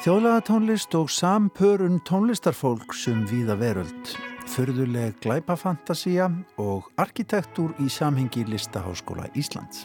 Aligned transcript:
Þjóðlega 0.00 0.40
tónlist 0.42 0.94
og 0.98 1.10
sampörun 1.14 2.00
tónlistarfólk 2.08 2.94
sem 2.98 3.20
viða 3.30 3.54
veröld, 3.60 4.14
förðuleg 4.50 5.20
glæpafantasía 5.22 6.26
og 6.58 6.88
arkitektúr 6.98 7.70
í 7.78 7.86
samhengi 7.86 8.42
Listaháskóla 8.48 9.28
Íslands. 9.38 9.84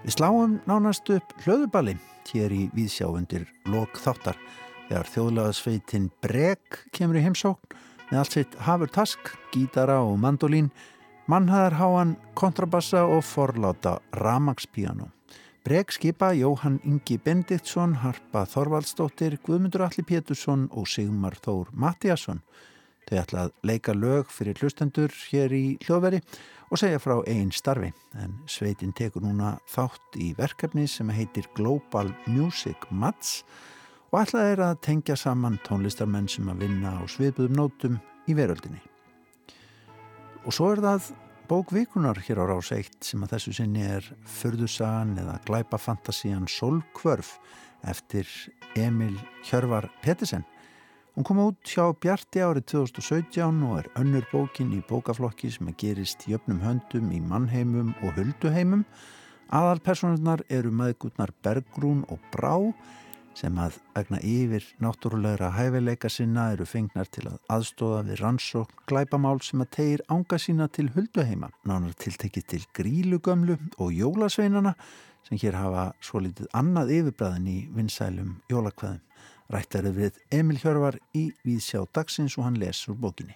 Við 0.00 0.16
sláum 0.16 0.56
nánast 0.64 1.12
upp 1.12 1.36
hlöðuballi 1.44 1.98
hér 2.30 2.56
í 2.56 2.62
Víðsjá 2.72 3.10
undir 3.12 3.44
lok 3.68 4.00
þáttar 4.00 4.40
þegar 4.88 5.12
þjóðlega 5.12 5.52
sveitin 5.60 6.10
Breg 6.24 6.82
kemur 6.96 7.20
í 7.20 7.26
heimsókn 7.28 7.76
með 8.08 8.18
allt 8.22 8.38
sitt 8.38 8.60
hafur 8.64 8.88
task, 8.88 9.36
gítara 9.52 10.00
og 10.00 10.16
mandolín, 10.24 10.72
mannhæðarháan, 11.28 12.16
kontrabassa 12.32 13.04
og 13.04 13.26
forláta 13.28 13.98
ramagspíano. 14.16 15.12
Breg 15.60 15.92
skipa 15.92 16.30
Jóhann 16.32 16.78
Ingi 16.88 17.18
Bendiktsson, 17.20 17.92
Harpa 18.00 18.46
Þorvaldsdóttir, 18.48 19.34
Guðmundur 19.44 19.82
Alli 19.84 20.00
Pétursson 20.08 20.62
og 20.72 20.88
Sigmar 20.88 21.36
Þór 21.44 21.68
Mattiasson. 21.76 22.40
Þau 23.04 23.18
ætla 23.20 23.42
að 23.44 23.52
leika 23.68 23.92
lög 23.92 24.32
fyrir 24.32 24.56
hlustendur 24.56 25.12
hér 25.28 25.52
í 25.52 25.76
hljóðveri 25.84 26.22
og 26.70 26.80
segja 26.80 27.02
frá 27.02 27.18
einn 27.28 27.52
starfi. 27.52 27.92
En 28.16 28.38
sveitin 28.48 28.96
tekur 28.96 29.26
núna 29.26 29.58
þátt 29.68 30.16
í 30.16 30.32
verkefni 30.38 30.88
sem 30.88 31.12
heitir 31.12 31.50
Global 31.58 32.08
Music 32.24 32.88
Mats 32.88 33.42
og 34.14 34.22
ætlað 34.22 34.54
er 34.54 34.66
að 34.70 34.80
tengja 34.88 35.18
saman 35.18 35.60
tónlistarmenn 35.68 36.30
sem 36.30 36.48
að 36.48 36.64
vinna 36.64 36.96
á 36.96 37.04
sviðbuðum 37.04 37.60
nótum 37.60 38.00
í 38.24 38.38
veröldinni. 38.38 38.80
Og 40.46 40.56
svo 40.56 40.72
er 40.72 40.80
það 40.88 41.12
bókvíkunar 41.50 42.14
hér 42.22 42.38
á 42.38 42.44
rás 42.46 42.68
eitt 42.70 43.02
sem 43.02 43.24
að 43.26 43.32
þessu 43.34 43.52
sinni 43.56 43.82
er 43.82 44.04
Förðusagan 44.38 45.16
eða 45.18 45.32
Glæpafantasían 45.48 46.44
Solkvörf 46.46 47.32
eftir 47.90 48.28
Emil 48.78 49.16
Hjörvar 49.48 49.88
Pettersen. 50.04 50.44
Hún 51.16 51.26
kom 51.26 51.40
út 51.42 51.58
hjá 51.66 51.90
Bjarti 51.90 52.44
árið 52.46 52.68
2017 52.70 53.64
og 53.66 53.80
er 53.80 53.90
önnur 53.98 54.28
bókin 54.30 54.70
í 54.76 54.78
bókaflokki 54.86 55.50
sem 55.50 55.72
að 55.72 55.80
gerist 55.82 56.28
jöfnum 56.30 56.62
höndum 56.62 57.10
í 57.10 57.18
mannheimum 57.18 57.96
og 57.98 58.14
hulduheimum. 58.14 58.86
Aðalpersonarnar 59.50 60.46
eru 60.54 60.70
maðgutnar 60.70 61.34
Bergrún 61.42 62.04
og 62.14 62.22
Brá 62.30 62.70
sem 63.38 63.58
að 63.60 63.76
vegna 63.94 64.18
yfir 64.26 64.64
náttúrulegra 64.82 65.50
hæfileika 65.54 66.10
sinna 66.10 66.50
eru 66.54 66.66
fengnar 66.68 67.08
til 67.12 67.26
að 67.30 67.38
aðstóða 67.54 68.00
við 68.08 68.22
rannsókn 68.22 68.86
glæpamál 68.90 69.38
sem 69.44 69.62
að 69.64 69.70
tegir 69.76 70.04
ánga 70.08 70.38
sína 70.40 70.68
til 70.68 70.88
hulduheima, 70.94 71.50
nánar 71.64 71.94
tiltekið 72.00 72.48
til 72.52 72.62
grílugömlu 72.76 73.58
og 73.78 73.92
jólasveinana 73.94 74.74
sem 75.28 75.40
hér 75.42 75.58
hafa 75.58 75.90
svo 76.00 76.22
litið 76.24 76.50
annað 76.56 76.94
yfirbræðin 76.98 77.52
í 77.52 77.58
vinsælum 77.76 78.34
jólakveðum. 78.50 79.04
Rættarið 79.50 79.96
við 79.98 80.18
Emil 80.30 80.58
Hjörvar 80.62 80.98
í 81.16 81.30
Víðsjá 81.42 81.82
dagsins 81.94 82.38
og 82.38 82.46
hann 82.46 82.60
lesur 82.62 82.94
bókinni. 82.94 83.34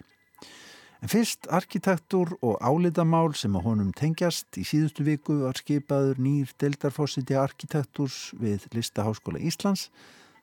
En 1.04 1.10
fyrst 1.12 1.44
arkitektur 1.52 2.30
og 2.40 2.62
álitamál 2.64 3.34
sem 3.36 3.52
að 3.58 3.66
honum 3.66 3.90
tengjast 3.92 4.56
í 4.56 4.62
síðustu 4.64 5.04
viku 5.04 5.34
var 5.42 5.58
skipaður 5.60 6.16
nýr 6.24 6.54
deldarfossiti 6.62 7.36
arkitekturs 7.36 8.30
við 8.40 8.64
Listaháskóla 8.72 9.42
Íslands. 9.44 9.90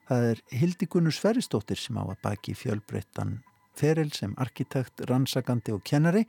Það 0.05 0.25
er 0.27 0.41
Hildikunur 0.53 1.15
Sveristóttir 1.17 1.81
sem 1.81 1.97
á 1.97 2.05
að 2.05 2.19
baki 2.21 2.53
fjölbreyttan 2.53 3.39
feril 3.73 4.11
sem 4.13 4.35
arkitekt, 4.37 5.01
rannsakandi 5.09 5.73
og 5.73 5.81
kennari 5.81 6.27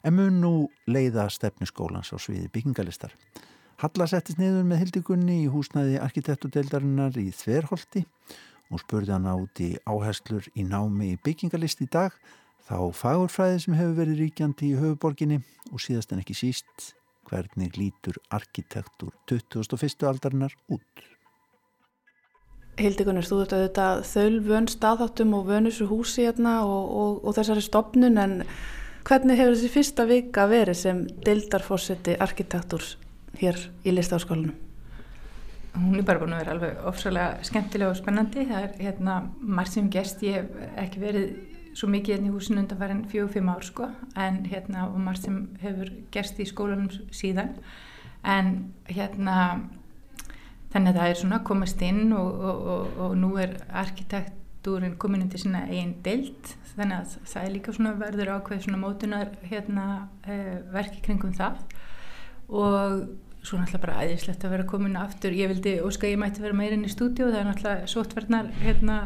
en 0.00 0.16
mun 0.16 0.40
nú 0.40 0.54
leiða 0.88 1.28
stefniskólans 1.28 2.14
á 2.14 2.16
sviði 2.16 2.48
byggingalistar. 2.56 3.12
Halla 3.84 4.08
settist 4.08 4.40
niður 4.40 4.64
með 4.64 4.86
Hildikunni 4.86 5.42
í 5.42 5.52
húsnæði 5.52 6.00
arkitekturdeldarinnar 6.00 7.20
í 7.20 7.28
Þverholti 7.28 8.06
og 8.72 8.80
spurði 8.86 9.18
hann 9.18 9.28
át 9.28 9.60
í 9.60 9.74
áherslur 9.84 10.48
í 10.56 10.64
námi 10.64 11.12
í 11.12 11.20
byggingalist 11.20 11.84
í 11.84 11.92
dag 11.92 12.16
þá 12.66 12.78
fagurfræði 12.98 13.58
sem 13.62 13.76
hefur 13.78 13.98
verið 14.00 14.22
ríkjandi 14.24 14.70
í 14.72 14.78
höfuborginni 14.80 15.40
og 15.72 15.82
síðast 15.82 16.12
en 16.12 16.22
ekki 16.22 16.34
síst 16.36 16.88
hvernig 17.26 17.76
lítur 17.78 18.18
arkitektur 18.34 19.12
2001. 19.30 20.02
aldarinnar 20.06 20.54
út. 20.70 21.04
Hildi 22.76 23.06
Gunnar, 23.06 23.24
þú 23.24 23.40
ert 23.42 23.54
auðvitað 23.56 24.02
þöl 24.10 24.40
vön 24.44 24.66
staðháttum 24.68 25.32
og 25.38 25.46
vönusur 25.48 25.88
húsi 25.88 26.26
hérna 26.26 26.58
og, 26.66 26.90
og, 27.00 27.14
og 27.24 27.38
þessari 27.38 27.64
stopnun 27.64 28.20
en 28.20 28.36
hvernig 29.06 29.40
hefur 29.40 29.56
þessi 29.56 29.72
fyrsta 29.72 30.06
vika 30.10 30.44
verið 30.50 30.78
sem 30.82 31.02
deildarfósetti 31.24 32.18
arkitekturs 32.20 32.96
hér 33.40 33.58
í 33.86 33.94
listaháskólanum? 33.96 34.54
Hún 35.76 36.00
er 36.00 36.06
bara 36.08 36.20
búin 36.20 36.32
að 36.36 36.42
vera 36.42 36.54
alveg 36.56 36.84
ofsalega 36.88 37.44
skemmtilega 37.44 37.92
og 37.92 37.98
spennandi. 37.98 38.46
Það 38.48 38.62
er 38.62 38.76
hérna 38.80 39.16
margt 39.40 39.74
sem 39.74 39.90
gest, 39.92 40.22
ég 40.24 40.38
hef 40.40 40.78
ekki 40.84 41.02
verið 41.02 41.55
svo 41.76 41.88
mikið 41.92 42.16
hérna 42.16 42.30
í 42.30 42.34
húsinu 42.34 42.62
undan 42.62 42.80
farin 42.80 43.02
fjög-fimm 43.10 43.50
ár 43.52 43.64
sko. 43.66 43.90
En 44.16 44.44
hérna 44.48 44.86
og 44.88 45.00
margt 45.02 45.26
sem 45.26 45.42
hefur 45.62 45.92
gerst 46.14 46.40
í 46.40 46.48
skólanum 46.48 46.88
síðan. 47.14 47.52
En 48.24 48.72
hérna 48.88 49.36
þannig 50.72 50.92
að 50.92 51.00
það 51.00 51.10
er 51.10 51.20
svona 51.20 51.42
komast 51.46 51.82
inn 51.84 52.12
og, 52.16 52.32
og, 52.32 52.70
og, 52.72 52.96
og 53.06 53.18
nú 53.20 53.34
er 53.40 53.58
arkitektúrin 53.84 54.96
komin 55.00 55.28
til 55.30 55.44
svona 55.44 55.66
einn 55.70 55.94
deilt 56.04 56.56
þannig 56.76 56.96
að 56.98 57.12
það 57.30 57.44
er 57.44 57.54
líka 57.54 57.74
svona 57.76 57.92
verður 58.00 58.32
ákveð 58.36 58.64
svona 58.66 58.80
mótunar 58.80 59.30
hérna 59.48 59.84
eh, 60.28 60.58
verki 60.72 61.00
kringum 61.04 61.32
það. 61.36 61.62
Og 62.52 63.06
svo 63.46 63.60
náttúrulega 63.60 63.84
bara 63.84 64.02
æðislegt 64.04 64.44
að 64.44 64.56
vera 64.56 64.66
komin 64.68 64.98
aftur, 64.98 65.34
ég 65.34 65.50
vildi 65.52 65.76
óska 65.86 66.10
ég 66.10 66.18
mætti 66.20 66.42
vera 66.42 66.56
meirinn 66.56 66.84
í 66.86 66.90
stúdíu, 66.90 67.30
það 67.30 67.40
er 67.40 67.48
náttúrulega 67.48 67.90
sótverðnar 67.92 68.50
hérna 68.60 68.98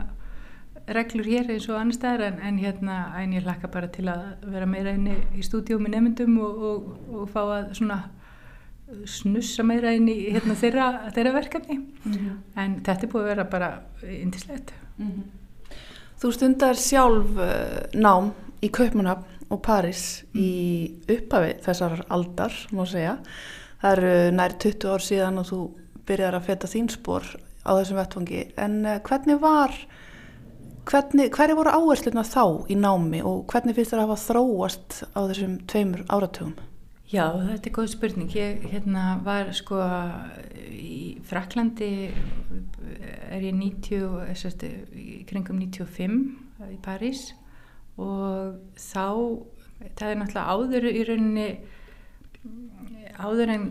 reglur 0.95 1.27
hér 1.27 1.51
eins 1.55 1.69
og 1.71 1.79
annar 1.79 1.97
staðar 1.97 2.27
en, 2.27 2.39
en 2.43 2.59
hérna 2.59 2.97
en 3.21 3.35
ég 3.37 3.45
hlakka 3.47 3.71
bara 3.73 3.89
til 3.93 4.09
að 4.11 4.23
vera 4.51 4.67
meira 4.67 4.95
inn 4.97 5.09
í 5.11 5.45
stúdíu 5.47 5.79
með 5.79 5.97
nefndum 5.97 6.39
og, 6.43 6.65
og, 6.71 6.89
og 7.15 7.29
fá 7.31 7.43
að 7.45 7.75
svona 7.79 8.01
snussa 9.07 9.65
meira 9.67 9.93
inn 9.95 10.09
í 10.11 10.17
hérna, 10.35 10.57
þeirra, 10.59 10.87
þeirra 11.15 11.35
verkefni 11.37 11.77
mm 11.79 12.13
-hmm. 12.13 12.39
en 12.63 12.79
þetta 12.87 13.07
er 13.07 13.13
búið 13.13 13.23
að 13.23 13.31
vera 13.33 13.45
bara 13.45 13.71
indislegt 14.03 14.73
mm 14.97 15.07
-hmm. 15.11 15.29
Þú 16.21 16.33
stundar 16.33 16.77
sjálf 16.77 17.37
uh, 17.37 17.87
nám 17.95 18.33
í 18.61 18.69
Kaupmannhafn 18.69 19.25
og 19.49 19.63
Paris 19.63 20.25
mm. 20.35 20.41
í 20.41 20.93
upphafi 21.09 21.55
þessar 21.65 22.05
aldar 22.09 22.53
má 22.73 22.85
segja 22.87 23.19
það 23.81 23.93
eru 23.93 24.37
nær 24.37 24.53
20 24.59 24.93
ár 24.93 25.01
síðan 25.01 25.39
og 25.39 25.47
þú 25.47 25.61
byrjar 26.07 26.35
að 26.35 26.45
feta 26.45 26.67
þín 26.67 26.91
spór 26.91 27.25
á 27.65 27.71
þessum 27.79 27.97
vettfangi 27.97 28.53
en 28.57 28.87
uh, 28.87 29.01
hvernig 29.01 29.41
var 29.41 29.71
Hvernig, 30.91 31.29
hverju 31.31 31.55
voru 31.55 31.71
áhersluðna 31.71 32.25
þá 32.27 32.43
í 32.67 32.75
námi 32.75 33.21
og 33.23 33.45
hvernig 33.53 33.77
finnst 33.77 33.93
það 33.93 34.01
að 34.01 34.09
hafa 34.09 34.23
þróast 34.25 34.97
á 35.15 35.21
þessum 35.31 35.53
tveimur 35.71 36.01
áratugum? 36.11 36.57
Já, 37.11 37.29
þetta 37.31 37.69
er 37.69 37.75
góð 37.77 37.91
spurning. 37.93 38.33
Ég 38.35 38.65
hérna, 38.73 39.05
var 39.23 39.53
sko 39.55 39.79
í 40.75 41.21
Fraklandi 41.31 41.91
er 43.31 43.47
ég 43.47 43.55
90, 43.55 44.35
sérstu, 44.41 44.73
kringum 45.31 45.63
95 45.63 46.19
í 46.75 46.81
París 46.83 47.29
og 47.95 48.59
þá, 48.75 49.07
það 49.95 50.07
er 50.09 50.21
náttúrulega 50.25 50.57
áður 50.59 50.91
í 50.91 51.07
rauninni 51.07 51.49
áður 53.21 53.51
en 53.53 53.65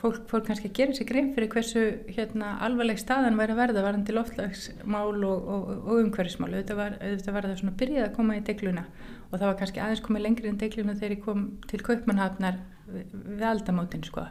fólk 0.00 0.24
fór 0.30 0.42
kannski 0.46 0.70
gera 0.72 0.94
sér 0.96 1.08
grein 1.08 1.32
fyrir 1.34 1.50
hversu 1.52 1.82
hérna, 2.16 2.54
alvarleg 2.64 3.00
staðan 3.00 3.36
væri 3.36 3.52
að 3.52 3.60
verða 3.60 3.84
varandi 3.84 4.14
loftlagsmál 4.16 5.18
og, 5.28 5.48
og, 5.54 5.70
og 5.82 6.00
umhverfismál. 6.00 6.52
Auðvitað 6.54 6.80
var, 6.80 6.96
auðvitað 7.00 7.36
var 7.36 7.48
það 7.48 7.58
svona 7.60 7.78
byrjað 7.82 8.06
að 8.06 8.14
koma 8.16 8.38
í 8.38 8.44
degluna 8.46 8.84
og 9.28 9.34
það 9.36 9.46
var 9.46 9.58
kannski 9.60 9.82
aðeins 9.84 10.04
komið 10.06 10.24
lengri 10.26 10.50
en 10.50 10.60
degluna 10.60 10.96
þegar 10.96 11.16
ég 11.16 11.24
kom 11.26 11.46
til 11.68 11.82
Kaupmannhafnar 11.84 12.60
við, 12.88 13.44
aldamótin 13.50 14.06
sko. 14.08 14.26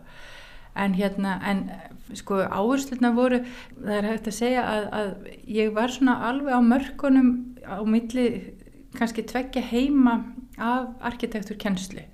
En 0.82 0.96
hérna, 0.96 1.36
en 1.46 1.66
sko 2.18 2.42
áhersluðna 2.48 3.12
voru, 3.14 3.42
það 3.78 3.96
er 3.98 4.10
hægt 4.10 4.32
að 4.32 4.38
segja 4.38 4.66
að, 4.66 4.86
að 4.98 5.10
ég 5.52 5.74
var 5.76 5.94
svona 5.94 6.18
alveg 6.30 6.56
á 6.56 6.62
mörkunum 6.64 7.32
á 7.62 7.84
milli 7.86 8.28
kannski 8.98 9.26
tveggja 9.28 9.62
heima 9.70 10.22
af 10.58 10.96
arkitekturkennslu. 11.12 12.08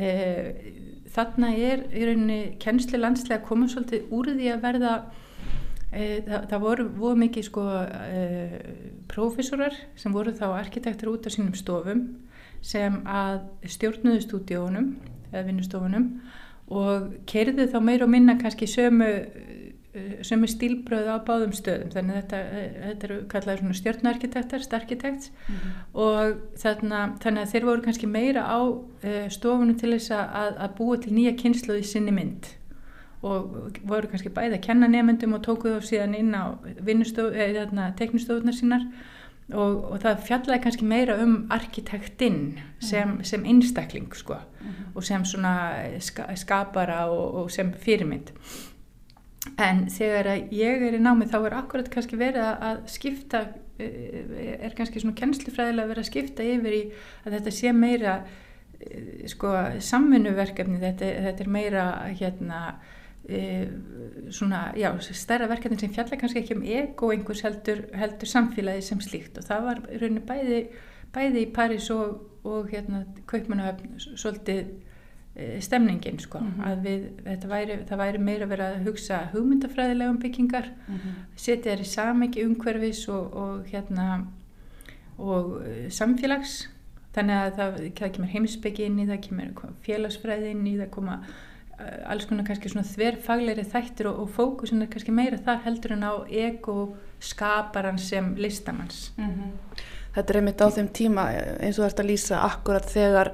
Eða 0.00 0.79
þarna 1.14 1.50
er 1.56 1.84
í 1.94 2.04
rauninni 2.06 2.40
kennsli 2.62 3.00
landslega 3.00 3.44
komið 3.46 3.74
svolítið 3.74 4.14
úr 4.14 4.32
því 4.36 4.50
að 4.54 4.64
verða 4.64 4.94
e, 5.90 6.02
það, 6.26 6.48
það 6.52 6.64
voru, 6.64 6.88
voru 7.02 7.20
mikið 7.24 7.46
sko 7.48 7.66
e, 7.80 8.24
prófessorar 9.10 9.78
sem 9.98 10.14
voru 10.14 10.34
þá 10.36 10.46
arkitektur 10.52 11.14
út 11.14 11.26
á 11.26 11.30
sínum 11.34 11.56
stofum 11.58 12.04
sem 12.60 13.00
að 13.08 13.40
stjórnuðu 13.72 14.22
stúdíónum 14.26 14.92
eða 15.30 15.46
vinnustofunum 15.48 16.10
og 16.70 17.14
kerði 17.30 17.66
þá 17.72 17.78
meir 17.82 18.04
og 18.04 18.12
minna 18.12 18.36
kannski 18.38 18.68
sömu 18.70 19.08
sem 20.22 20.44
er 20.46 20.50
stílbröð 20.52 21.08
á 21.10 21.18
báðum 21.26 21.50
stöðum 21.56 21.90
þannig 21.90 22.20
þetta, 22.20 22.38
eh, 22.54 22.74
þetta 22.84 23.06
eru 23.08 23.16
kallaður 23.32 23.62
svona 23.64 23.78
stjórnarkitektar, 23.78 24.62
starkitekts 24.62 25.32
mm 25.32 25.56
-hmm. 25.56 25.80
og 26.04 26.36
þarna, 26.62 27.00
þannig 27.22 27.42
að 27.42 27.52
þeir 27.52 27.66
voru 27.66 27.82
kannski 27.82 28.06
meira 28.06 28.44
á 28.46 28.58
uh, 28.62 29.28
stofunum 29.28 29.78
til 29.78 29.90
þess 29.96 30.14
að, 30.14 30.56
að 30.62 30.76
búa 30.78 30.96
til 30.96 31.12
nýja 31.12 31.34
kynslu 31.36 31.78
í 31.78 31.82
sinni 31.82 32.14
mynd 32.14 32.52
og 33.22 33.72
voru 33.82 34.08
kannski 34.08 34.30
bæði 34.30 34.56
að 34.56 34.66
kenna 34.68 34.86
nefndum 34.88 35.34
og 35.34 35.42
tókuð 35.44 35.76
á 35.76 35.80
síðan 35.82 36.14
inn 36.14 36.34
á 36.34 36.56
teknistofunar 37.98 38.54
sínar 38.54 38.86
og, 39.52 39.92
og 39.92 40.00
það 40.00 40.24
fjallaði 40.24 40.62
kannski 40.62 40.86
meira 40.86 41.18
um 41.22 41.46
arkitektinn 41.50 42.58
sem, 42.78 43.16
mm. 43.18 43.24
sem 43.24 43.44
einstakling 43.44 44.14
sko 44.14 44.38
mm. 44.38 44.94
og 44.94 45.04
sem 45.04 45.24
svona 45.24 45.54
ska, 46.00 46.30
skapara 46.36 47.06
og, 47.10 47.34
og 47.34 47.50
sem 47.50 47.72
fyrirmynd 47.72 48.30
en 49.60 49.86
þegar 49.88 50.28
ég 50.52 50.84
er 50.84 50.96
í 50.98 51.00
námi 51.00 51.28
þá 51.30 51.38
er 51.40 51.56
akkurat 51.62 51.88
kannski 51.92 52.18
verið 52.20 52.44
að 52.50 52.84
skipta 52.92 53.40
eh, 53.80 54.60
er 54.60 54.76
kannski 54.76 55.00
svona 55.00 55.16
kennslufræðilega 55.16 55.92
verið 55.94 56.04
að 56.04 56.10
skipta 56.10 56.46
yfir 56.46 56.76
í 56.76 56.80
að 57.24 57.36
þetta 57.38 57.54
sé 57.56 57.72
meira 57.72 58.16
eh, 58.20 59.26
sko 59.32 59.54
samfunnuverkefni 59.90 60.80
þetta, 60.82 61.12
þetta 61.28 61.46
er 61.46 61.52
meira 61.58 61.84
hérna 62.20 62.62
svona, 64.34 64.72
já, 64.74 64.88
stærra 65.14 65.46
verkefni 65.46 65.78
sem 65.78 65.92
fjalla 65.94 66.16
kannski 66.18 66.40
ekki 66.40 66.56
um 66.56 66.64
ego 66.66 67.10
einhvers 67.14 67.44
heldur, 67.44 67.84
heldur 67.94 68.26
samfélagi 68.26 68.82
sem 68.82 69.00
slíkt. 69.04 69.38
Og 69.38 69.46
það 69.46 69.66
var 69.66 69.82
rauninu 70.00 70.22
bæði, 70.26 70.60
bæði 71.14 71.44
í 71.44 71.50
París 71.54 71.90
og, 71.94 72.16
og 72.48 72.72
hérna 72.72 73.04
Kaupmannahöfn 73.30 74.00
svolítið 74.00 74.72
stemningin 75.60 76.18
sko, 76.18 76.38
mm 76.38 76.46
-hmm. 76.50 76.66
að 76.66 76.82
við, 76.84 77.02
væri, 77.48 77.76
það 77.88 77.98
væri 77.98 78.18
meira 78.18 78.46
verið 78.46 78.64
að 78.66 78.86
hugsa 78.86 79.20
hugmyndafræðilegum 79.32 80.18
byggingar 80.18 80.66
mm 80.88 80.94
-hmm. 80.94 81.12
setja 81.36 81.72
þær 81.72 81.80
í 81.80 81.84
samengi 81.84 82.44
umhverfis 82.44 83.08
og, 83.08 83.34
og 83.34 83.64
hérna 83.66 84.26
og 85.18 85.62
e, 85.66 85.90
samfélags 85.90 86.68
þannig 87.14 87.36
að 87.36 87.54
það, 87.56 87.78
það 87.98 88.12
kemur 88.12 88.28
heimsbyggi 88.28 88.84
inn 88.84 88.98
í 88.98 89.06
það 89.06 89.20
kemur 89.28 89.72
félagsfræði 89.86 90.50
inn 90.50 90.66
í 90.66 90.76
það 90.78 90.90
koma 90.90 91.20
Eh, 91.80 92.10
alls 92.12 92.26
konar 92.28 92.44
kannski 92.44 92.68
svona 92.68 92.84
þverfagleiri 92.84 93.62
þættir 93.68 94.10
og, 94.10 94.18
og 94.24 94.32
fókusin 94.34 94.84
er 94.84 94.90
kannski 94.92 95.14
meira 95.16 95.38
þar 95.40 95.62
heldur 95.64 95.94
en 95.94 96.04
á 96.04 96.12
ego 96.28 96.74
skaparan 97.24 97.98
sem 97.98 98.34
listamanns 98.36 99.12
mm 99.16 99.30
-hmm. 99.30 99.54
Þetta 100.14 100.32
er 100.32 100.36
einmitt 100.40 100.60
á 100.60 100.68
þeim 100.76 100.88
tíma 100.92 101.24
eins 101.62 101.78
og 101.78 101.86
þetta 101.86 102.04
lýsa 102.04 102.42
akkurat 102.44 102.90
þegar 102.90 103.32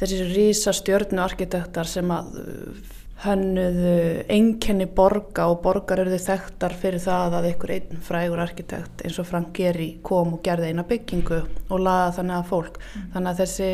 þessi 0.00 0.28
rísa 0.34 0.74
stjörnu 0.76 1.22
arkitektar 1.24 1.88
sem 1.88 2.10
að 2.12 2.38
hönnuðu 3.24 3.92
einkenni 4.28 4.84
borga 4.92 5.46
og 5.48 5.62
borgar 5.64 6.02
eru 6.02 6.18
þekktar 6.20 6.74
fyrir 6.76 7.00
það 7.00 7.38
að 7.38 7.46
einhver 7.50 7.72
einn 7.78 8.02
frægur 8.04 8.42
arkitekt 8.44 9.06
eins 9.06 9.16
og 9.22 9.28
Frank 9.30 9.54
Gehry 9.56 9.94
kom 10.04 10.34
og 10.36 10.42
gerði 10.44 10.68
eina 10.68 10.84
byggingu 10.84 11.40
og 11.70 11.80
laða 11.80 12.12
þannig 12.18 12.36
að 12.36 12.50
fólk 12.50 12.76
mm. 12.82 13.08
þannig 13.14 13.32
að 13.32 13.40
þessi 13.40 13.70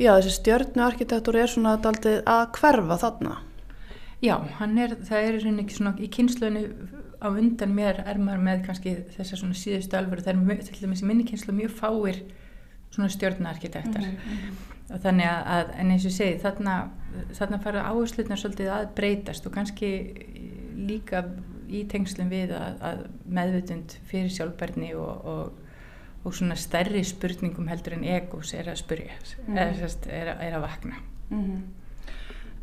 Já, 0.00 0.14
þessi 0.16 0.30
stjörnuarkitektur 0.38 1.36
er 1.36 1.50
svona 1.52 1.74
að 1.76 2.44
hverfa 2.56 2.96
þarna. 3.02 3.34
Já, 4.24 4.34
er, 4.64 4.94
það 5.04 5.26
er 5.26 5.36
ekki 5.50 5.76
svona 5.76 5.92
í 6.00 6.08
kynslunni 6.12 6.62
á 7.20 7.28
undan 7.28 7.74
mér 7.76 8.00
er 8.08 8.20
maður 8.20 8.44
með 8.46 8.62
kannski 8.64 8.94
þessar 9.16 9.42
svona 9.42 9.56
síðustu 9.60 9.98
alvöru, 9.98 10.24
það 10.24 10.40
er 10.54 10.62
til 10.64 10.78
dæmis 10.86 11.02
í 11.04 11.08
minni 11.08 11.26
kynslu 11.28 11.52
mjög 11.56 11.74
fáir 11.76 12.22
svona 12.94 13.10
stjörnuarkitektar 13.12 14.06
mm 14.06 14.16
-hmm. 14.16 14.79
Þannig 14.98 15.30
að, 15.30 15.72
en 15.78 15.94
eins 15.94 16.06
og 16.08 16.12
segi, 16.14 16.38
þarna, 16.42 16.76
þarna 17.38 17.62
fara 17.62 17.86
áherslutnar 17.90 18.40
svolítið 18.40 18.72
að 18.74 18.90
breytast 18.98 19.46
og 19.46 19.54
kannski 19.54 19.90
líka 20.80 21.24
í 21.70 21.84
tengslum 21.86 22.30
við 22.32 22.54
að, 22.56 22.80
að 22.82 23.02
meðvutund 23.30 23.98
fyrir 24.10 24.32
sjálfbærni 24.34 24.94
og, 24.98 25.26
og 25.30 25.58
og 26.24 26.34
svona 26.36 26.56
stærri 26.58 27.02
spurningum 27.04 27.68
heldur 27.70 27.96
en 27.96 28.04
egos 28.04 28.52
er 28.56 28.68
að 28.68 28.80
spurja 28.82 29.14
mm. 29.46 29.56
er, 29.56 29.84
er, 30.12 30.32
er 30.36 30.56
að 30.56 30.66
vakna 30.66 30.96
mm 31.30 31.44
-hmm. 31.44 31.60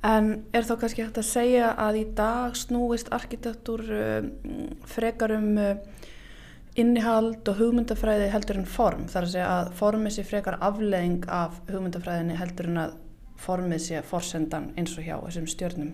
En 0.04 0.44
er 0.54 0.62
þá 0.62 0.80
kannski 0.80 1.02
hægt 1.04 1.18
að 1.18 1.26
segja 1.26 1.72
að 1.74 1.96
í 1.98 2.06
dag 2.16 2.56
snúist 2.56 3.08
arkitektur 3.12 3.82
um, 3.82 4.32
frekar 4.86 5.32
um 5.32 5.58
innihald 6.78 7.48
og 7.50 7.58
hugmyndafræði 7.58 8.30
heldur 8.34 8.60
en 8.62 8.70
form. 8.70 9.08
Þar 9.10 9.26
að 9.26 9.34
segja 9.34 9.50
að 9.56 9.72
formið 9.80 10.16
sé 10.16 10.26
frekar 10.28 10.60
afleðing 10.62 11.26
af 11.34 11.58
hugmyndafræðinni 11.72 12.38
heldur 12.38 12.70
en 12.72 12.82
að 12.84 12.96
formið 13.42 13.84
sé 13.86 14.02
forsendan 14.06 14.72
eins 14.78 14.94
og 14.98 15.06
hjá 15.06 15.16
þessum 15.24 15.48
stjörnum. 15.50 15.94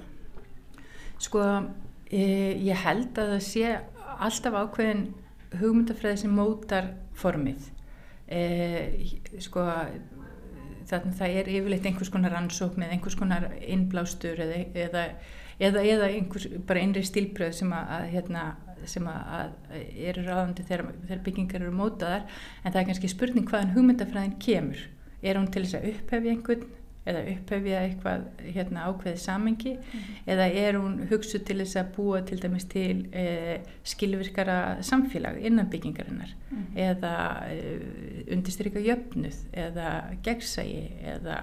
Sko 1.24 1.44
ég, 2.12 2.60
ég 2.68 2.84
held 2.84 3.20
að 3.20 3.36
það 3.36 3.46
sé 3.48 3.78
alltaf 4.14 4.58
ákveðin 4.60 5.06
hugmyndafræði 5.62 6.24
sem 6.24 6.36
mótar 6.36 6.92
formið. 7.20 7.70
E, 8.28 8.42
sko 9.44 9.64
þannig 10.90 11.14
að 11.14 11.18
það 11.20 11.38
er 11.40 11.50
yfirleitt 11.54 11.88
einhvers 11.88 12.12
konar 12.12 12.34
rannsókn 12.36 12.84
eða 12.84 12.98
einhvers 12.98 13.18
konar 13.20 13.48
innblástur 13.62 14.40
eða, 14.44 14.60
eða, 14.86 15.04
eða, 15.60 15.84
eða 15.84 16.10
einhvers 16.12 16.48
bara 16.68 16.84
einri 16.84 17.04
stílbröð 17.08 17.56
sem 17.60 17.74
að, 17.76 17.92
að 17.98 18.08
hérna, 18.18 18.46
sem 18.90 19.08
að 19.10 19.56
eru 19.94 20.26
ráðandi 20.28 20.66
þegar, 20.68 20.94
þegar 21.08 21.26
byggingar 21.28 21.66
eru 21.66 21.76
mótaðar 21.78 22.28
en 22.64 22.72
það 22.72 22.80
er 22.82 22.88
kannski 22.92 23.12
spurning 23.12 23.50
hvaðan 23.50 23.76
hugmyndafræðin 23.78 24.40
kemur 24.44 24.88
er 25.24 25.40
hún 25.40 25.52
til 25.52 25.66
þess 25.66 25.80
að 25.80 25.92
upphefja 25.94 26.34
einhvern 26.36 26.72
eða 27.04 27.22
upphefja 27.34 27.80
eitthvað 27.84 28.26
hérna, 28.56 28.86
ákveðið 28.88 29.20
samengi 29.20 29.74
mm. 29.76 30.04
eða 30.34 30.46
er 30.62 30.78
hún 30.80 30.94
hugsuð 31.10 31.44
til 31.50 31.58
þess 31.60 31.80
að 31.82 31.90
búa 31.98 32.22
til 32.28 32.38
dæmis 32.40 32.66
til 32.72 33.02
e, 33.12 33.26
skilvirkara 33.92 34.58
samfélag 34.88 35.42
innan 35.44 35.68
byggingarinnar 35.72 36.32
mm. 36.48 36.70
eða 36.86 37.16
e, 37.52 37.58
undirstryka 38.32 38.84
jöfnuð 38.84 39.42
eða 39.66 39.90
gegnsægi 40.24 40.86
eða 41.16 41.42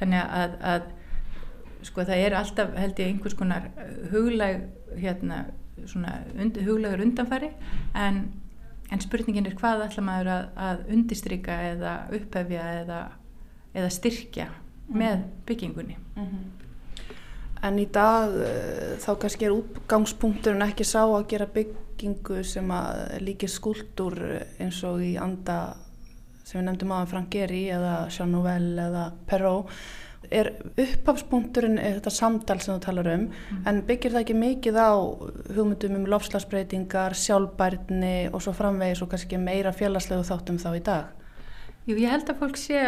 þannig 0.00 0.34
að, 0.42 0.58
að 0.72 0.90
sko 1.86 2.02
það 2.08 2.24
er 2.26 2.38
alltaf 2.40 2.74
held 2.74 2.98
ég 2.98 3.12
einhvers 3.12 3.38
konar 3.38 3.70
huglæg 4.10 4.66
hérna 4.98 5.44
und, 5.86 6.60
huglægur 6.66 7.02
undanfari 7.04 7.50
en, 7.94 8.22
en 8.92 9.02
spurningin 9.04 9.46
er 9.46 9.56
hvað 9.58 9.86
ætla 9.88 10.04
maður 10.04 10.32
að, 10.34 10.46
að 10.68 10.84
undirstryka 10.96 11.58
eða 11.72 11.96
upphefja 12.18 12.68
eða, 12.82 13.00
eða 13.74 13.90
styrkja 13.98 14.48
með 14.88 15.26
byggingunni? 15.46 15.98
Mm 16.16 16.24
-hmm. 16.24 16.46
En 17.62 17.78
í 17.78 17.88
dag 17.90 18.30
uh, 18.30 18.94
þá 19.02 19.18
kannski 19.18 19.44
er 19.48 19.56
útgangspunkturinn 19.56 20.62
ekki 20.62 20.84
sá 20.84 21.02
að 21.02 21.26
gera 21.28 21.46
byggingu 21.46 22.44
sem 22.44 22.70
að 22.70 23.18
líkir 23.20 23.50
skúldur 23.50 24.14
eins 24.58 24.82
og 24.84 25.02
í 25.02 25.16
anda 25.18 25.74
sem 26.44 26.60
við 26.60 26.64
nefndum 26.68 26.92
aðan 26.92 27.10
Frank 27.10 27.30
Gehry 27.30 27.64
eða 27.74 28.08
Jean 28.14 28.30
Nouvel 28.32 28.78
eða 28.78 29.12
Perrault 29.26 29.66
er 30.34 30.50
upphafspunkturinn 30.76 31.78
þetta 31.78 32.10
samtal 32.12 32.58
sem 32.60 32.74
þú 32.74 32.80
talar 32.84 33.10
um 33.14 33.26
mm. 33.28 33.60
en 33.70 33.80
byggir 33.86 34.12
það 34.14 34.24
ekki 34.24 34.36
mikið 34.38 34.80
á 34.82 34.90
hugmyndum 35.54 36.00
um 36.00 36.08
lofslagsbreytingar, 36.10 37.14
sjálfbærni 37.16 38.28
og 38.32 38.42
svo 38.44 38.52
framvegis 38.56 39.02
og 39.04 39.12
kannski 39.12 39.40
meira 39.40 39.72
félagslegu 39.72 40.26
þáttum 40.26 40.60
þá 40.60 40.68
í 40.74 40.82
dag 40.90 41.14
Jú, 41.88 41.96
ég 41.96 42.12
held 42.12 42.28
að 42.28 42.42
fólk 42.42 42.58
sé 42.60 42.82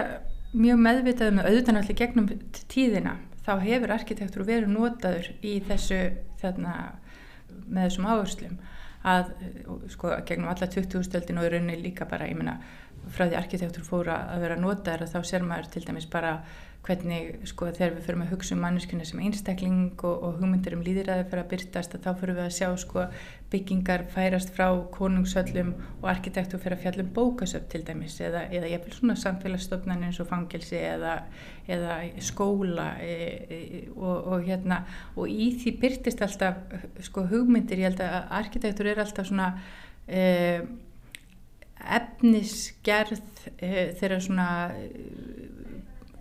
mjög 0.52 0.82
meðvitað 0.84 1.30
með 1.32 1.46
um 1.46 1.52
auðvitað 1.52 1.80
allir 1.80 2.00
gegnum 2.02 2.28
tíðina 2.72 3.14
þá 3.46 3.52
hefur 3.62 3.94
arkitektur 3.94 4.44
verið 4.44 4.74
notaður 4.74 5.30
í 5.40 5.54
þessu 5.64 6.00
þarna, 6.42 6.74
með 7.70 7.86
þessum 7.86 8.10
áherslum 8.10 8.58
að 9.10 9.30
sko 9.88 10.12
gegnum 10.28 10.50
alla 10.52 10.68
20. 10.68 11.06
stöldin 11.06 11.40
og 11.40 11.46
í 11.46 11.52
rauninni 11.54 11.78
líka 11.80 12.04
bara 12.08 12.28
ég 12.28 12.36
menna 12.36 12.58
frá 13.14 13.24
því 13.24 13.38
arkitektur 13.38 13.86
fóra 13.86 14.18
að 14.34 14.42
vera 14.44 14.58
notaður 14.60 15.06
að 15.06 15.14
þá 15.14 15.30
ser 15.30 15.46
maður 15.46 15.70
til 15.72 15.86
dæmis 15.86 16.08
bara 16.10 16.34
hvernig 16.86 17.34
sko 17.48 17.68
þegar 17.74 17.92
við 17.96 18.06
fyrir 18.06 18.22
að 18.24 18.30
hugsa 18.32 18.54
um 18.56 18.62
manneskuna 18.64 19.04
sem 19.04 19.20
einstakling 19.20 20.00
og, 20.00 20.22
og 20.24 20.38
hugmyndir 20.40 20.76
um 20.76 20.84
líðiræði 20.84 21.26
fyrir 21.28 21.42
að 21.42 21.50
byrtast 21.52 21.96
að 21.96 22.06
þá 22.06 22.10
fyrir 22.22 22.38
við 22.38 22.46
að 22.46 22.54
sjá 22.56 22.68
sko 22.80 23.04
byggingar 23.52 24.06
færast 24.14 24.52
frá 24.56 24.66
konungshöllum 24.94 25.74
og 26.00 26.08
arkitektur 26.14 26.62
fyrir 26.62 26.78
að 26.78 26.84
fjallum 26.86 27.12
bókasöp 27.16 27.68
til 27.72 27.82
dæmis 27.84 28.16
eða, 28.24 28.46
eða 28.48 28.72
ég 28.72 28.84
vil 28.86 28.96
svona 28.96 29.18
samfélagsstofnan 29.20 30.06
eins 30.08 30.20
og 30.22 30.30
fangilsi 30.30 30.80
eða, 30.80 31.16
eða 31.68 32.00
skóla 32.24 32.92
e, 33.04 33.14
e, 33.44 33.82
og, 33.96 34.16
og 34.32 34.46
hérna 34.48 34.84
og 35.16 35.28
í 35.28 35.50
því 35.60 35.76
byrtist 35.84 36.22
alltaf 36.24 36.78
sko 37.04 37.26
hugmyndir. 37.28 37.82
Ég 37.82 37.92
held 37.92 38.04
að 38.06 38.36
arkitektur 38.40 38.88
er 38.88 39.02
alltaf 39.04 39.28
svona 39.28 39.52
e, 40.08 40.22
efnisgerð 42.00 43.46
e, 43.58 43.90
þeirra 43.98 44.20
svona 44.22 44.48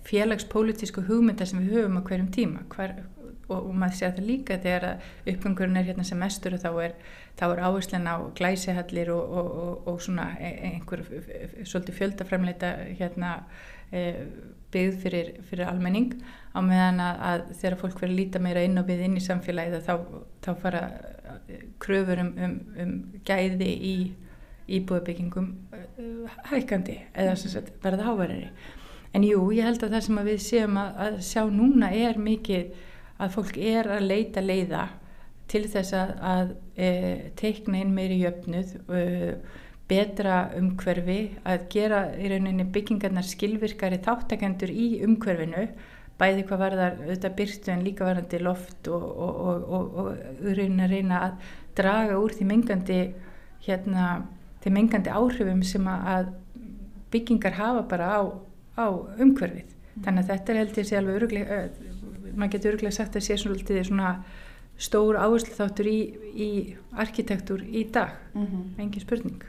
félagspolítísku 0.09 1.05
hugmynda 1.07 1.47
sem 1.47 1.61
við 1.63 1.79
höfum 1.79 1.99
á 2.01 2.07
hverjum 2.07 2.29
tíma. 2.33 2.65
Hver, 2.73 2.95
og, 3.49 3.57
og 3.57 3.73
maður 3.73 3.97
sé 3.97 4.07
að 4.07 4.19
það 4.19 4.29
líka 4.29 4.59
þegar 4.63 5.09
uppgangurinn 5.33 5.79
er 5.79 5.89
hérna 5.89 6.05
sem 6.07 6.21
mestur 6.21 6.55
og 6.57 6.63
þá 6.63 6.69
er, 6.85 6.95
er 7.47 7.63
áherslan 7.65 8.09
á 8.09 8.15
glæsihallir 8.37 9.11
og, 9.13 9.35
og, 9.41 9.89
og 9.89 9.99
svona 10.05 10.31
e, 10.37 10.53
einhver 10.73 11.03
svolítið 11.63 11.99
fjöldafræmleita 11.99 12.71
hérna, 12.99 13.33
e, 13.91 14.05
byggð 14.73 14.97
fyrir, 15.03 15.31
fyrir 15.49 15.69
almenning 15.69 16.17
á 16.53 16.59
meðan 16.61 17.01
að, 17.03 17.21
að 17.31 17.45
þegar 17.61 17.79
fólk 17.83 18.01
verður 18.01 18.13
að 18.13 18.19
líta 18.21 18.41
meira 18.43 18.65
inn 18.65 18.81
og 18.81 18.89
við 18.89 19.05
inn 19.07 19.17
í 19.17 19.25
samfélagið 19.25 19.85
þá, 19.85 19.93
þá 20.45 20.51
fara 20.61 20.83
kröfur 21.81 22.21
um, 22.21 22.33
um, 22.37 22.57
um 22.81 22.97
gæði 23.25 23.69
í 23.69 23.95
íbúðabyggingum 24.69 25.47
hækandi 26.51 26.99
eða 27.17 27.63
verða 27.81 28.05
háverðari 28.05 28.51
En 29.15 29.25
jú, 29.25 29.41
ég 29.55 29.65
held 29.65 29.83
að 29.83 29.95
það 29.95 30.05
sem 30.05 30.21
við 30.27 30.41
séum 30.45 30.77
að, 30.77 30.97
að 31.05 31.19
sjá 31.25 31.43
núna 31.49 31.89
er 31.97 32.19
mikið 32.21 32.73
að 33.19 33.31
fólk 33.35 33.57
er 33.57 33.89
að 33.95 34.05
leita 34.05 34.43
leiða 34.43 34.83
til 35.49 35.63
þess 35.69 35.95
að, 35.97 36.11
að 36.31 36.51
e, 36.77 36.89
teikna 37.39 37.81
inn 37.81 37.95
meiri 37.95 38.19
jöfnuð 38.21 38.75
e, 38.93 39.05
betra 39.89 40.41
umhverfi 40.59 41.19
að 41.49 41.63
gera 41.73 42.03
í 42.21 42.29
rauninni 42.29 42.67
byggingarnar 42.69 43.25
skilvirkari 43.25 43.97
þáttakendur 44.05 44.69
í 44.69 44.99
umhverfinu 45.07 45.65
bæði 46.19 46.43
hvað 46.45 46.61
varðar 46.61 46.99
auðvitað 46.99 47.37
byrstu 47.39 47.73
en 47.73 47.85
líka 47.87 48.05
varðandi 48.05 48.41
loft 48.43 48.89
og, 48.91 49.05
og, 49.25 49.63
og, 49.63 49.97
og 50.03 50.43
raunin 50.45 50.83
að 50.85 50.93
reyna 50.93 51.23
að 51.29 51.49
draga 51.79 52.19
úr 52.19 52.35
því 52.35 52.49
mengandi 52.49 52.99
hérna, 53.65 54.05
því 54.61 54.75
mengandi 54.75 55.15
áhrifum 55.15 55.63
sem 55.65 55.87
að 55.89 56.33
byggingar 57.09 57.57
hafa 57.57 57.85
bara 57.89 58.11
á, 58.13 58.21
á 58.79 58.87
umhverfið. 59.19 59.75
Þannig 59.99 60.23
að 60.23 60.29
þetta 60.31 60.53
er 60.53 60.59
held 60.61 60.77
ég 60.79 60.87
sé 60.87 60.97
alveg 60.97 61.17
öruglega, 61.19 61.57
maður 62.35 62.51
getur 62.53 62.71
öruglega 62.73 62.95
sagt 62.95 63.17
að 63.19 63.25
sé 63.27 63.37
svona, 63.83 64.13
stór 64.79 65.17
áherslu 65.19 65.55
þáttur 65.57 65.89
í, 65.91 65.99
í 66.31 66.49
arkitektúr 66.95 67.65
í 67.67 67.83
dag, 67.91 68.15
mm 68.33 68.45
-hmm. 68.45 68.67
engin 68.79 69.03
spurning. 69.03 69.43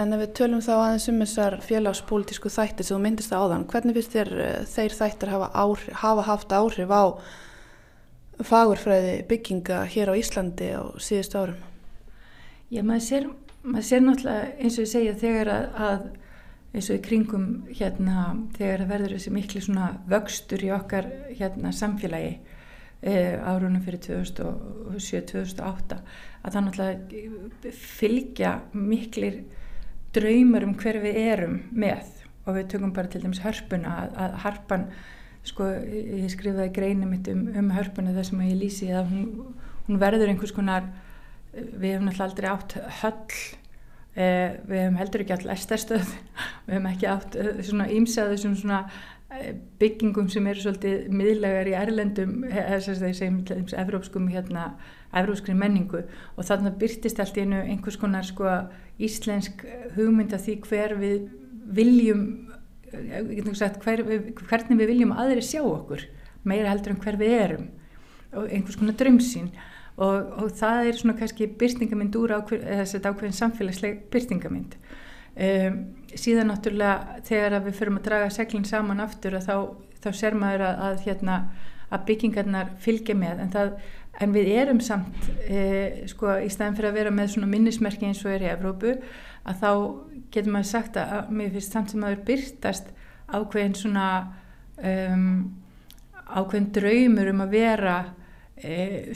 En 0.00 0.14
ef 0.16 0.20
við 0.22 0.32
tölum 0.38 0.62
þá 0.64 0.72
aðeins 0.76 1.08
um 1.12 1.20
þessar 1.20 1.58
félagspolítisku 1.60 2.48
þættir 2.48 2.86
sem 2.88 2.96
þú 2.96 3.02
myndist 3.04 3.34
á 3.36 3.44
þann, 3.44 3.66
hvernig 3.68 3.98
finnst 3.98 4.14
þér 4.16 4.30
uh, 4.32 4.64
þeir 4.64 4.96
þættir 4.96 5.32
hafa, 5.34 5.50
áhrif, 5.52 5.92
hafa 6.00 6.22
haft 6.22 6.52
áhrif 6.52 6.88
á 6.88 7.04
fagurfræði 8.40 9.26
bygginga 9.28 9.82
hér 9.84 10.08
á 10.08 10.14
Íslandi 10.16 10.70
á 10.72 10.82
síðust 10.96 11.36
árum? 11.36 11.60
Já, 12.70 12.80
maður 12.82 13.04
sér, 13.04 13.28
maður 13.62 13.86
sér 13.90 14.00
náttúrulega 14.06 14.48
eins 14.56 14.78
og 14.78 14.86
ég 14.86 14.92
segja 14.94 15.14
þegar 15.20 15.52
að, 15.52 15.66
að 15.90 16.08
eins 16.70 16.88
og 16.90 17.00
í 17.00 17.02
kringum 17.02 17.46
hérna 17.68 18.30
þegar 18.54 18.84
það 18.84 18.92
verður 18.92 19.14
þessi 19.16 19.32
miklu 19.34 19.62
svona 19.64 19.88
vöxtur 20.10 20.62
í 20.62 20.70
okkar 20.74 21.08
hérna 21.34 21.72
samfélagi 21.74 22.34
e, 23.02 23.14
árunum 23.42 23.82
fyrir 23.82 24.02
2007-2008 24.06 25.98
að 26.40 26.54
það 26.54 26.66
náttúrulega 26.66 27.72
fylgja 27.74 28.52
miklir 28.72 29.42
draumar 30.14 30.66
um 30.66 30.76
hver 30.78 31.00
við 31.02 31.18
erum 31.22 31.56
með. 31.70 32.06
Og 32.46 32.56
við 32.56 32.70
tökum 32.72 32.94
bara 32.96 33.10
til 33.10 33.22
dæmis 33.22 33.42
hörpuna 33.44 33.96
að, 34.04 34.14
að 34.24 34.38
harpan 34.44 34.86
sko 35.46 35.66
ég 35.70 36.30
skrifaði 36.32 36.72
greinu 36.76 37.08
mitt 37.08 37.28
um, 37.32 37.46
um 37.56 37.70
hörpuna 37.74 38.14
þar 38.16 38.26
sem 38.28 38.42
ég 38.46 38.58
lýsi 38.60 38.90
að 38.94 39.12
hún, 39.12 39.54
hún 39.86 40.00
verður 40.00 40.32
einhvers 40.32 40.54
konar 40.56 40.88
við 41.52 41.94
hefum 41.96 42.06
náttúrulega 42.06 42.28
aldrei 42.28 42.48
átt 42.50 42.76
höll 43.00 43.59
Eh, 44.18 44.58
við 44.66 44.80
hefum 44.82 44.96
heldur 44.98 45.22
ekki 45.22 45.34
alltaf 45.36 45.52
esterstöð 45.54 46.08
við 46.66 46.72
hefum 46.74 46.86
ekki 46.90 47.06
átt 47.06 47.36
eh, 47.38 47.60
svona 47.62 47.84
ímsaðu 47.94 48.38
svona 48.42 48.80
eh, 49.30 49.52
byggingum 49.78 50.26
sem 50.32 50.48
eru 50.50 50.64
svolítið 50.64 51.04
miðlegar 51.14 51.70
í 51.70 51.76
erlendum 51.78 52.32
þess 52.48 52.90
að 52.90 53.04
þeir 53.04 53.14
segjum 53.20 53.36
til 53.46 53.60
evrópskum 53.84 54.26
hérna, 54.32 54.64
evrópskri 55.14 55.54
menningu. 55.54 56.02
Og 56.34 56.48
þannig 56.48 56.72
að 56.72 56.80
byrtist 56.82 57.22
allt 57.22 57.38
í 57.38 57.46
einu 57.46 57.62
einhvers 57.62 58.00
konar 58.02 58.26
sko 58.26 58.50
íslensk 58.98 59.62
hugmynd 59.94 60.34
að 60.34 60.48
því 60.48 60.58
hver 60.66 60.96
við 60.98 61.30
viljum 61.70 62.24
sagt, 63.54 63.78
hver, 63.84 64.02
hvernig 64.42 64.80
við 64.80 64.90
viljum 64.90 65.14
aðri 65.14 65.44
sjá 65.46 65.62
okkur 65.62 66.02
meira 66.42 66.72
heldur 66.72 66.96
en 66.96 67.04
hver 67.04 67.20
við 67.20 67.36
erum. 67.38 67.70
Og 68.34 68.50
einhvers 68.50 68.78
konar 68.78 68.98
drömsín 68.98 69.52
og, 70.00 70.32
og 70.40 70.52
það 70.56 70.88
er 70.88 70.98
svona 70.98 71.16
kannski 71.18 71.48
byrtingamind 71.60 72.16
úr 72.16 72.36
ákveð, 72.38 72.66
ákveðin 73.04 73.36
samfélagsleg 73.36 74.04
byrtingamind 74.12 74.76
um, 75.36 75.80
síðan 76.18 76.50
náttúrulega 76.50 77.22
þegar 77.28 77.58
við 77.64 77.78
förum 77.78 78.00
að 78.00 78.06
draga 78.08 78.30
seglinn 78.34 78.68
saman 78.68 79.02
aftur 79.04 79.38
þá, 79.44 79.54
þá 80.02 80.10
ser 80.16 80.36
maður 80.38 80.66
að, 80.66 80.84
að, 80.86 81.02
hérna, 81.06 81.38
að 81.90 82.06
byggingarnar 82.08 82.72
fylgja 82.82 83.16
með. 83.18 83.42
En, 83.44 83.52
það, 83.54 83.72
en 84.24 84.34
við 84.34 84.52
erum 84.60 84.80
samt 84.84 85.30
e, 85.46 85.62
sko 86.10 86.36
í 86.42 86.50
staðin 86.52 86.78
fyrir 86.78 86.90
að 86.90 87.00
vera 87.00 87.14
með 87.14 87.34
svona 87.34 87.50
minnismerki 87.50 88.08
eins 88.08 88.22
og 88.24 88.34
er 88.34 88.46
í 88.46 88.50
Evrópu 88.52 88.96
að 89.48 89.62
þá 89.62 89.70
getur 90.34 90.54
maður 90.54 90.70
sagt 90.70 90.98
að 91.00 91.32
mér 91.34 91.54
finnst 91.54 91.76
samt 91.76 91.92
sem 91.92 92.02
maður 92.02 92.24
byrtast 92.28 92.90
ákveðin 93.30 93.76
svona 93.78 94.06
um, 94.82 95.28
ákveðin 96.30 96.72
draumur 96.74 97.30
um 97.32 97.44
að 97.46 97.54
vera 97.54 97.96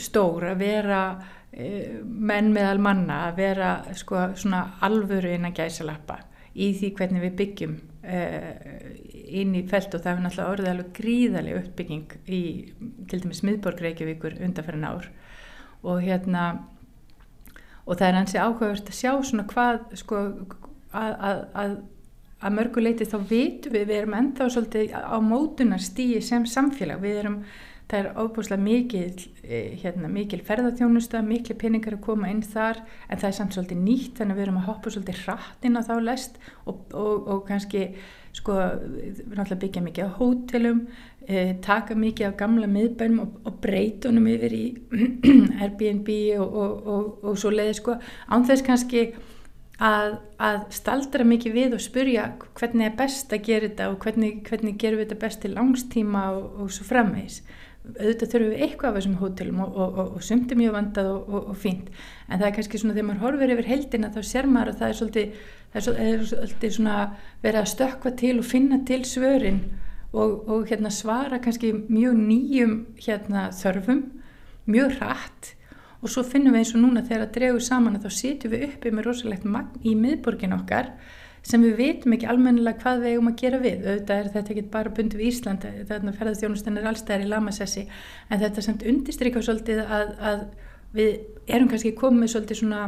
stór 0.01 0.51
að 0.51 0.63
vera 0.65 1.01
e, 1.53 1.69
menn 2.03 2.53
meðal 2.55 2.81
manna 2.83 3.21
að 3.29 3.41
vera 3.43 3.73
sko, 3.97 4.29
svona 4.39 4.65
alvöru 4.87 5.35
innan 5.35 5.55
gæsalappa 5.57 6.21
í 6.55 6.71
því 6.79 6.93
hvernig 6.99 7.25
við 7.25 7.37
byggjum 7.41 7.79
e, 8.03 8.21
inn 9.41 9.55
í 9.59 9.65
felt 9.71 9.95
og 9.97 10.05
það 10.05 10.13
er 10.13 10.23
náttúrulega 10.25 10.53
orðið 10.53 10.71
alveg 10.73 10.93
gríðarlega 10.99 11.63
uppbygging 11.65 12.19
í 12.27 12.43
til 13.11 13.23
dæmis 13.25 13.43
miðborg 13.47 13.83
Reykjavíkur 13.83 14.39
undanferðin 14.39 14.87
ár. 14.91 15.09
Og 15.85 16.05
hérna 16.05 16.45
og 17.85 17.99
það 17.99 18.07
er 18.09 18.19
hansi 18.21 18.39
áhugavert 18.41 18.89
að 18.89 19.01
sjá 19.01 19.11
svona 19.21 19.49
hvað 19.51 19.83
sko 20.01 20.21
að, 20.95 21.11
að, 21.19 21.43
að 21.59 21.75
að 22.45 22.57
mörguleiti 22.59 23.07
þá 23.09 23.19
vitum 23.29 23.73
við, 23.73 23.87
við 23.89 23.99
erum 24.03 24.17
ennþá 24.19 24.49
svolítið 24.53 24.93
á 24.93 25.17
mótunar 25.25 25.83
stíi 25.83 26.21
sem 26.25 26.45
samfélag, 26.49 27.01
við 27.01 27.21
erum 27.23 27.39
það 27.91 27.99
er 28.01 28.09
óbúslega 28.17 28.63
mikil, 28.63 29.15
eh, 29.45 29.77
hérna, 29.83 30.09
mikil 30.09 30.41
ferðarþjónusta, 30.45 31.23
mikil 31.23 31.57
peningar 31.61 31.99
að 31.99 32.05
koma 32.07 32.31
inn 32.33 32.43
þar 32.43 32.81
en 33.09 33.19
það 33.19 33.29
er 33.29 33.37
samt 33.39 33.57
svolítið 33.57 33.83
nýtt 33.85 34.21
þannig 34.21 34.35
að 34.35 34.39
við 34.41 34.47
erum 34.47 34.61
að 34.61 34.69
hoppa 34.71 34.91
svolítið 34.91 35.25
hratt 35.25 35.67
inn 35.69 35.77
á 35.77 35.83
þá 35.85 35.95
lest 36.01 36.39
og, 36.65 36.81
og, 36.93 37.29
og 37.29 37.43
kannski 37.49 37.83
sko, 38.35 38.55
við 38.55 39.21
náttúrulega 39.37 39.61
byggja 39.63 39.83
mikið 39.85 40.09
á 40.09 40.17
hótelum, 40.17 40.81
eh, 41.29 41.53
taka 41.63 41.95
mikið 41.95 42.27
af 42.31 42.39
gamla 42.41 42.67
miðbænum 42.67 43.21
og, 43.21 43.37
og 43.45 43.61
breytunum 43.63 44.27
yfir 44.33 44.57
í 44.57 44.65
Airbnb 45.63 46.11
og 46.41 47.37
svo 47.39 47.53
leiði 47.53 47.77
sko. 47.79 47.99
Ánþess 48.33 48.65
kannski 48.67 49.05
að, 49.79 50.17
að 50.39 50.61
staldra 50.75 51.27
mikið 51.27 51.55
við 51.55 51.77
og 51.77 51.85
spurja 51.85 52.31
hvernig 52.59 52.89
er 52.89 52.97
best 52.99 53.33
að 53.35 53.45
gera 53.49 53.69
þetta 53.69 53.91
og 53.93 54.01
hvernig, 54.03 54.41
hvernig 54.49 54.79
gerum 54.81 55.01
við 55.01 55.09
þetta 55.09 55.23
best 55.27 55.43
til 55.43 55.55
langstíma 55.55 56.25
og 56.35 56.73
svo 56.73 56.87
framvegs 56.89 57.43
auðvitað 57.85 58.31
þurfum 58.33 58.53
við 58.53 58.63
eitthvað 58.65 58.91
af 58.91 58.97
þessum 58.99 59.17
hótelum 59.21 59.59
og, 59.61 59.75
og, 59.77 59.99
og, 60.01 60.13
og 60.17 60.25
sumti 60.25 60.57
mjög 60.57 60.77
vandað 60.79 61.09
og 61.13 61.51
fínt. 61.61 61.91
En 62.29 62.39
það 62.39 62.47
er 62.49 62.55
kannski 62.57 62.81
svona 62.81 62.95
þegar 62.97 63.09
maður 63.11 63.25
horfir 63.27 63.55
yfir 63.55 63.69
heldina 63.69 64.13
þá 64.15 64.21
sér 64.25 64.49
maður 64.49 64.71
að 64.73 64.79
það 64.79 64.93
er 64.93 64.99
svolítið, 65.01 65.43
það 65.75 65.91
er 66.05 66.23
svolítið 66.31 66.77
svona 66.79 66.95
verið 67.45 67.61
að 67.61 67.73
stökka 67.75 68.15
til 68.23 68.37
og 68.41 68.49
finna 68.49 68.79
til 68.89 69.01
svörin 69.09 69.61
og 70.15 70.69
hérna 70.71 70.93
svara 70.95 71.41
kannski 71.43 71.73
mjög 71.91 72.17
nýjum 72.23 72.75
hérna 73.03 73.49
þörfum, 73.59 74.05
mjög 74.71 74.97
hratt. 75.01 75.51
Og 76.05 76.13
svo 76.13 76.23
finnum 76.25 76.55
við 76.55 76.63
eins 76.63 76.75
og 76.77 76.83
núna 76.85 77.03
þegar 77.05 77.27
að 77.27 77.35
dregur 77.35 77.65
saman 77.65 77.99
að 77.99 78.07
þá 78.07 78.17
sitjum 78.21 78.53
við 78.53 78.67
uppi 78.69 78.93
með 78.93 79.09
rosalegt 79.09 79.47
magn 79.49 79.81
í 79.83 79.95
miðborgin 79.99 80.57
okkar 80.57 80.93
sem 81.45 81.65
við 81.65 81.75
veitum 81.77 82.15
ekki 82.17 82.29
almennilega 82.31 82.81
hvað 82.81 83.03
við 83.03 83.15
eigum 83.15 83.31
að 83.31 83.41
gera 83.43 83.61
við 83.61 83.85
auðvitað 83.85 84.21
er 84.21 84.31
þetta 84.33 84.55
ekki 84.55 84.65
bara 84.73 84.93
bundi 84.97 85.19
við 85.21 85.31
Ísland 85.31 85.67
þarna 85.91 86.15
ferðarþjónustan 86.17 86.81
er 86.81 86.89
allstæðar 86.89 87.27
í 87.27 87.31
Lamassessi 87.33 87.85
en 87.85 88.41
þetta 88.41 88.61
er 88.63 88.67
samt 88.69 88.87
undistrykka 88.89 89.43
svolítið 89.45 89.83
að, 89.85 90.15
að 90.31 90.45
við 90.97 91.13
erum 91.59 91.71
kannski 91.73 91.93
komið 91.99 92.33
svolítið 92.33 92.61
svona 92.63 92.83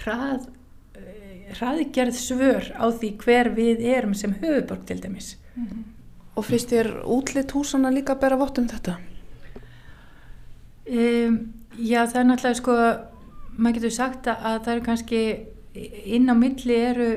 hrað 0.00 0.48
eh, 0.96 1.52
hraðgerð 1.58 2.20
svör 2.22 2.72
á 2.72 2.86
því 2.88 3.14
hver 3.20 3.52
við 3.58 3.84
erum 3.98 4.16
sem 4.16 4.36
höfuborg 4.40 4.86
til 4.88 5.00
dæmis 5.04 5.36
mm 5.54 5.66
-hmm. 5.66 5.88
Og 6.32 6.44
finnst 6.44 6.70
þér 6.72 7.02
útlitt 7.04 7.52
húsana 7.52 7.90
líka 7.92 8.14
að 8.14 8.20
bera 8.20 8.36
vott 8.36 8.58
um 8.58 8.68
þetta? 8.68 8.96
Um, 10.88 11.52
já 11.76 12.06
það 12.06 12.20
er 12.20 12.24
náttúrulega 12.24 12.54
sko 12.54 12.76
maður 13.58 13.74
getur 13.74 13.90
sagt 13.90 14.26
að 14.26 14.64
það 14.64 14.72
eru 14.72 14.84
kannski 14.86 15.20
inn 16.04 16.32
á 16.32 16.34
milli 16.34 16.74
eru 16.74 17.08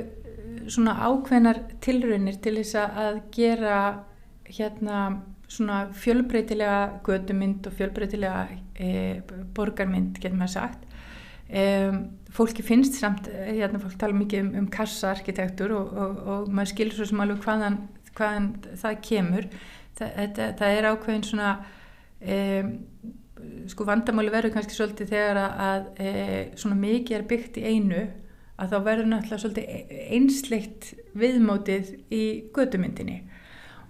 svona 0.72 0.95
ákveðnar 1.05 1.62
tilraunir 1.84 2.39
til 2.43 2.57
þess 2.60 2.77
að 2.81 3.22
gera 3.36 3.77
hérna 4.45 5.00
svona 5.51 5.86
fjölbreytilega 5.93 7.01
gödumynd 7.05 7.67
og 7.69 7.75
fjölbreytilega 7.77 8.48
e, 8.79 8.89
borgarmynd 9.55 10.17
getur 10.17 10.38
maður 10.39 10.55
sagt. 10.55 10.88
E, 11.45 11.63
fólki 12.34 12.65
finnst 12.65 12.98
samt 13.00 13.29
hérna 13.29 13.79
fólk 13.81 14.00
tala 14.01 14.17
mikið 14.17 14.41
um, 14.41 14.51
um 14.63 14.67
kassaarkitektur 14.74 15.75
og, 15.77 15.93
og, 15.93 16.17
og 16.25 16.50
maður 16.50 16.74
skilur 16.74 16.98
svo 16.98 17.10
sem 17.12 17.24
alveg 17.24 17.45
hvaðan, 17.45 17.79
hvaðan 18.17 18.51
það 18.81 19.00
kemur. 19.05 19.48
Þa, 19.95 20.12
þetta, 20.17 20.51
það 20.60 20.79
er 20.79 20.89
ákveðin 20.91 21.27
svona 21.29 21.53
e, 22.19 22.38
sko 23.72 23.86
vandamáli 23.88 24.34
verður 24.34 24.55
kannski 24.55 24.75
svolítið 24.75 25.13
þegar 25.13 25.41
að 25.45 25.89
e, 26.01 26.12
svona 26.57 26.77
mikið 26.79 27.19
er 27.19 27.27
byggt 27.29 27.62
í 27.62 27.67
einu 27.69 28.05
að 28.56 28.72
þá 28.72 28.78
verður 28.88 29.10
náttúrulega 29.12 29.42
svolítið 29.44 29.70
e- 29.76 30.02
einsleitt 30.16 30.90
viðmótið 31.20 31.94
í 32.16 32.24
gödumyndinni 32.56 33.18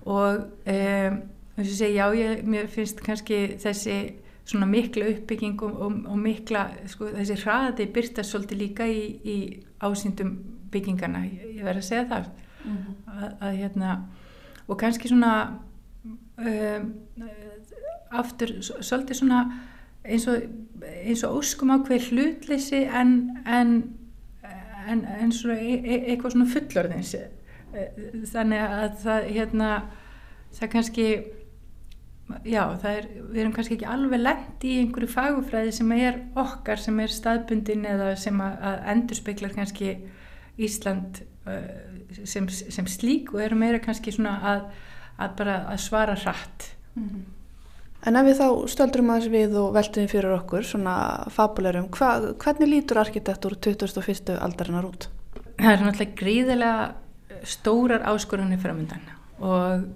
og 0.06 0.46
um, 0.46 1.20
þess 1.56 1.72
að 1.72 1.80
segja 1.80 2.06
já, 2.06 2.20
ég, 2.20 2.46
mér 2.50 2.70
finnst 2.72 3.02
kannski 3.06 3.42
þessi 3.62 3.98
svona 4.46 4.68
mikla 4.70 5.10
uppbygging 5.10 5.62
og, 5.66 5.78
og, 5.82 6.02
og 6.12 6.20
mikla, 6.22 6.68
sko, 6.90 7.10
þessi 7.16 7.38
hraði 7.42 7.88
byrtast 7.94 8.34
svolítið 8.34 8.62
líka 8.62 8.90
í, 8.90 9.06
í 9.26 9.38
ásýndum 9.82 10.36
byggingarna, 10.74 11.24
ég, 11.26 11.64
verður 11.64 11.82
að 11.82 11.88
segja 11.88 12.10
það 12.12 12.28
mm 12.66 12.76
-hmm. 12.76 12.98
að, 13.16 13.32
að 13.48 13.58
hérna 13.62 13.96
og 14.68 14.78
kannski 14.82 15.10
svona 15.10 15.32
um, 16.38 16.94
aftur 18.12 18.54
svolítið 18.62 19.22
svona 19.22 19.42
eins 20.06 20.28
og, 20.28 20.42
eins 21.04 21.24
og 21.24 21.40
óskum 21.40 21.74
ákveð 21.74 22.10
hlutleysi 22.12 22.84
en, 22.86 23.38
en, 23.46 23.76
en, 24.92 25.06
en 25.06 25.34
svona 25.36 25.58
e, 25.60 25.78
e, 25.80 26.02
eitthvað 26.12 26.36
svona 26.36 26.52
fullorðins 26.54 27.16
þannig 28.32 28.62
að 28.66 29.00
það 29.04 29.30
hérna 29.36 29.70
það 30.56 30.72
kannski 30.76 31.08
já 32.48 32.62
það 32.82 32.92
er, 32.92 33.08
við 33.30 33.40
erum 33.42 33.54
kannski 33.56 33.76
ekki 33.78 33.90
alveg 33.92 34.22
lengt 34.22 34.66
í 34.66 34.78
einhverju 34.82 35.12
fagufræði 35.12 35.76
sem 35.76 35.92
er 35.98 36.20
okkar 36.42 36.82
sem 36.82 37.00
er 37.04 37.14
staðbundin 37.14 37.86
eða 37.90 38.14
sem 38.20 38.40
að, 38.42 38.58
að 38.72 38.92
endur 38.96 39.20
speklar 39.20 39.56
kannski 39.56 39.96
Ísland 40.56 41.20
sem, 42.24 42.48
sem 42.50 42.88
slík 42.90 43.34
og 43.36 43.44
eru 43.44 43.58
meira 43.60 43.82
kannski 43.84 44.14
svona 44.16 44.38
að, 44.54 44.70
að 45.22 45.36
bara 45.42 45.58
að 45.74 45.82
svara 45.84 46.16
hratt 46.18 46.70
mm 46.96 47.04
-hmm. 47.04 47.24
En 48.06 48.20
ef 48.20 48.28
við 48.28 48.38
þá 48.38 48.48
stöldrum 48.70 49.10
aðeins 49.10 49.32
við 49.34 49.56
og 49.58 49.72
veltum 49.74 50.10
fyrir 50.10 50.36
okkur 50.36 50.66
svona 50.68 50.96
fabulerum, 51.34 51.88
hva, 51.96 52.12
hvernig 52.42 52.70
lítur 52.70 53.02
arkitektur 53.02 53.56
2001. 53.58 54.36
aldarinnar 54.38 54.86
út? 54.86 55.08
Það 55.58 55.72
er 55.72 55.86
náttúrulega 55.86 56.20
gríðilega 56.20 57.46
stórar 57.46 58.06
áskorunni 58.10 58.58
framöndan 58.62 59.02
og 59.42 59.88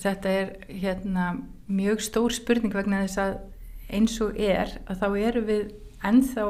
þetta 0.00 0.32
er 0.32 0.54
hérna 0.68 1.26
mjög 1.68 2.02
stór 2.04 2.34
spurning 2.34 2.72
vegna 2.74 3.04
þess 3.04 3.20
að 3.20 3.34
eins 3.92 4.16
og 4.24 4.38
er 4.40 4.72
að 4.88 5.02
þá 5.02 5.08
eru 5.28 5.44
við 5.48 5.74
ennþá 6.08 6.46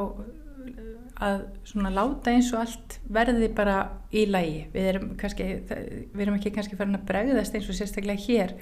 að 1.23 1.43
svona 1.67 1.91
láta 1.93 2.33
eins 2.33 2.49
og 2.53 2.63
allt 2.63 2.97
verði 3.13 3.49
bara 3.55 3.77
í 4.15 4.25
lægi 4.27 4.63
við 4.73 4.89
erum, 4.93 5.11
kannski, 5.19 5.49
við 5.67 6.23
erum 6.25 6.39
ekki 6.39 6.53
kannski 6.55 6.79
farin 6.79 6.97
að 6.97 7.05
bregðast 7.11 7.55
eins 7.55 7.69
og 7.69 7.77
sérstaklega 7.77 8.25
hér 8.25 8.55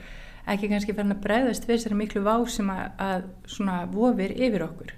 ekki 0.49 0.69
kannski 0.71 0.95
farin 0.97 1.15
að 1.15 1.23
bregðast 1.25 1.67
við 1.67 1.77
þessari 1.77 1.99
miklu 1.99 2.23
vá 2.25 2.35
sem 2.49 2.69
að, 2.73 2.83
að 2.97 3.27
svona 3.55 3.77
vofir 3.91 4.33
yfir 4.35 4.65
okkur. 4.65 4.95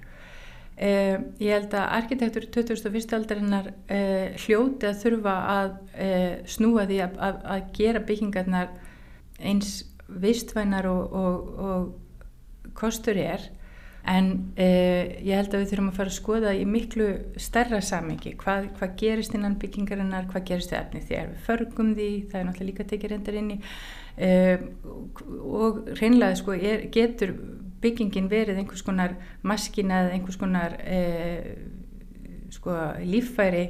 Eh, 0.73 1.17
ég 1.43 1.53
held 1.53 1.73
að 1.77 1.89
arkitektur 1.99 2.47
2001. 2.53 3.11
aldarinnar 3.13 3.73
eh, 3.93 4.33
hljóti 4.45 4.89
að 4.89 5.01
þurfa 5.03 5.33
að 5.53 5.73
eh, 6.01 6.37
snúa 6.49 6.87
því 6.89 7.01
að, 7.05 7.19
að, 7.27 7.41
að 7.55 7.67
gera 7.77 8.05
byggingarnar 8.07 8.71
eins 9.43 9.75
vistvænar 10.07 10.87
og, 10.89 11.13
og, 11.13 11.51
og 11.67 12.71
kostur 12.77 13.19
er. 13.21 13.45
En 14.03 14.33
eh, 14.59 15.21
ég 15.23 15.37
held 15.37 15.53
að 15.53 15.61
við 15.61 15.69
þurfum 15.71 15.91
að 15.93 15.99
fara 16.01 16.11
að 16.11 16.17
skoða 16.17 16.53
í 16.59 16.63
miklu 16.67 17.05
stærra 17.39 17.79
samengi 17.79 18.33
hvað, 18.39 18.65
hvað 18.75 18.97
gerist 18.99 19.37
innan 19.37 19.55
byggingarinnar 19.61 20.27
hvað 20.31 20.49
gerist 20.49 20.73
við 20.73 20.79
efni 20.81 21.03
þegar 21.05 21.29
við 21.29 21.45
förgum 21.45 21.93
því 21.95 22.09
það 22.33 22.39
er 22.39 22.49
náttúrulega 22.49 22.71
líka 22.71 22.87
tekið 22.89 23.13
reyndar 23.13 23.37
inn 23.39 23.53
í 23.55 23.57
eh, 24.17 24.59
og 25.43 25.83
reynlega 25.99 26.37
sko, 26.39 26.55
er, 26.57 26.87
getur 26.93 27.33
byggingin 27.83 28.29
verið 28.31 28.61
einhvers 28.61 28.83
konar 28.85 29.15
maskina 29.43 30.03
eða 30.03 30.17
einhvers 30.17 30.39
konar 30.39 30.77
eh, 30.83 31.55
sko, 32.53 32.75
líffæri 33.03 33.65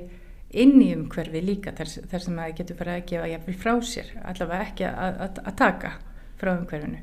inn 0.54 0.78
í 0.84 0.92
umhverfi 0.94 1.42
líka 1.42 1.74
þar, 1.74 1.90
þar 2.12 2.26
sem 2.26 2.42
það 2.42 2.58
getur 2.60 2.80
bara 2.80 2.98
að 3.00 3.08
gefa 3.10 3.30
jafnvel 3.32 3.56
frá 3.58 3.74
sér 3.90 4.12
allavega 4.22 4.68
ekki 4.68 4.90
að, 4.90 5.22
að, 5.26 5.40
að 5.44 5.56
taka 5.64 5.94
frá 6.42 6.52
umhverfinu. 6.54 7.00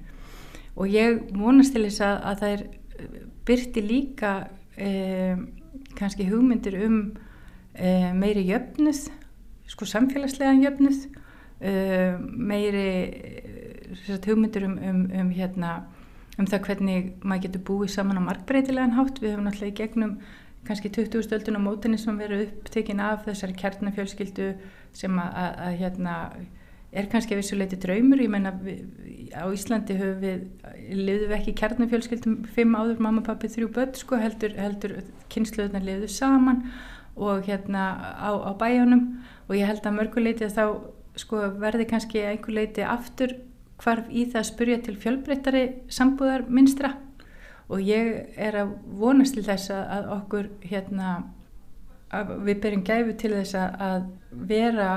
Og 0.78 0.92
ég 0.92 1.24
vonast 1.34 1.74
til 1.74 1.82
þess 1.88 2.04
að, 2.06 2.20
að 2.30 2.42
það 2.42 2.54
er 2.54 2.66
byrti 3.48 3.82
líka 3.82 4.34
eh, 4.78 5.40
kannski 5.98 6.28
hugmyndir 6.28 6.78
um 6.86 7.00
eh, 7.74 8.12
meiri 8.14 8.44
jöfnuð 8.48 9.08
sko 9.70 9.88
samfélagslega 9.88 10.54
jöfnuð 10.60 11.02
eh, 11.60 12.18
meiri 12.20 12.90
eh, 13.06 14.20
hugmyndir 14.26 14.66
um, 14.68 14.76
um, 14.78 15.00
um 15.22 15.32
hérna 15.36 15.80
um 16.40 16.46
það 16.48 16.66
hvernig 16.68 17.10
maður 17.22 17.46
getur 17.46 17.66
búið 17.68 17.94
saman 17.94 18.20
á 18.20 18.28
markbreytilegan 18.28 18.96
hátt. 18.96 19.20
Við 19.20 19.34
höfum 19.34 19.48
náttúrulega 19.48 19.74
í 19.74 19.80
gegnum 19.80 20.14
kannski 20.66 20.92
20 20.92 21.24
stöldun 21.26 21.58
á 21.60 21.66
mótinni 21.66 21.98
sem 22.00 22.16
verður 22.20 22.46
upptekinn 22.46 23.00
af 23.00 23.24
þessari 23.26 23.56
kjarnafjölskyldu 23.60 24.48
sem 24.96 25.20
að, 25.20 25.36
að, 25.42 25.60
að 25.66 25.78
hérna 25.80 26.16
er 26.90 27.06
kannski 27.10 27.36
að 27.36 27.42
vissuleiti 27.44 27.78
draumur, 27.80 28.20
ég 28.20 28.30
menna 28.32 28.50
á 28.50 29.46
Íslandi 29.54 29.94
höfum 29.98 30.22
við, 30.24 30.46
liðum 30.90 31.30
við 31.30 31.36
ekki 31.36 31.54
kjarnafjölskyldum 31.60 32.38
fimm 32.56 32.74
áður, 32.74 33.02
mamma, 33.06 33.22
pappi, 33.26 33.50
þrjú 33.52 33.70
börn 33.76 33.94
sko, 33.98 34.18
heldur, 34.18 34.56
heldur 34.58 34.96
kynsluðunar 35.30 35.86
liðu 35.86 36.10
saman 36.10 36.64
og 37.14 37.46
hérna 37.46 37.84
á, 38.18 38.30
á 38.34 38.52
bæjónum 38.58 39.04
og 39.46 39.54
ég 39.58 39.70
held 39.70 39.86
að 39.86 39.96
mörguleiti 40.00 40.48
að 40.48 40.56
þá 40.56 40.64
sko 41.20 41.44
verði 41.60 41.86
kannski 41.90 42.24
einhver 42.24 42.56
leiti 42.56 42.84
aftur 42.86 43.36
hvarf 43.80 44.08
í 44.10 44.26
það 44.28 44.40
að 44.42 44.48
spurja 44.50 44.80
til 44.84 44.96
fjölbreyttari 45.00 45.64
sambúðar 45.92 46.46
minstra 46.48 46.94
og 47.70 47.82
ég 47.86 48.34
er 48.36 48.58
að 48.64 48.74
vonast 49.00 49.36
til 49.36 49.46
þess 49.46 49.70
að 49.76 50.10
okkur 50.16 50.50
hérna 50.66 51.12
að 52.10 52.32
við 52.46 52.62
byrjum 52.64 52.86
gæfu 52.86 53.16
til 53.22 53.32
þess 53.36 53.58
að 53.60 54.08
vera 54.50 54.90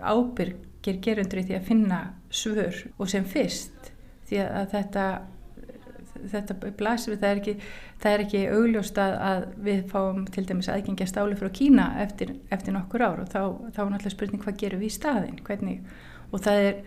ábyrg 0.00 0.68
ger 0.82 0.98
gerundur 1.04 1.42
í 1.42 1.46
því 1.46 1.58
að 1.58 1.68
finna 1.68 2.00
svör 2.32 2.78
og 2.96 3.10
sem 3.12 3.26
fyrst. 3.28 3.92
Því 4.26 4.40
að 4.46 4.70
þetta 4.72 5.04
þetta 6.30 6.72
blasir 6.78 7.14
við, 7.14 7.20
það 7.22 7.30
er 7.30 7.40
ekki, 7.42 7.54
það 8.02 8.14
er 8.14 8.24
ekki 8.26 8.42
augljóst 8.56 9.00
að, 9.02 9.14
að 9.28 9.46
við 9.68 9.82
fáum 9.92 10.24
til 10.34 10.46
dæmis 10.48 10.70
aðgengja 10.72 11.08
stáli 11.10 11.38
frá 11.38 11.50
Kína 11.54 11.88
eftir, 12.04 12.34
eftir 12.54 12.76
nokkur 12.76 13.06
ár 13.06 13.24
og 13.24 13.30
þá, 13.32 13.40
þá 13.74 13.80
er 13.84 13.92
náttúrulega 13.94 14.16
spurning 14.16 14.44
hvað 14.44 14.60
gerum 14.62 14.82
við 14.82 14.92
í 14.92 14.96
staðin, 14.98 15.42
hvernig 15.46 15.80
og 16.32 16.44
það 16.46 16.68
er, 16.68 16.78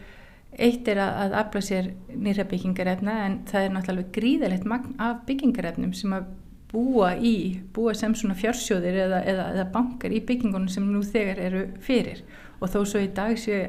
eitt 0.69 0.87
er 0.91 1.03
að, 1.03 1.19
að 1.25 1.37
afla 1.41 1.65
sér 1.67 1.91
nýra 2.15 2.47
byggingarefna 2.49 3.19
en 3.25 3.37
það 3.49 3.67
er 3.67 3.75
náttúrulega 3.75 4.15
gríðalegt 4.15 4.67
magn 4.71 4.97
af 5.03 5.21
byggingarefnum 5.27 5.93
sem 5.97 6.15
að 6.15 6.31
búa 6.75 7.13
í, 7.15 7.61
búa 7.75 7.93
sem 7.95 8.15
svona 8.17 8.35
fjársjóðir 8.37 8.97
eða, 9.05 9.21
eða, 9.27 9.45
eða 9.53 9.67
bankar 9.73 10.15
í 10.15 10.21
byggingunum 10.25 10.71
sem 10.71 10.87
nú 10.89 11.03
þegar 11.05 11.39
eru 11.45 11.61
fyrir. 11.83 12.23
Og 12.59 12.71
þó 12.71 12.79
svo 12.87 13.03
í 13.03 13.11
dag 13.15 13.37
séu 13.39 13.67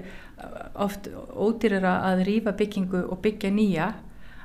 oft 0.84 1.08
ódýrar 1.32 1.86
að 1.86 2.24
rýfa 2.28 2.54
byggingu 2.56 3.06
og 3.10 3.20
byggja 3.24 3.50
nýja 3.54 3.92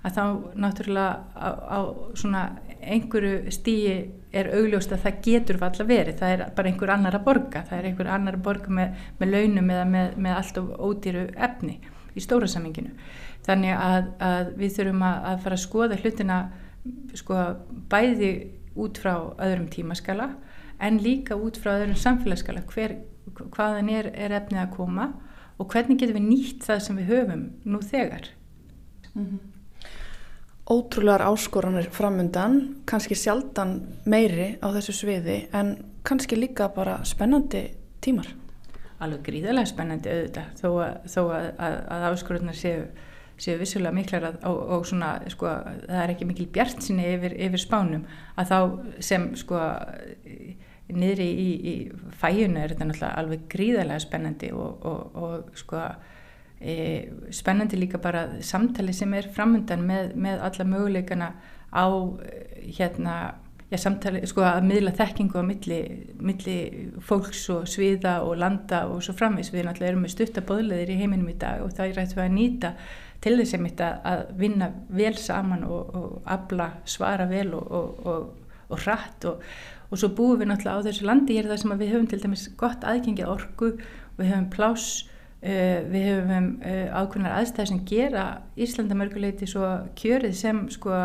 að 0.02 0.18
þá 0.18 0.24
náttúrulega 0.64 1.12
á, 1.38 1.50
á 1.78 1.80
svona 2.18 2.44
einhverju 2.82 3.52
stíi 3.54 3.96
er 4.34 4.50
augljóst 4.56 4.94
að 4.96 5.04
það 5.06 5.20
getur 5.26 5.60
valla 5.62 5.86
verið, 5.86 6.16
það 6.22 6.36
er 6.36 6.44
bara 6.56 6.72
einhver 6.72 6.94
annar 6.94 7.18
að 7.18 7.26
borga, 7.28 7.64
það 7.68 7.78
er 7.78 7.90
einhver 7.90 8.12
annar 8.16 8.38
að 8.38 8.46
borga 8.48 8.76
með, 8.78 9.04
með 9.20 9.34
launum 9.36 9.74
eða 9.76 9.90
með, 9.92 10.16
með 10.18 10.38
allt 10.38 10.62
of 10.62 10.72
ódýru 10.80 11.26
efni 11.36 11.78
í 12.16 12.24
stóra 12.24 12.50
saminginu. 12.50 12.96
Þannig 13.46 13.76
að, 13.76 14.10
að 14.22 14.52
við 14.62 14.76
þurfum 14.78 15.06
að, 15.06 15.22
að 15.32 15.44
fara 15.46 15.58
að 15.58 15.64
skoða 15.66 16.00
hlutina 16.02 16.40
sko 17.18 17.38
bæði 17.92 18.32
út 18.82 19.00
frá 19.02 19.14
öðrum 19.38 19.68
tímaskala 19.72 20.32
en 20.82 21.00
líka 21.04 21.38
út 21.38 21.60
frá 21.62 21.76
öðrum 21.76 22.00
samfélagsskala 22.00 22.64
hvaðan 22.66 23.92
er, 23.94 24.10
er 24.16 24.34
efnið 24.40 24.64
að 24.64 24.74
koma 24.76 25.12
og 25.62 25.70
hvernig 25.72 26.00
getum 26.02 26.18
við 26.18 26.28
nýtt 26.30 26.66
það 26.66 26.84
sem 26.86 27.00
við 27.02 27.12
höfum 27.12 27.44
nú 27.70 27.82
þegar 27.86 28.32
mm 29.14 29.26
-hmm. 29.26 29.51
Ótrúlegar 30.70 31.24
áskoranir 31.26 31.90
framundan, 31.92 32.84
kannski 32.86 33.18
sjaldan 33.18 33.80
meiri 34.06 34.54
á 34.62 34.68
þessu 34.76 34.94
sviði 34.96 35.38
en 35.58 35.74
kannski 36.08 36.38
líka 36.38 36.70
bara 36.76 37.00
spennandi 37.08 37.66
tímar. 38.02 38.30
Alveg 39.02 39.24
gríðarlega 39.26 39.72
spennandi 39.72 40.12
auðvitað 40.12 40.52
þó 40.62 40.68
að, 40.86 41.00
þó 41.10 41.22
að, 41.24 41.48
að, 41.58 41.80
að 41.96 42.06
áskoranar 42.12 42.58
séu 42.58 42.84
séu 43.42 43.58
vissulega 43.58 43.96
miklar 43.96 44.28
að, 44.30 44.36
og, 44.46 44.60
og 44.76 44.84
svona, 44.86 45.16
sko, 45.34 45.50
það 45.88 46.02
er 46.04 46.14
ekki 46.14 46.28
mikil 46.30 46.48
bjart 46.54 46.84
sinni 46.86 47.08
yfir, 47.16 47.34
yfir 47.48 47.64
spánum 47.64 48.04
að 48.40 48.52
þá 48.52 48.58
sem, 49.08 49.28
sko, 49.40 49.62
niðri 50.92 51.28
í, 51.28 51.50
í 51.72 51.76
fæjunu 52.22 52.62
er 52.62 52.74
þetta 52.74 52.88
náttúrulega 52.90 53.22
alveg 53.22 53.46
gríðarlega 53.52 54.04
spennandi 54.04 54.52
og, 54.54 54.86
og, 54.88 55.22
og 55.24 55.60
sko 55.60 55.80
e, 55.82 56.11
spennandi 57.34 57.80
líka 57.80 57.98
bara 58.02 58.28
samtali 58.46 58.94
sem 58.94 59.14
er 59.18 59.30
framöndan 59.34 59.86
með, 59.86 60.16
með 60.16 60.44
alla 60.48 60.68
möguleikana 60.68 61.30
á 61.74 61.86
hérna, 62.78 63.16
já 63.72 63.80
samtali, 63.82 64.22
sko 64.30 64.44
að 64.46 64.68
miðla 64.70 64.94
þekkingu 65.00 65.42
á 65.42 65.44
milli, 65.48 65.80
milli 66.20 66.58
fólks 67.02 67.48
og 67.54 67.70
sviða 67.72 68.20
og 68.28 68.38
landa 68.44 68.84
og 68.92 69.02
svo 69.06 69.16
framvis 69.18 69.54
við 69.54 69.66
náttúrulega 69.68 69.96
erum 69.96 70.06
með 70.06 70.16
stuttabóðleðir 70.16 70.94
í 70.94 71.00
heiminum 71.02 71.32
í 71.32 71.38
dag 71.42 71.64
og 71.66 71.74
það 71.78 71.88
er 71.88 72.00
rætt 72.02 72.16
við 72.18 72.26
að 72.26 72.36
nýta 72.38 72.74
til 73.22 73.36
þess 73.40 73.82
að 73.82 74.24
vinna 74.38 74.72
vel 74.90 75.16
saman 75.18 75.66
og, 75.66 75.96
og 75.98 76.18
abla 76.26 76.72
svara 76.86 77.30
vel 77.30 77.54
og, 77.58 78.34
og 78.72 78.82
hratt 78.82 79.30
og 79.30 79.46
og 79.92 80.00
svo 80.00 80.12
búum 80.16 80.40
við 80.40 80.52
náttúrulega 80.52 80.80
á 80.80 80.86
þessu 80.88 81.08
landi. 81.08 81.36
Hér 81.36 81.50
þar 81.52 81.62
sem 81.62 81.74
við 81.76 81.94
höfum 81.94 82.10
til 82.12 82.22
dæmis 82.24 82.46
gott 82.60 82.86
aðgengi 82.88 83.26
orgu, 83.28 83.74
við 84.16 84.32
höfum 84.32 84.48
plás 84.54 84.86
uh, 85.04 85.11
við 85.42 86.04
höfum 86.06 86.50
uh, 86.62 87.00
ákveðnar 87.02 87.40
aðstæði 87.40 87.72
sem 87.72 87.80
gera 87.90 88.26
Íslanda 88.62 88.98
mörguleiti 88.98 89.48
svo 89.50 89.66
kjörið 89.98 90.36
sem 90.38 90.68
sko, 90.70 91.00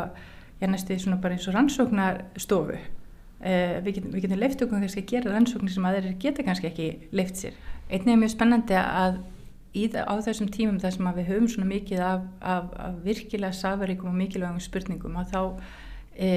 ég 0.61 0.69
næstu 0.69 0.99
svona 1.01 1.21
bara 1.23 1.39
eins 1.39 1.47
og 1.49 1.57
rannsóknarstofu 1.57 2.77
uh, 2.77 3.79
við 3.87 3.95
getum, 3.95 4.19
getum 4.21 4.43
leift 4.43 4.67
okkur 4.67 4.83
kannski 4.83 5.05
að 5.05 5.15
gera 5.15 5.33
rannsóknir 5.33 5.73
sem 5.73 5.89
aðeir 5.89 6.13
geta 6.21 6.45
kannski 6.45 6.71
ekki 6.71 6.91
leift 7.17 7.41
sér. 7.41 7.57
Einnig 7.89 8.13
er 8.13 8.21
mjög 8.21 8.35
spennandi 8.35 8.77
að 8.77 9.19
í, 9.77 9.89
á 9.93 10.15
þessum 10.25 10.53
tímum 10.53 10.81
þar 10.83 10.97
sem 10.97 11.11
við 11.19 11.29
höfum 11.31 11.51
svona 11.51 11.69
mikið 11.71 12.03
af, 12.05 12.25
af, 12.41 12.71
af 12.81 13.03
virkilega 13.05 13.57
safaríkum 13.57 14.13
og 14.13 14.19
mikilvægum 14.21 14.63
spurningum 14.65 15.21
að 15.21 15.33
þá 15.35 15.41
e, 16.13 16.31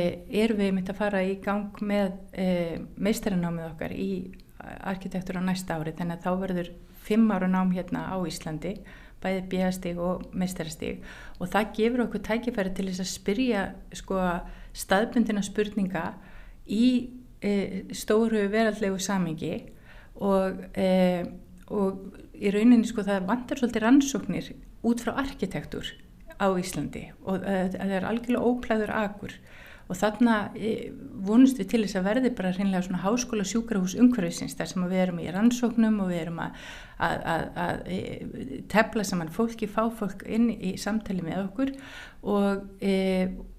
erum 0.43 0.59
við 0.59 0.75
myndið 0.75 0.93
að 0.93 0.99
fara 0.99 1.23
í 1.23 1.35
gang 1.43 1.81
með 1.81 2.13
e, 2.31 2.47
meistarinámið 2.99 3.71
okkar 3.71 3.95
í 3.95 4.12
arkitektur 4.59 5.39
á 5.39 5.43
næsta 5.43 5.79
ári 5.79 5.95
þannig 5.95 6.19
að 6.19 6.25
þá 6.25 6.43
verður 6.43 6.71
fimm 7.10 7.32
ára 7.34 7.50
nám 7.50 7.74
hérna 7.76 8.08
á 8.13 8.17
Íslandi 8.22 8.78
bæði 9.19 9.43
bíastig 9.52 10.00
og 10.00 10.30
meistarastig. 10.32 11.04
Og 11.39 11.50
það 11.52 11.74
gefur 11.76 12.06
okkur 12.06 12.24
tækifæri 12.24 12.74
til 12.76 12.88
þess 12.89 13.04
að 13.04 13.12
spyrja 13.12 13.63
sko 14.00 14.19
staðbundina 14.78 15.43
spurninga 15.43 16.06
í 16.69 16.86
e, 17.41 17.54
stóru 17.95 18.45
veraldlegu 18.52 19.00
samingi 19.02 19.54
og, 20.19 20.63
e, 20.78 21.26
og 21.67 22.19
í 22.39 22.52
rauninni 22.54 22.88
sko 22.88 23.04
það 23.08 23.28
vantar 23.30 23.60
svolítið 23.60 23.86
rannsóknir 23.86 24.52
út 24.88 25.04
frá 25.04 25.15
arkitektur 25.19 25.91
á 26.39 26.48
Íslandi 26.56 27.10
og 27.26 27.43
e, 27.43 27.58
það 27.76 27.95
er 27.98 28.08
algjörlega 28.08 28.52
óplæður 28.54 28.95
agur 28.95 29.36
og 29.89 29.97
þarna 29.97 30.36
e, 30.54 30.91
vonust 31.25 31.58
við 31.60 31.69
til 31.71 31.82
þess 31.84 31.97
að 31.97 32.08
verði 32.08 32.32
bara 32.38 32.52
hreinlega 32.54 32.86
svona 32.86 33.02
háskóla 33.02 33.45
sjúkrahús 33.47 33.95
umhverfisins 33.99 34.54
þar 34.58 34.69
sem 34.69 34.86
við 34.86 35.04
erum 35.04 35.21
í 35.23 35.30
rannsóknum 35.34 35.97
og 36.04 36.12
við 36.12 36.21
erum 36.23 36.41
að, 36.43 36.60
að, 37.08 37.15
að, 37.34 37.45
að 37.63 37.80
e, 37.89 38.60
tefla 38.69 39.06
saman 39.08 39.34
fólki, 39.34 39.69
fá 39.69 39.88
fólk 39.89 40.21
inn 40.30 40.52
í 40.54 40.75
samtali 40.78 41.25
með 41.25 41.41
okkur 41.47 41.73
og, 42.21 42.67
e, 42.86 42.93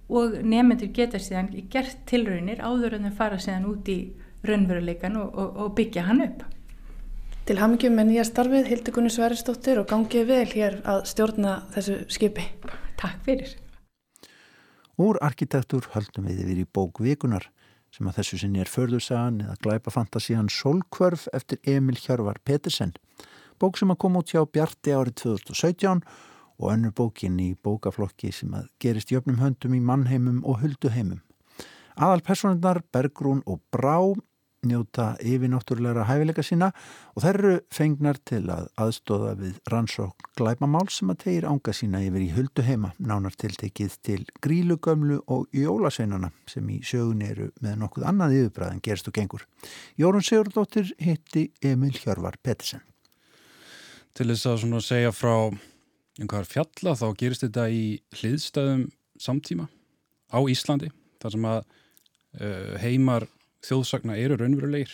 og 0.07 0.39
nefnendur 0.41 0.93
geta 0.95 1.19
síðan 1.23 1.51
gert 1.73 2.07
tilraunir 2.11 2.63
áður 2.63 3.01
en 3.01 3.11
þau 3.11 3.19
fara 3.19 3.41
síðan 3.43 3.67
út 3.73 3.91
í 3.91 3.99
raunveruleikan 4.47 5.19
og, 5.21 5.35
og, 5.35 5.59
og 5.65 5.75
byggja 5.81 6.07
hann 6.07 6.23
upp. 6.29 6.47
Til 7.49 7.59
hafmyggjum 7.59 7.97
með 7.99 8.13
nýja 8.13 8.27
starfið, 8.29 8.69
Hildegunni 8.71 9.11
Sveristóttir 9.11 9.81
og 9.83 9.89
gangið 9.91 10.29
vel 10.29 10.47
hér 10.53 10.79
að 10.87 11.03
stjórna 11.11 11.57
þessu 11.75 11.99
skipi. 12.13 12.47
Takk 13.01 13.27
fyrir. 13.27 13.57
Úr 15.01 15.17
arkitektur 15.25 15.87
höldum 15.95 16.27
við 16.29 16.43
yfir 16.43 16.59
í 16.61 16.67
bók 16.77 16.99
vikunar 17.01 17.47
sem 17.95 18.09
að 18.11 18.19
þessu 18.19 18.39
sinni 18.43 18.61
er 18.61 18.69
förðursagan 18.69 19.39
eða 19.47 19.55
glæpafantasían 19.65 20.51
Solkvörf 20.53 21.23
eftir 21.33 21.57
Emil 21.65 21.97
Hjörvar 21.97 22.37
Petersen. 22.45 22.93
Bók 23.57 23.81
sem 23.81 23.89
að 23.89 24.01
koma 24.03 24.21
út 24.21 24.35
hjá 24.35 24.43
Bjarti 24.45 24.93
árið 24.93 25.17
2017 25.23 26.03
og 26.61 26.67
önnur 26.75 26.93
bókin 27.01 27.41
í 27.41 27.55
bókaflokki 27.65 28.29
sem 28.35 28.53
að 28.59 28.69
gerist 28.83 29.15
jöfnum 29.15 29.41
höndum 29.41 29.79
í 29.79 29.81
mannheimum 29.81 30.43
og 30.45 30.61
hulduheimum. 30.61 31.23
Aðal 31.97 32.21
personundar 32.27 32.83
Bergrún 32.93 33.41
og 33.49 33.63
Brá 33.73 33.97
njóta 34.67 35.15
yfirnáttúrulegra 35.25 36.05
hæfileika 36.05 36.43
sína 36.45 36.69
og 37.15 37.25
þær 37.25 37.39
eru 37.39 37.53
fengnar 37.73 38.19
til 38.29 38.43
að 38.53 38.67
aðstóða 38.81 39.33
við 39.39 39.57
rannsók 39.73 40.29
glæpamál 40.37 40.85
sem 40.93 41.13
að 41.13 41.23
tegir 41.25 41.47
ánga 41.49 41.73
sína 41.77 42.03
yfir 42.05 42.27
í 42.27 42.29
huldu 42.35 42.65
heima 42.67 42.93
nánar 42.99 43.37
tiltekið 43.41 43.97
til 44.05 44.21
grílugömlu 44.45 45.23
og 45.33 45.49
jólasveinana 45.57 46.33
sem 46.51 46.69
í 46.69 46.83
sögunni 46.85 47.31
eru 47.33 47.49
með 47.65 47.81
nokkuð 47.81 48.07
annað 48.13 48.37
yfirbræð 48.43 48.77
en 48.77 48.85
gerst 48.85 49.09
og 49.09 49.17
gengur. 49.17 49.47
Jórun 49.97 50.25
Sigurdóttir 50.27 50.93
hitti 51.01 51.49
Emil 51.65 51.97
Hjörvar 51.97 52.37
Pettersen. 52.43 52.85
Til 54.13 54.29
þess 54.29 54.49
að 54.51 54.63
svona 54.65 54.85
segja 54.85 55.13
frá 55.15 55.35
einhver 56.21 56.49
fjalla 56.49 56.97
þá 56.99 57.07
gerist 57.17 57.47
þetta 57.47 57.69
í 57.73 57.85
hliðstæðum 58.19 58.89
samtíma 59.21 59.71
á 60.29 60.39
Íslandi 60.45 60.91
þar 61.21 61.35
sem 61.35 61.47
að 61.49 61.61
uh, 61.65 62.75
heimar 62.83 63.27
þjóðsagna 63.67 64.17
eru 64.21 64.39
raunverulegir. 64.41 64.93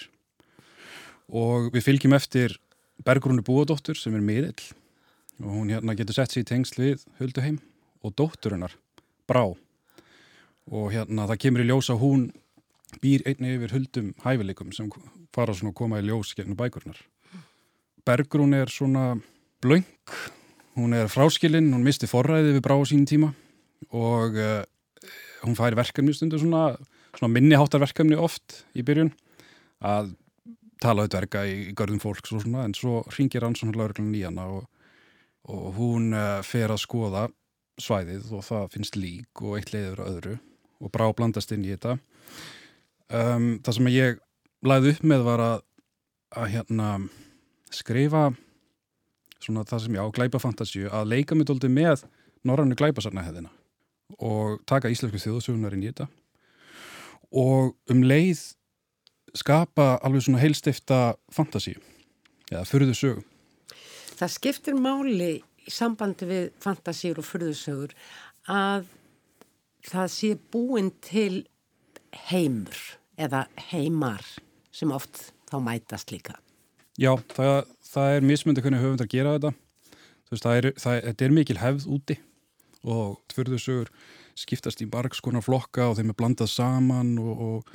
Og 1.32 1.72
við 1.74 1.86
fylgjum 1.86 2.16
eftir 2.16 2.56
Bergrúnu 3.06 3.44
Búadóttur 3.46 3.98
sem 3.98 4.14
er 4.16 4.24
miðill. 4.24 4.72
Og 5.42 5.50
hún 5.52 5.72
hérna 5.74 5.96
getur 5.98 6.16
sett 6.16 6.32
sér 6.32 6.44
í 6.44 6.48
tengsl 6.48 6.80
við 6.80 7.04
Hulduheim 7.20 7.60
og 8.02 8.14
dótturinnar 8.16 8.76
Brá. 9.28 9.44
Og 10.70 10.88
hérna 10.94 11.26
það 11.30 11.42
kemur 11.44 11.64
í 11.64 11.68
ljós 11.68 11.90
að 11.92 12.02
hún 12.02 12.24
býr 13.02 13.26
einni 13.28 13.56
yfir 13.58 13.74
Huldum 13.76 14.14
hæfileikum 14.22 14.72
sem 14.72 14.88
fara 15.34 15.54
svona 15.54 15.74
að 15.74 15.78
koma 15.82 16.00
í 16.00 16.06
ljós 16.06 16.32
gegnum 16.38 16.58
bækurnar. 16.58 16.98
Bergrún 18.06 18.54
er 18.54 18.70
svona 18.72 19.16
blöng 19.60 19.84
hún 20.76 20.92
er 20.92 21.08
fráskilinn, 21.08 21.72
hún 21.72 21.84
misti 21.84 22.08
forræði 22.08 22.56
við 22.56 22.64
Brá 22.64 22.76
á 22.76 22.84
sín 22.84 23.06
tíma. 23.08 23.32
Og 23.96 24.36
uh, 24.36 24.62
hún 25.44 25.56
fær 25.56 25.76
verkefni 25.76 26.14
stundu 26.14 26.38
svona 26.40 26.76
svona 27.16 27.32
minniháttarverkefni 27.32 28.18
oft 28.20 28.62
í 28.76 28.84
byrjun 28.86 29.12
að 29.84 30.14
tala 30.82 31.06
auðverka 31.06 31.44
í, 31.48 31.70
í 31.70 31.74
görðum 31.76 32.00
fólks 32.02 32.34
og 32.36 32.44
svona 32.44 32.66
en 32.66 32.74
svo 32.76 33.00
ringir 33.16 33.46
hann 33.46 33.56
svona 33.56 33.78
laurglun 33.80 34.14
í 34.16 34.22
hana 34.26 34.46
og, 34.58 34.66
og 35.48 35.68
hún 35.78 36.12
uh, 36.16 36.42
fer 36.44 36.72
að 36.72 36.82
skoða 36.84 37.26
svæðið 37.80 38.32
og 38.36 38.44
það 38.44 38.70
finnst 38.74 38.98
lík 39.00 39.42
og 39.44 39.58
eitt 39.58 39.72
leiður 39.72 40.02
að 40.04 40.12
öðru 40.12 40.36
og 40.80 40.92
brá 40.92 41.06
blandast 41.16 41.52
inn 41.56 41.64
í 41.64 41.72
þetta. 41.72 41.96
Um, 43.08 43.46
það 43.64 43.78
sem 43.78 43.90
ég 43.92 44.18
læði 44.66 44.92
upp 44.92 45.06
með 45.08 45.24
var 45.24 45.42
að, 45.44 45.58
að 46.36 46.50
hérna 46.52 46.88
skrifa 47.72 48.26
svona 49.40 49.64
það 49.68 49.84
sem 49.84 49.96
ég 49.96 50.08
á 50.08 50.14
glæpafantasíu 50.16 50.90
að 50.90 51.12
leika 51.12 51.36
mig 51.36 51.48
doldi 51.48 51.70
með 51.72 52.04
norrannu 52.46 52.76
glæpasarnahæðina 52.78 53.52
og 54.22 54.60
taka 54.68 54.90
íslensku 54.92 55.20
þjóðsugunar 55.22 55.76
inn 55.76 55.84
í 55.84 55.90
þetta 55.90 56.08
og 57.32 57.74
um 57.90 58.04
leið 58.06 58.42
skapa 59.36 59.96
alveg 60.04 60.26
svona 60.26 60.42
heilstifta 60.42 61.00
fantasíu 61.32 61.80
eða 62.50 62.64
fyrðusögu. 62.68 63.24
Það 64.16 64.32
skiptir 64.32 64.78
máli 64.78 65.32
í 65.66 65.72
sambandi 65.72 66.28
við 66.28 66.46
fantasíur 66.62 67.20
og 67.20 67.28
fyrðusögur 67.28 67.92
að 68.48 68.86
það 69.86 70.08
sé 70.14 70.32
búin 70.52 70.92
til 71.04 71.44
heimur 72.30 72.78
eða 73.20 73.46
heimar 73.70 74.24
sem 74.74 74.92
oft 74.92 75.30
þá 75.50 75.58
mætast 75.62 76.12
líka. 76.12 76.36
Já, 76.96 77.12
það, 77.34 77.66
það 77.84 78.14
er 78.14 78.26
mismundi 78.30 78.64
hvernig 78.64 79.02
að 79.04 79.10
gera 79.12 79.36
þetta. 79.36 79.52
Veist, 80.30 80.42
það 80.42 80.56
er, 80.58 80.68
það, 80.80 81.00
þetta 81.10 81.26
er 81.26 81.34
mikil 81.36 81.58
hefð 81.60 81.88
úti 81.96 82.16
og 82.86 83.18
fyrðusögur 83.34 83.90
skiptast 84.36 84.82
í 84.84 84.88
bargskonar 84.90 85.44
flokka 85.44 85.90
og 85.90 85.98
þeim 85.98 86.12
er 86.12 86.18
blandað 86.18 86.52
saman 86.52 87.14
og, 87.22 87.44
og 87.46 87.70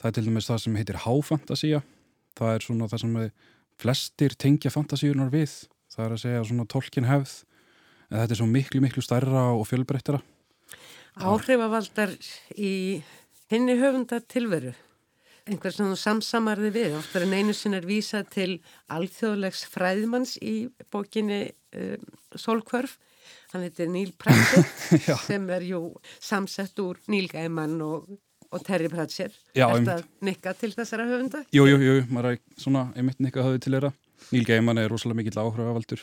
það 0.00 0.08
er 0.08 0.16
til 0.16 0.24
dæmis 0.28 0.48
það 0.50 0.62
sem 0.62 0.78
heitir 0.80 1.02
háfantasía. 1.04 1.82
Það 2.36 2.54
er 2.54 2.66
svona 2.66 2.88
það 2.92 3.02
sem 3.04 3.18
flestir 3.80 4.36
tengja 4.40 4.72
fantasíunar 4.72 5.32
við. 5.32 5.52
Það 5.92 6.06
er 6.06 6.16
að 6.16 6.22
segja 6.24 6.46
svona 6.48 6.68
tolkin 6.72 7.08
hefð 7.08 7.36
en 8.10 8.20
þetta 8.20 8.34
er 8.34 8.40
svo 8.40 8.48
miklu 8.50 8.82
miklu 8.84 9.04
stærra 9.04 9.50
og 9.56 9.66
fjölbreyttara. 9.68 10.22
Áhrifavaldar 11.16 12.12
í 12.56 12.72
henni 13.50 13.76
höfunda 13.80 14.20
tilveru 14.20 14.74
einhver 15.46 15.74
sem 15.74 15.86
þú 15.86 15.96
samsamarði 16.00 16.72
við 16.74 16.96
oftar 16.98 17.24
en 17.26 17.34
einu 17.36 17.54
sinn 17.54 17.76
er 17.78 17.86
vísað 17.86 18.30
til 18.34 18.48
alþjóðlegs 18.92 19.62
fræðmanns 19.70 20.34
í 20.42 20.56
bókinni 20.92 21.52
um, 21.76 22.06
Solkvörf 22.34 22.96
hann 23.52 23.64
heitir 23.66 23.90
Níl 23.90 24.12
Pratchett 24.18 25.00
sem 25.28 25.50
er 25.54 25.66
jú 25.66 25.80
samsett 26.20 26.78
úr 26.82 27.00
Níl 27.12 27.28
Gaiman 27.32 27.76
og, 27.84 28.08
og 28.50 28.64
Terry 28.66 28.90
Pratchett. 28.92 29.36
Er 29.54 29.72
þetta 29.74 30.00
nikka 30.26 30.54
til 30.58 30.72
þessara 30.76 31.08
höfunda? 31.10 31.44
Jú, 31.54 31.66
jú, 31.70 31.78
jú, 31.82 31.98
maður 32.10 32.34
er 32.34 32.40
svona 32.60 32.88
einmitt 32.96 33.22
nikka 33.24 33.44
höfðu 33.46 33.62
til 33.66 33.76
þeirra. 33.76 33.92
Níl 34.32 34.48
Gaiman 34.48 34.80
er 34.80 34.90
rosalega 34.92 35.20
mikill 35.20 35.42
áhrifavaldur. 35.42 36.02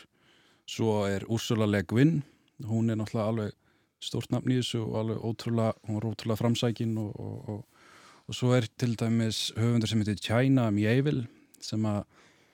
Svo 0.69 1.01
er 1.09 1.25
Ursula 1.31 1.67
Le 1.67 1.83
Guin. 1.88 2.21
Hún 2.63 2.91
er 2.93 2.99
náttúrulega 2.99 3.31
alveg 3.33 3.55
stórt 4.03 4.33
nafn 4.33 4.51
í 4.51 4.59
þessu 4.59 4.83
og 4.83 4.99
alveg 5.01 5.23
ótrúlega 5.23 5.88
hún 5.88 5.99
er 5.99 6.07
ótrúlega 6.09 6.39
framsækin 6.41 6.97
og, 7.01 7.13
og, 7.19 7.49
og, 7.49 7.89
og 8.27 8.38
svo 8.38 8.53
er 8.57 8.67
til 8.79 8.95
dæmis 8.99 9.45
höfundur 9.57 9.91
sem 9.91 10.03
heitir 10.03 10.19
China 10.23 10.69
Mieville 10.75 11.27
sem 11.63 11.83
að 11.88 12.03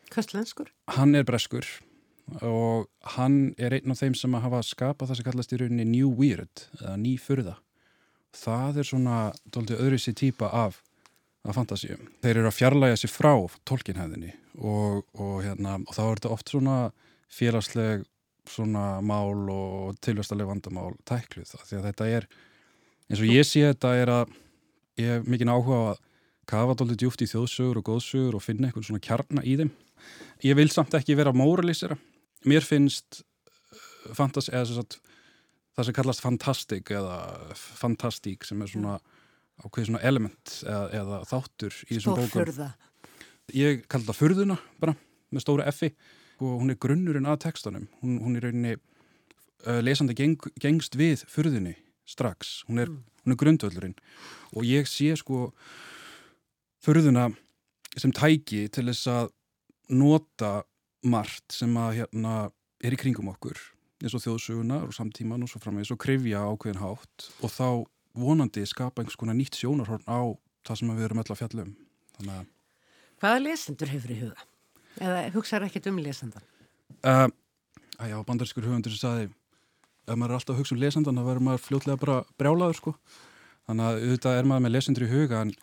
Kastlenskur? 0.10 0.72
Hann 0.96 1.14
er 1.18 1.26
breskur 1.26 1.68
og 2.46 2.90
hann 3.16 3.40
er 3.58 3.78
einn 3.78 3.94
af 3.94 4.02
þeim 4.02 4.16
sem 4.18 4.36
að 4.38 4.46
hafa 4.48 4.62
skapað 4.68 5.12
það 5.12 5.20
sem 5.20 5.28
kallast 5.30 5.56
í 5.56 5.60
rauninni 5.62 5.88
New 5.90 6.12
Weird 6.20 6.68
eða 6.82 6.96
ný 7.02 7.16
fyrða 7.22 7.58
það 8.36 8.82
er 8.82 8.88
svona 8.88 9.18
doldið 9.54 9.82
öðru 9.84 10.00
sér 10.02 10.18
típa 10.20 10.50
af, 10.54 10.82
af 11.46 11.58
fantasíum. 11.58 12.10
Þeir 12.24 12.42
eru 12.42 12.50
að 12.52 12.58
fjarlæga 12.58 13.00
sér 13.00 13.14
frá 13.14 13.34
tolkinhæðinni 13.70 14.34
og, 14.60 15.06
og, 15.18 15.40
hérna, 15.46 15.80
og 15.82 15.96
þá 15.96 16.04
er 16.06 16.20
þetta 16.20 16.34
oft 16.36 16.54
svona 16.54 16.78
félagsleg 17.30 18.06
svona 18.50 19.00
mál 19.06 19.50
og 19.54 19.98
tilvæstaleg 20.02 20.50
vandamál 20.50 20.94
tækluð 21.06 21.52
það 21.52 21.66
því 21.68 21.78
að 21.78 21.90
þetta 21.90 22.08
er 22.18 22.30
eins 23.10 23.20
og 23.22 23.30
ég 23.30 23.46
sé 23.46 23.62
þetta 23.68 23.92
er 23.98 24.12
að 24.14 24.32
ég 25.00 25.12
hef 25.14 25.28
mikinn 25.30 25.52
áhuga 25.54 25.82
að 25.92 26.00
kafa 26.50 26.78
doldið 26.80 27.04
djúft 27.04 27.22
í 27.22 27.30
þjóðsögur 27.30 27.82
og 27.82 27.86
góðsögur 27.92 28.40
og 28.40 28.42
finna 28.42 28.70
eitthvað 28.70 28.88
svona 28.88 29.04
kjarna 29.06 29.44
í 29.46 29.54
þeim. 29.60 29.70
Ég 30.42 30.58
vil 30.58 30.70
samt 30.74 30.96
ekki 30.98 31.18
vera 31.20 31.36
móralísera 31.36 32.00
mér 32.48 32.66
finnst 32.66 33.22
uh, 33.22 34.14
fantas, 34.18 34.50
sagt, 34.52 35.00
það 35.76 35.90
sem 35.90 35.98
kallast 35.98 36.24
fantastik 36.24 36.92
eða 36.96 37.18
fantastík 37.56 38.48
sem 38.48 38.62
er 38.62 38.72
svona 38.72 39.00
ákveði 39.60 39.90
svona 39.90 40.04
element 40.08 40.56
eða, 40.64 40.86
eða 41.02 41.20
þáttur 41.28 41.82
í 41.90 41.98
þessum 41.98 42.20
bókum. 42.20 42.72
Ég 43.56 43.84
kallar 43.90 44.12
það 44.12 44.20
furðuna 44.22 44.60
bara 44.80 44.96
með 45.34 45.44
stóra 45.44 45.68
effi 45.70 45.92
sko, 45.92 46.56
hún 46.62 46.72
er 46.72 46.80
grunnurinn 46.80 47.28
að 47.28 47.42
textanum. 47.48 47.90
Hún, 48.04 48.20
hún 48.24 48.40
er 48.40 48.48
rauninni 48.48 48.78
uh, 48.78 49.80
lesandi 49.84 50.16
geng, 50.18 50.40
gengst 50.62 50.96
við 51.00 51.26
fyrðinni 51.30 51.76
strax, 52.10 52.64
hún 52.70 52.82
er, 52.82 52.92
hún 53.24 53.36
er 53.36 53.40
grundvöldurinn 53.40 53.98
og 54.56 54.66
ég 54.66 54.88
sé 54.90 55.12
sko 55.20 55.50
fyrðuna 56.82 57.28
sem 58.00 58.14
tæki 58.16 58.68
til 58.74 58.88
þess 58.90 59.10
að 59.12 59.30
nota 60.00 60.54
margt 61.06 61.56
sem 61.56 61.76
að 61.80 62.02
hérna 62.02 62.34
er 62.84 62.96
í 62.96 63.00
kringum 63.00 63.32
okkur 63.32 63.60
eins 64.00 64.16
og 64.16 64.24
þjóðsugunar 64.24 64.88
og 64.88 64.96
samtíman 64.96 65.44
og 65.44 65.52
svo 65.52 65.60
framvegis 65.64 65.92
og 65.94 66.00
krifja 66.00 66.44
ákveðin 66.48 66.80
hátt 66.82 67.28
og 67.44 67.52
þá 67.52 67.68
vonandi 68.20 68.64
skapa 68.68 69.02
einhvers 69.02 69.20
konar 69.20 69.36
nýtt 69.38 69.60
sjónarhorn 69.60 70.06
á 70.08 70.20
það 70.68 70.80
sem 70.80 70.94
við 70.96 71.08
erum 71.08 71.22
öll 71.24 71.34
að 71.34 71.42
fjallum 71.42 71.74
þannig 72.18 72.38
að 72.38 72.48
Hvaða 73.20 73.40
lesendur 73.44 73.92
hefur 73.92 74.14
í 74.16 74.20
huga? 74.22 74.46
Eða 75.04 75.24
hugsaður 75.34 75.66
ekkert 75.68 75.90
um 75.92 75.98
lesendan? 76.00 76.46
uh, 77.04 77.28
að 78.00 78.14
já, 78.14 78.18
bandarskur 78.28 78.68
höfundur 78.68 78.96
sem 78.96 79.02
saði 79.04 79.28
ef 79.30 80.16
maður 80.16 80.32
er 80.32 80.38
alltaf 80.40 80.56
að 80.56 80.62
hugsa 80.62 80.76
um 80.76 80.82
lesendan 80.84 81.20
þá 81.20 81.26
verður 81.28 81.46
maður 81.50 81.66
fljótlega 81.66 82.02
bara 82.02 82.22
brjálaður 82.40 82.80
sko 82.80 82.96
þannig 83.68 83.90
að 83.90 84.00
auðvitað 84.06 84.40
er 84.40 84.50
maður 84.50 84.66
með 84.66 84.76
lesendur 84.78 85.06
í 85.06 85.12
huga 85.12 85.44
en 85.44 85.54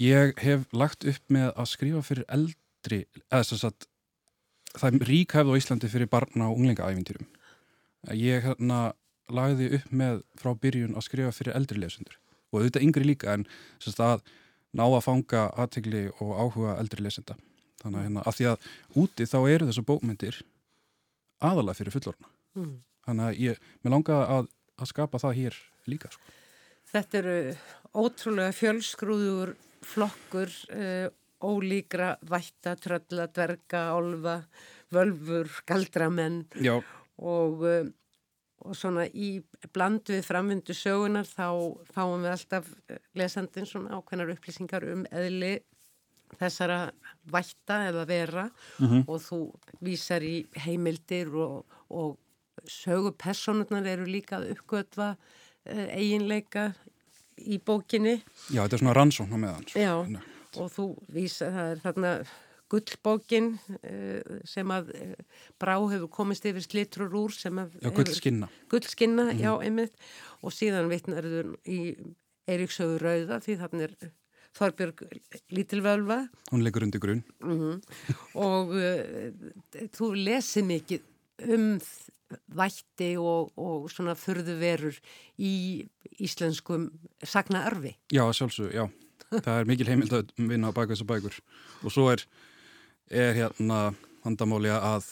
ég 0.00 0.38
hef 0.42 0.64
lagt 0.72 1.06
upp 1.10 1.34
með 1.34 1.50
að 1.52 1.70
skrifa 1.72 2.02
fyrir 2.06 2.28
eldri 2.38 3.02
eða 3.26 3.42
þess 3.50 3.66
að 3.66 3.90
það 4.76 4.98
er 5.00 5.10
ríkhæfð 5.10 5.52
á 5.52 5.58
Íslandi 5.60 5.90
fyrir 5.92 6.10
barna 6.12 6.50
og 6.50 6.60
unglingaævintýrum 6.60 7.28
ég 8.16 8.46
hérna 8.46 8.80
lagði 9.32 9.72
upp 9.80 9.90
með 9.90 10.22
frá 10.38 10.52
byrjun 10.62 10.94
að 10.94 11.06
skrifa 11.08 11.34
fyrir 11.34 11.56
eldri 11.58 11.80
lesendur 11.82 12.18
og 12.52 12.60
auðvitað 12.60 12.86
yngri 12.86 13.08
líka 13.08 13.32
en 13.34 13.46
sérst, 13.82 14.00
að 14.00 14.22
ná 14.76 14.84
að 14.86 15.02
fanga 15.08 15.48
aðtegli 15.58 16.06
og 16.20 16.32
áhuga 16.38 16.76
eldri 16.78 17.02
lesenda 17.02 17.34
þannig 17.82 17.98
að 17.98 18.06
hérna, 18.06 18.22
af 18.26 18.38
því 18.38 18.46
að 18.52 18.70
úti 19.02 19.26
þá 19.26 19.38
eru 19.42 19.68
þessar 19.70 19.88
bókmyndir 19.90 20.40
aðalega 21.42 21.80
fyrir 21.80 21.96
fullorna 21.96 22.32
Mm. 22.56 22.76
þannig 23.04 23.26
að 23.26 23.40
ég, 23.44 23.58
mér 23.84 23.92
langa 23.92 24.14
að, 24.32 24.46
að 24.80 24.88
skapa 24.88 25.20
það 25.20 25.34
hér 25.36 25.56
líka 25.92 26.08
sko. 26.08 26.34
Þetta 26.88 27.18
eru 27.20 27.34
ótrúlega 27.92 28.54
fjölskrúður 28.56 29.52
flokkur, 29.84 30.52
uh, 30.72 31.10
ólíkra, 31.46 32.16
vætta, 32.28 32.74
trölla, 32.80 33.26
dverga, 33.32 33.84
álfa, 33.94 34.36
völfur, 34.94 35.48
galdramenn 35.66 36.42
og, 37.18 37.62
uh, 37.62 37.86
og 38.66 38.74
svona 38.74 39.04
í 39.12 39.42
bland 39.74 40.02
við 40.10 40.24
framvindu 40.26 40.74
sögunar 40.74 41.26
þá 41.28 41.46
fáum 41.94 42.22
við 42.24 42.32
alltaf 42.34 42.68
eh, 42.90 42.98
lesandin 43.14 43.66
svona 43.68 43.98
ákveðnar 43.98 44.32
upplýsingar 44.34 44.86
um 44.92 45.04
eðli 45.12 45.56
þessara 46.40 46.78
vætta 47.30 47.76
eða 47.92 48.06
vera 48.08 48.46
Mhm. 48.80 49.04
og 49.06 49.20
þú 49.22 49.38
vísar 49.84 50.24
í 50.26 50.46
heimildir 50.64 51.28
og, 51.34 51.64
og 51.90 52.16
sögupersonurnar 52.66 53.86
eru 53.86 54.06
líka 54.08 54.40
að 54.40 54.54
uppgötva 54.56 55.12
uh, 55.16 55.86
eiginleika 55.94 56.70
í 57.36 57.58
bókinni 57.60 58.16
já, 58.50 58.62
þetta 58.64 58.74
er 58.78 58.82
svona 58.82 58.96
rannsókn 58.96 59.36
á 59.36 59.38
meðan 59.38 59.66
sko. 59.68 59.78
Já. 59.82 59.92
Að- 60.00 60.32
og 60.60 60.72
þú 60.72 60.90
vísa, 61.12 61.50
það 61.54 61.72
er 61.72 61.80
þarna 61.84 62.12
gullbókin 62.72 63.52
uh, 63.78 64.36
sem 64.48 64.70
að 64.74 64.92
uh, 64.96 65.16
Brá 65.60 65.76
hefur 65.78 66.10
komist 66.12 66.46
yfir 66.48 66.64
slitrur 66.64 67.14
úr 67.22 67.34
sem 67.34 67.62
að 67.62 67.76
Já, 67.82 67.90
gullskinna. 67.94 68.50
Gullskinna, 68.72 69.30
já, 69.38 69.52
einmitt. 69.62 69.94
Og 70.42 70.54
síðan 70.54 70.90
vitnarður 70.90 71.54
í 71.62 71.80
Eiríksögu 72.46 72.98
rauða 73.02 73.40
því 73.42 73.58
þannig 73.62 73.86
er 73.86 74.12
Þorbjörg 74.56 75.02
Lítilvölva. 75.52 76.20
Hún 76.48 76.64
leikur 76.64 76.86
undir 76.86 77.02
grunn 77.02 77.24
mm 77.44 77.80
og 78.40 78.72
uh, 78.72 79.86
þú 79.94 80.12
lesi 80.16 80.64
mikið 80.66 81.52
um 81.52 81.72
vætti 82.58 83.12
og, 83.20 83.52
og 83.60 83.90
svona 83.92 84.16
furðuverur 84.18 84.96
í 85.38 85.86
íslenskum 86.18 86.88
sagnaarfi. 87.22 87.92
Já, 88.10 88.24
sjálfsög, 88.34 88.72
já 88.74 88.88
það 89.30 89.54
er 89.54 89.70
mikil 89.70 89.88
heimild 89.90 90.16
að 90.16 90.34
vinna 90.36 90.72
á 90.72 90.76
baka 90.76 90.94
þessar 90.94 91.10
bækur. 91.12 91.40
Og 91.84 91.94
svo 91.94 92.10
er, 92.12 92.24
er 93.10 93.34
hérna 93.38 93.80
handamáli 94.26 94.72
að 94.74 95.08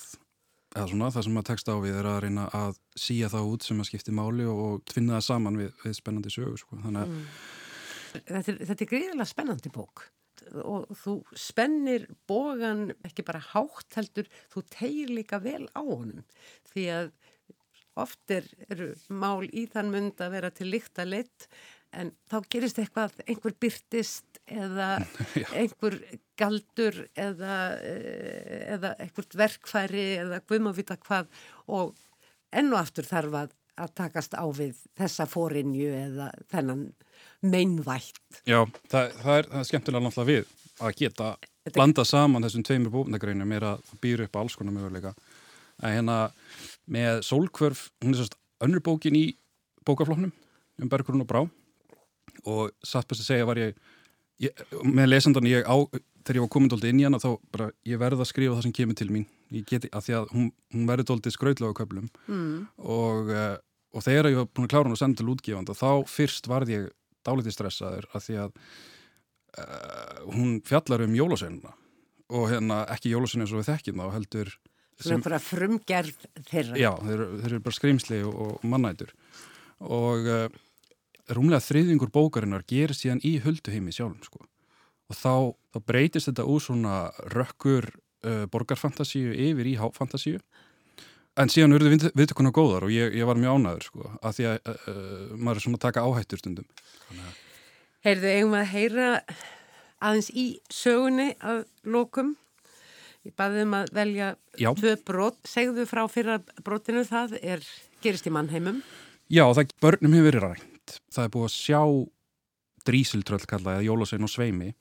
svona, 0.75 1.11
það 1.15 1.27
sem 1.29 1.39
að 1.39 1.49
texta 1.51 1.77
á 1.77 1.79
við 1.83 1.99
er 2.01 2.09
að 2.11 2.23
reyna 2.25 2.49
að 2.55 2.81
síja 2.99 3.31
það 3.31 3.53
út 3.53 3.67
sem 3.67 3.83
að 3.83 3.91
skipti 3.91 4.15
máli 4.15 4.47
og, 4.51 4.65
og 4.65 4.81
tvinna 4.91 5.19
það 5.19 5.29
saman 5.29 5.61
við, 5.61 5.71
við 5.85 5.99
spennandi 6.01 6.35
sögur 6.35 6.59
sko. 6.61 6.81
þannig 6.83 7.05
að 7.05 7.21
Þetta 8.15 8.53
er, 8.53 8.59
þetta 8.69 8.85
er 8.85 8.91
gríðilega 8.91 9.27
spennandi 9.27 9.71
bók. 9.75 10.05
Og 10.63 10.91
þú 10.99 11.15
spennir 11.39 12.07
bógan 12.29 12.93
ekki 13.07 13.25
bara 13.27 13.41
hátt 13.43 13.97
heldur, 13.99 14.29
þú 14.53 14.63
tegir 14.71 15.13
líka 15.15 15.41
vel 15.43 15.65
á 15.75 15.83
honum. 15.83 16.23
Því 16.71 16.85
að 16.95 17.11
oft 17.99 18.35
er, 18.35 18.47
eru 18.71 18.93
mál 19.09 19.47
í 19.51 19.67
þann 19.71 19.93
mund 19.95 20.23
að 20.23 20.35
vera 20.35 20.51
til 20.55 20.69
líkt 20.71 20.99
að 20.99 21.13
lit 21.15 21.49
en 22.01 22.13
þá 22.31 22.37
gerist 22.53 22.79
eitthvað, 22.83 23.17
einhver 23.27 23.55
byrtist 23.61 24.41
eða 24.45 24.89
Já. 25.41 25.47
einhver 25.57 25.99
galdur 26.41 27.01
eða, 27.15 27.59
eh, 27.81 28.65
eða 28.77 28.95
einhvert 29.03 29.37
verkfæri 29.39 30.07
eða 30.23 30.43
guðmávita 30.49 30.99
hvað 31.03 31.31
og 31.67 31.95
enn 32.55 32.73
og 32.73 32.81
aftur 32.83 33.09
þarf 33.09 33.39
að, 33.45 33.55
að 33.81 33.95
takast 34.03 34.37
á 34.37 34.45
við 34.55 34.77
þessa 34.99 35.27
fórinju 35.31 35.89
eða 36.03 36.29
þennan 36.53 36.85
meinvætt. 37.45 38.21
Já, 38.47 38.63
það, 38.91 39.17
það, 39.23 39.39
er, 39.39 39.51
það 39.51 39.59
er 39.61 39.71
skemmtilega 39.71 40.07
náttúrulega 40.07 40.31
við 40.33 40.53
að 40.85 40.97
geta 40.99 41.33
blanda 41.75 42.05
saman 42.05 42.45
þessum 42.45 42.65
tveimur 42.67 42.93
bóknagreinum 42.93 43.53
er 43.57 43.67
að 43.73 43.83
það 43.89 44.01
býr 44.05 44.23
upp 44.27 44.39
alls 44.41 44.57
konar 44.59 44.77
möguleika 44.77 45.15
að 45.83 45.97
hérna 45.97 46.17
með 46.91 47.21
sólkvörf, 47.27 47.89
hún 48.05 48.15
er 48.15 48.21
sérst 48.21 48.37
önnur 48.65 48.83
bókin 48.85 49.17
í 49.19 49.25
bókafloknum 49.87 50.33
um 50.83 50.91
Bergrún 50.91 51.25
og 51.25 51.31
Brá 51.31 51.43
og 52.51 52.73
satt 52.85 53.09
best 53.11 53.25
að 53.25 53.31
segja 53.33 53.47
var 53.49 53.61
ég, 53.61 53.77
ég 54.43 54.65
með 54.85 55.11
lesendan 55.13 55.47
ég 55.49 55.65
á, 55.69 55.77
þegar 56.25 56.39
ég 56.41 56.45
var 56.47 56.53
komin 56.55 56.73
dóldi 56.73 56.91
inn 56.93 57.01
í 57.03 57.07
hana 57.07 57.21
þá 57.23 57.31
bara 57.55 57.71
ég 57.89 58.01
verði 58.01 58.25
að 58.25 58.31
skrifa 58.33 58.57
það 58.57 58.67
sem 58.69 58.77
kemur 58.81 58.99
til 58.99 59.11
mín 59.13 59.27
ég 59.55 59.67
geti, 59.69 59.91
að 59.93 60.07
því 60.09 60.17
að 60.19 60.33
hún, 60.35 60.51
hún 60.75 60.89
verði 60.89 61.07
dóldi 61.11 61.33
skrautlega 61.35 61.73
á 61.77 61.79
köflum 61.81 62.09
Mm. 62.27 62.67
og, 62.81 63.31
uh, 63.31 63.57
og 63.95 64.03
þegar 64.07 64.31
ég 64.33 64.41
var 64.41 64.49
búin 64.51 64.67
að 64.67 64.73
klára 64.75 64.89
hún 64.89 64.97
og 64.97 65.01
senda 65.01 65.21
til 65.21 65.31
útgefanda 65.35 65.77
þá 65.79 65.91
fyrst 66.11 66.49
varð 66.51 66.73
ég 66.75 66.89
dálítið 67.25 67.55
stressaður 67.57 68.09
af 68.13 68.25
því 68.27 68.39
að 68.43 68.53
uh, 69.59 70.33
hún 70.35 70.61
fjallar 70.67 71.05
um 71.07 71.15
jólaseinuna 71.17 71.75
og 72.35 72.49
hérna 72.51 72.83
ekki 72.95 73.13
jólaseinu 73.13 73.45
eins 73.45 73.53
og 73.55 73.61
við 73.63 73.69
þekkjum 73.71 74.01
þá 74.03 74.07
heldur 74.17 74.55
einhverja 75.05 75.41
frumgerð 75.43 76.27
þeirra. 76.49 76.77
já, 76.79 76.91
þeir, 77.05 77.23
þeir 77.43 77.51
eru 77.53 77.63
bara 77.67 77.77
skrimsli 77.79 78.21
og, 78.25 78.35
og 78.47 78.67
mannætur 78.71 79.11
og 79.85 80.29
uh, 80.31 80.47
rúmlega 81.33 81.65
þriðingur 81.65 82.13
bókarinnar 82.13 82.67
gerir 82.69 82.97
síðan 82.97 83.23
í 83.25 83.39
hulduheimi 83.45 83.95
sjálfum 83.95 84.21
sko. 84.25 84.45
og 85.11 85.17
þá, 85.17 85.35
þá 85.75 85.79
breytist 85.87 86.31
þetta 86.31 86.49
úr 86.49 86.61
svona 86.65 86.99
rökkur 87.33 87.89
uh, 87.93 88.45
borgarfantasíu 88.53 89.33
yfir 89.33 89.71
í 89.73 89.79
háfantasíu 89.81 90.43
en 91.41 91.51
síðan 91.51 91.77
urðu 91.77 91.95
við, 91.95 92.07
viðtökunar 92.15 92.55
góðar 92.55 92.87
og 92.87 92.95
ég, 92.95 93.17
ég 93.17 93.27
var 93.29 93.41
mjög 93.41 93.59
ánæður 93.59 93.89
sko, 93.89 94.13
að 94.23 94.37
því 94.39 94.51
að 94.51 94.71
uh, 94.71 95.35
maður 95.35 95.57
er 95.57 95.67
svona 95.67 95.81
að 95.81 95.87
taka 95.89 96.07
áhættur 96.07 96.43
stundum 96.43 96.69
Heyrðu, 98.05 98.29
eigum 98.29 98.53
við 98.53 98.61
að 98.61 98.73
heyra 98.75 99.07
aðeins 100.05 100.29
í 100.37 100.47
sögunni 100.73 101.31
að 101.41 101.63
lokum. 101.89 102.35
Ég 103.25 103.33
baði 103.39 103.65
um 103.65 103.79
að 103.79 103.95
velja 103.97 104.29
Já. 104.61 104.69
tvö 104.77 104.93
brot. 105.09 105.39
Segðu 105.49 105.87
frá 105.89 106.03
fyrra 106.13 106.37
brotinu 106.67 107.07
það 107.09 107.39
er 107.41 107.65
gerist 108.05 108.29
í 108.29 108.35
mannheimum. 108.35 108.83
Já, 109.33 109.47
það 109.57 109.73
börnum 109.81 110.19
hefur 110.19 110.29
verið 110.29 110.45
rænt 110.85 111.01
það 111.13 111.25
er 111.25 111.33
búið 111.33 111.49
að 111.49 111.55
sjá 111.55 111.81
drísiltröll 112.85 113.47
kalla 113.47 113.77
eða 113.77 113.87
jólasein 113.87 114.25
og 114.25 114.31
sveimi 114.31 114.75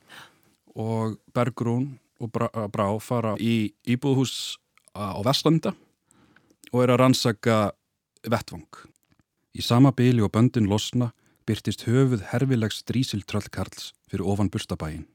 og 0.76 1.20
Bergrún 1.34 2.00
og 2.20 2.32
Brá, 2.32 2.50
Brá 2.68 3.00
fara 3.00 3.36
í 3.39 3.74
íbúðhús 3.86 4.58
á 4.96 5.20
Vestlanda 5.24 5.74
og 6.72 6.84
er 6.84 6.89
að 6.89 7.00
rannsaka 7.00 7.74
vettvang. 8.24 8.68
Í 9.54 9.62
sama 9.62 9.92
byli 9.92 10.22
og 10.22 10.32
böndin 10.32 10.68
losna 10.68 11.13
byrtist 11.46 11.86
höfuð 11.86 12.24
herfilegs 12.32 12.84
drísiltröll 12.84 13.50
Karls 13.52 13.94
fyrir 14.10 14.26
ofan 14.26 14.50
burstabæin. 14.50 15.06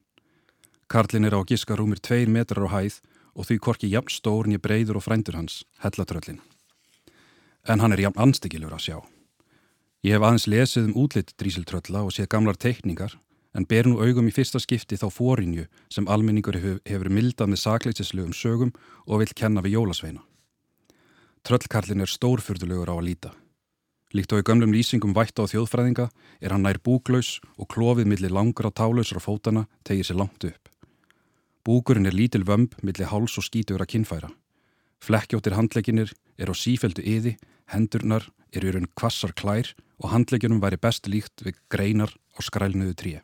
Karlin 0.88 1.24
er 1.24 1.36
á 1.36 1.44
giska 1.44 1.76
rúmir 1.76 2.00
tveir 2.00 2.28
metrar 2.28 2.68
á 2.68 2.80
hæð 2.80 3.00
og 3.34 3.46
því 3.46 3.58
korki 3.58 3.90
jafn 3.90 4.12
stór 4.12 4.48
nýja 4.48 4.62
breyður 4.62 4.98
og 4.98 5.04
frændur 5.04 5.36
hans, 5.36 5.64
hellatröllin. 5.82 6.40
En 7.68 7.80
hann 7.80 7.92
er 7.92 8.08
jafn 8.08 8.20
anstekilur 8.20 8.72
að 8.72 8.84
sjá. 8.86 9.17
Ég 10.06 10.14
hef 10.14 10.22
aðeins 10.22 10.46
lesið 10.46 10.84
um 10.86 10.98
útlitt 11.02 11.32
drísiltrölla 11.42 12.04
og 12.06 12.12
séð 12.14 12.28
gamlar 12.30 12.54
teikningar 12.54 13.16
en 13.58 13.66
ber 13.66 13.88
nú 13.88 13.96
augum 13.98 14.28
í 14.30 14.34
fyrsta 14.34 14.60
skipti 14.62 14.94
þá 14.94 15.08
fórinju 15.10 15.64
sem 15.90 16.06
almenningur 16.06 16.54
hefur, 16.54 17.10
mildað 17.10 17.50
með 17.50 17.62
sakleitislögum 17.64 18.36
sögum 18.36 18.70
og 19.08 19.24
vill 19.24 19.34
kenna 19.34 19.64
við 19.64 19.74
jólasveina. 19.74 20.22
Tröllkarlin 21.42 22.04
er 22.04 22.12
stórfurðulegur 22.12 22.92
á 22.92 22.94
að 22.94 23.06
líta. 23.08 23.34
Líkt 24.14 24.32
og 24.32 24.40
í 24.40 24.46
gömlum 24.46 24.72
lýsingum 24.72 25.16
vætta 25.16 25.42
á 25.42 25.50
þjóðfræðinga 25.50 26.06
er 26.40 26.54
hann 26.54 26.62
nær 26.62 26.78
búklaus 26.78 27.40
og 27.58 27.66
klofið 27.74 28.06
millir 28.06 28.32
langur 28.32 28.70
á 28.70 28.72
tálausra 28.72 29.18
fótana 29.18 29.66
tegir 29.82 30.06
sér 30.06 30.22
langt 30.22 30.46
upp. 30.46 30.70
Búkurinn 31.66 32.06
er 32.06 32.14
lítil 32.14 32.46
vömb 32.46 32.78
millir 32.86 33.10
háls 33.10 33.34
og 33.34 33.44
skítugra 33.44 33.84
kinnfæra. 33.84 34.30
Flekkjóttir 35.02 35.54
handleikinir 35.56 36.12
er 36.38 36.50
á 36.50 36.54
sífeldu 36.54 37.02
yði, 37.02 37.36
hendurnar 37.70 38.26
eru 38.52 38.70
í 38.70 38.74
raun 38.74 38.88
kvassar 38.98 39.34
klær 39.36 39.74
og 40.02 40.12
handleikinum 40.12 40.60
væri 40.62 40.78
best 40.80 41.08
líkt 41.08 41.44
við 41.44 41.58
greinar 41.70 42.12
á 42.34 42.38
skrælnuðu 42.42 42.94
tríu. 42.98 43.20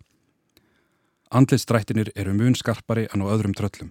Andlitstrættinir 1.35 2.13
eru 2.15 2.35
mun 2.35 2.55
skarpari 2.55 3.09
en 3.11 3.25
á 3.25 3.27
öðrum 3.27 3.55
tröllum. 3.59 3.91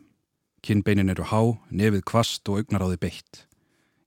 Kinnbeinin 0.63 1.11
eru 1.11 1.25
há, 1.27 1.41
nefið 1.71 2.05
kvast 2.07 2.47
og 2.47 2.61
augnaráði 2.61 2.99
beitt. 3.01 3.43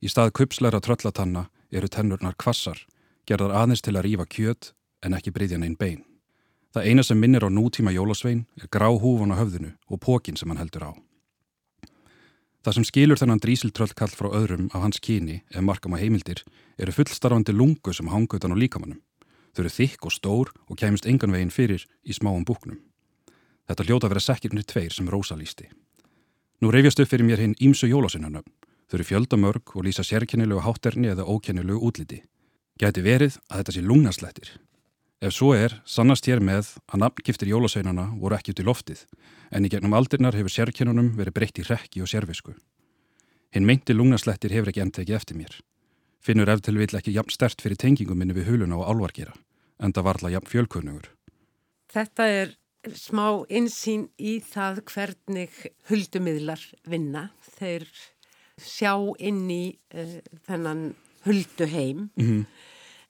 Í 0.00 0.08
stað 0.08 0.32
kupsleira 0.38 0.80
tröllatanna 0.80 1.48
eru 1.68 1.88
tennurnar 1.92 2.36
kvassar, 2.40 2.78
gerðar 3.28 3.52
aðeins 3.60 3.84
til 3.84 3.96
að 3.96 4.06
rýfa 4.08 4.26
kjöt 4.32 4.70
en 5.04 5.16
ekki 5.18 5.34
breyðjan 5.36 5.66
einn 5.66 5.76
bein. 5.76 6.04
Það 6.72 6.88
eina 6.88 7.04
sem 7.04 7.20
minnir 7.20 7.44
á 7.44 7.50
nútíma 7.52 7.92
jólasvein 7.92 8.46
er 8.56 8.68
grá 8.72 8.88
húfun 8.88 9.32
á 9.32 9.40
höfðinu 9.40 9.74
og 9.88 10.00
pókin 10.00 10.36
sem 10.36 10.48
hann 10.48 10.60
heldur 10.60 10.88
á. 10.88 10.92
Það 12.66 12.74
sem 12.74 12.84
skilur 12.88 13.18
þennan 13.20 13.38
drísiltröllkall 13.38 14.10
frá 14.10 14.26
öðrum 14.34 14.64
af 14.74 14.82
hans 14.82 14.98
kyni, 14.98 15.36
ef 15.54 15.62
markam 15.62 15.92
á 15.94 16.02
heimildir, 16.02 16.40
eru 16.82 16.90
fullstarfandi 16.90 17.52
lungu 17.54 17.92
sem 17.94 18.08
hangutan 18.10 18.50
á 18.50 18.58
líkamannum. 18.58 18.98
Þau 19.54 19.60
eru 19.62 19.70
þykk 19.70 20.08
og 20.08 20.14
stór 20.16 20.50
og 20.66 20.80
kæmust 20.80 21.06
engan 21.06 21.30
veginn 21.30 21.54
fyrir 21.54 21.84
í 22.02 22.16
smáum 22.18 22.42
búknum. 22.42 22.80
Þetta 23.70 23.86
hljóta 23.86 24.10
vera 24.10 24.24
sekkirnir 24.24 24.66
tveir 24.66 24.90
sem 24.90 25.06
Rósa 25.06 25.38
lísti. 25.38 25.70
Nú 26.58 26.74
reyfjast 26.74 27.04
upp 27.04 27.12
fyrir 27.14 27.28
mér 27.30 27.44
hinn 27.44 27.54
ímsu 27.62 27.86
jólasinanöfn. 27.86 28.50
Þau 28.90 28.98
eru 28.98 29.06
fjöldamörg 29.12 29.76
og 29.78 29.86
lýsa 29.86 30.02
sérkennilegu 30.02 30.66
hátterni 30.66 31.14
eða 31.14 31.22
ókennilegu 31.22 31.78
útliti. 31.86 32.24
Gæti 32.82 33.06
verið 33.06 33.38
að 33.46 33.62
þetta 33.62 33.76
sé 33.78 33.86
lungnaslættir. 33.86 34.50
Ef 35.24 35.32
svo 35.32 35.54
er, 35.56 35.72
sannast 35.88 36.26
hér 36.28 36.42
með 36.44 36.74
að 36.92 37.00
nafngiftir 37.00 37.48
jólasveinana 37.48 38.10
voru 38.20 38.36
ekki 38.36 38.52
út 38.52 38.60
í 38.60 38.64
loftið, 38.68 39.04
en 39.48 39.64
í 39.64 39.70
gegnum 39.72 39.94
aldirnar 39.96 40.36
hefur 40.36 40.52
sérkennunum 40.52 41.14
verið 41.16 41.36
breytt 41.38 41.60
í 41.62 41.64
rekki 41.64 42.02
og 42.04 42.10
sérvisku. 42.10 42.52
Hinn 43.56 43.64
meinti 43.64 43.94
lungnaslættir 43.96 44.52
hefur 44.52 44.68
ekki 44.68 44.82
endtekið 44.84 45.16
eftir 45.16 45.38
mér. 45.38 45.54
Finnur 46.20 46.50
ef 46.52 46.60
til 46.60 46.76
vil 46.76 46.98
ekki 46.98 47.14
jafn 47.14 47.32
stert 47.32 47.64
fyrir 47.64 47.80
tengingum 47.80 48.18
minni 48.20 48.36
við 48.36 48.50
huluna 48.50 48.76
og 48.76 48.90
álvargera, 48.92 49.32
en 49.80 49.94
það 49.96 50.06
varla 50.10 50.32
jafn 50.34 50.50
fjölkunnugur. 50.52 51.08
Þetta 51.96 52.26
er 52.28 52.52
smá 52.92 53.46
insýn 53.48 54.10
í 54.20 54.34
það 54.44 54.82
hvernig 54.90 55.54
huldumiðlar 55.88 56.60
vinna. 56.84 57.30
Þeir 57.56 57.88
sjá 58.60 58.92
inn 59.16 59.48
í 59.48 59.78
uh, 59.96 60.20
þennan 60.44 60.90
hulduheim 61.24 62.10
mm 62.12 62.26
-hmm. 62.26 62.44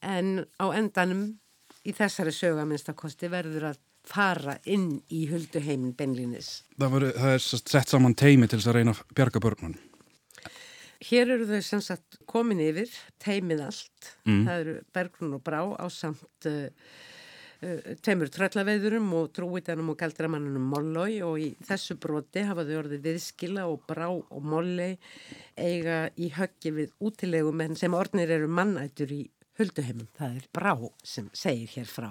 en 0.06 0.46
á 0.62 0.66
endanum 0.70 1.26
í 1.86 1.94
þessari 1.94 2.34
sögaminnstakosti 2.34 3.30
verður 3.30 3.70
að 3.70 3.82
fara 4.06 4.56
inn 4.70 5.00
í 5.10 5.24
hulduheimin 5.30 5.94
benlinis. 5.98 6.60
Það, 6.78 6.92
var, 6.94 7.08
það 7.16 7.34
er 7.34 7.44
sett 7.46 7.90
saman 7.90 8.14
teimi 8.18 8.48
til 8.50 8.60
þess 8.60 8.70
að 8.70 8.78
reyna 8.78 8.94
bjarga 9.14 9.42
börnun. 9.42 9.76
Hér 11.06 11.34
eru 11.34 11.48
þau 11.48 11.60
sem 11.64 11.82
sagt 11.84 12.16
komin 12.28 12.62
yfir, 12.62 12.88
teimið 13.22 13.66
allt. 13.66 14.14
Mm. 14.24 14.40
Það 14.46 14.62
eru 14.62 14.78
Bergrun 14.96 15.36
og 15.36 15.44
Brá 15.44 15.60
á 15.76 15.86
samt 15.92 16.48
uh, 16.48 16.70
uh, 17.60 17.90
teimur 18.06 18.30
tröllaveðurum 18.32 19.10
og 19.18 19.28
trúitanum 19.36 19.92
og 19.92 19.98
galdramannunum 20.00 20.70
Mollói 20.72 21.20
og 21.26 21.36
í 21.42 21.50
þessu 21.68 21.98
broti 22.00 22.46
hafa 22.48 22.64
þau 22.64 22.78
orðið 22.80 23.10
viðskila 23.10 23.66
og 23.68 23.84
Brá 23.90 24.08
og 24.08 24.40
Mollói 24.40 24.94
eiga 25.60 26.06
í 26.16 26.30
höggi 26.32 26.72
við 26.78 26.94
útilegu 27.04 27.52
menn 27.52 27.76
sem 27.76 27.94
ornir 27.96 28.32
eru 28.38 28.48
mannættur 28.48 29.12
í 29.12 29.24
hulduheimum. 29.58 30.08
Það 30.16 30.36
er 30.40 30.48
Brá 30.52 30.74
sem 31.04 31.30
segir 31.32 31.68
hér 31.74 31.88
frá. 31.90 32.10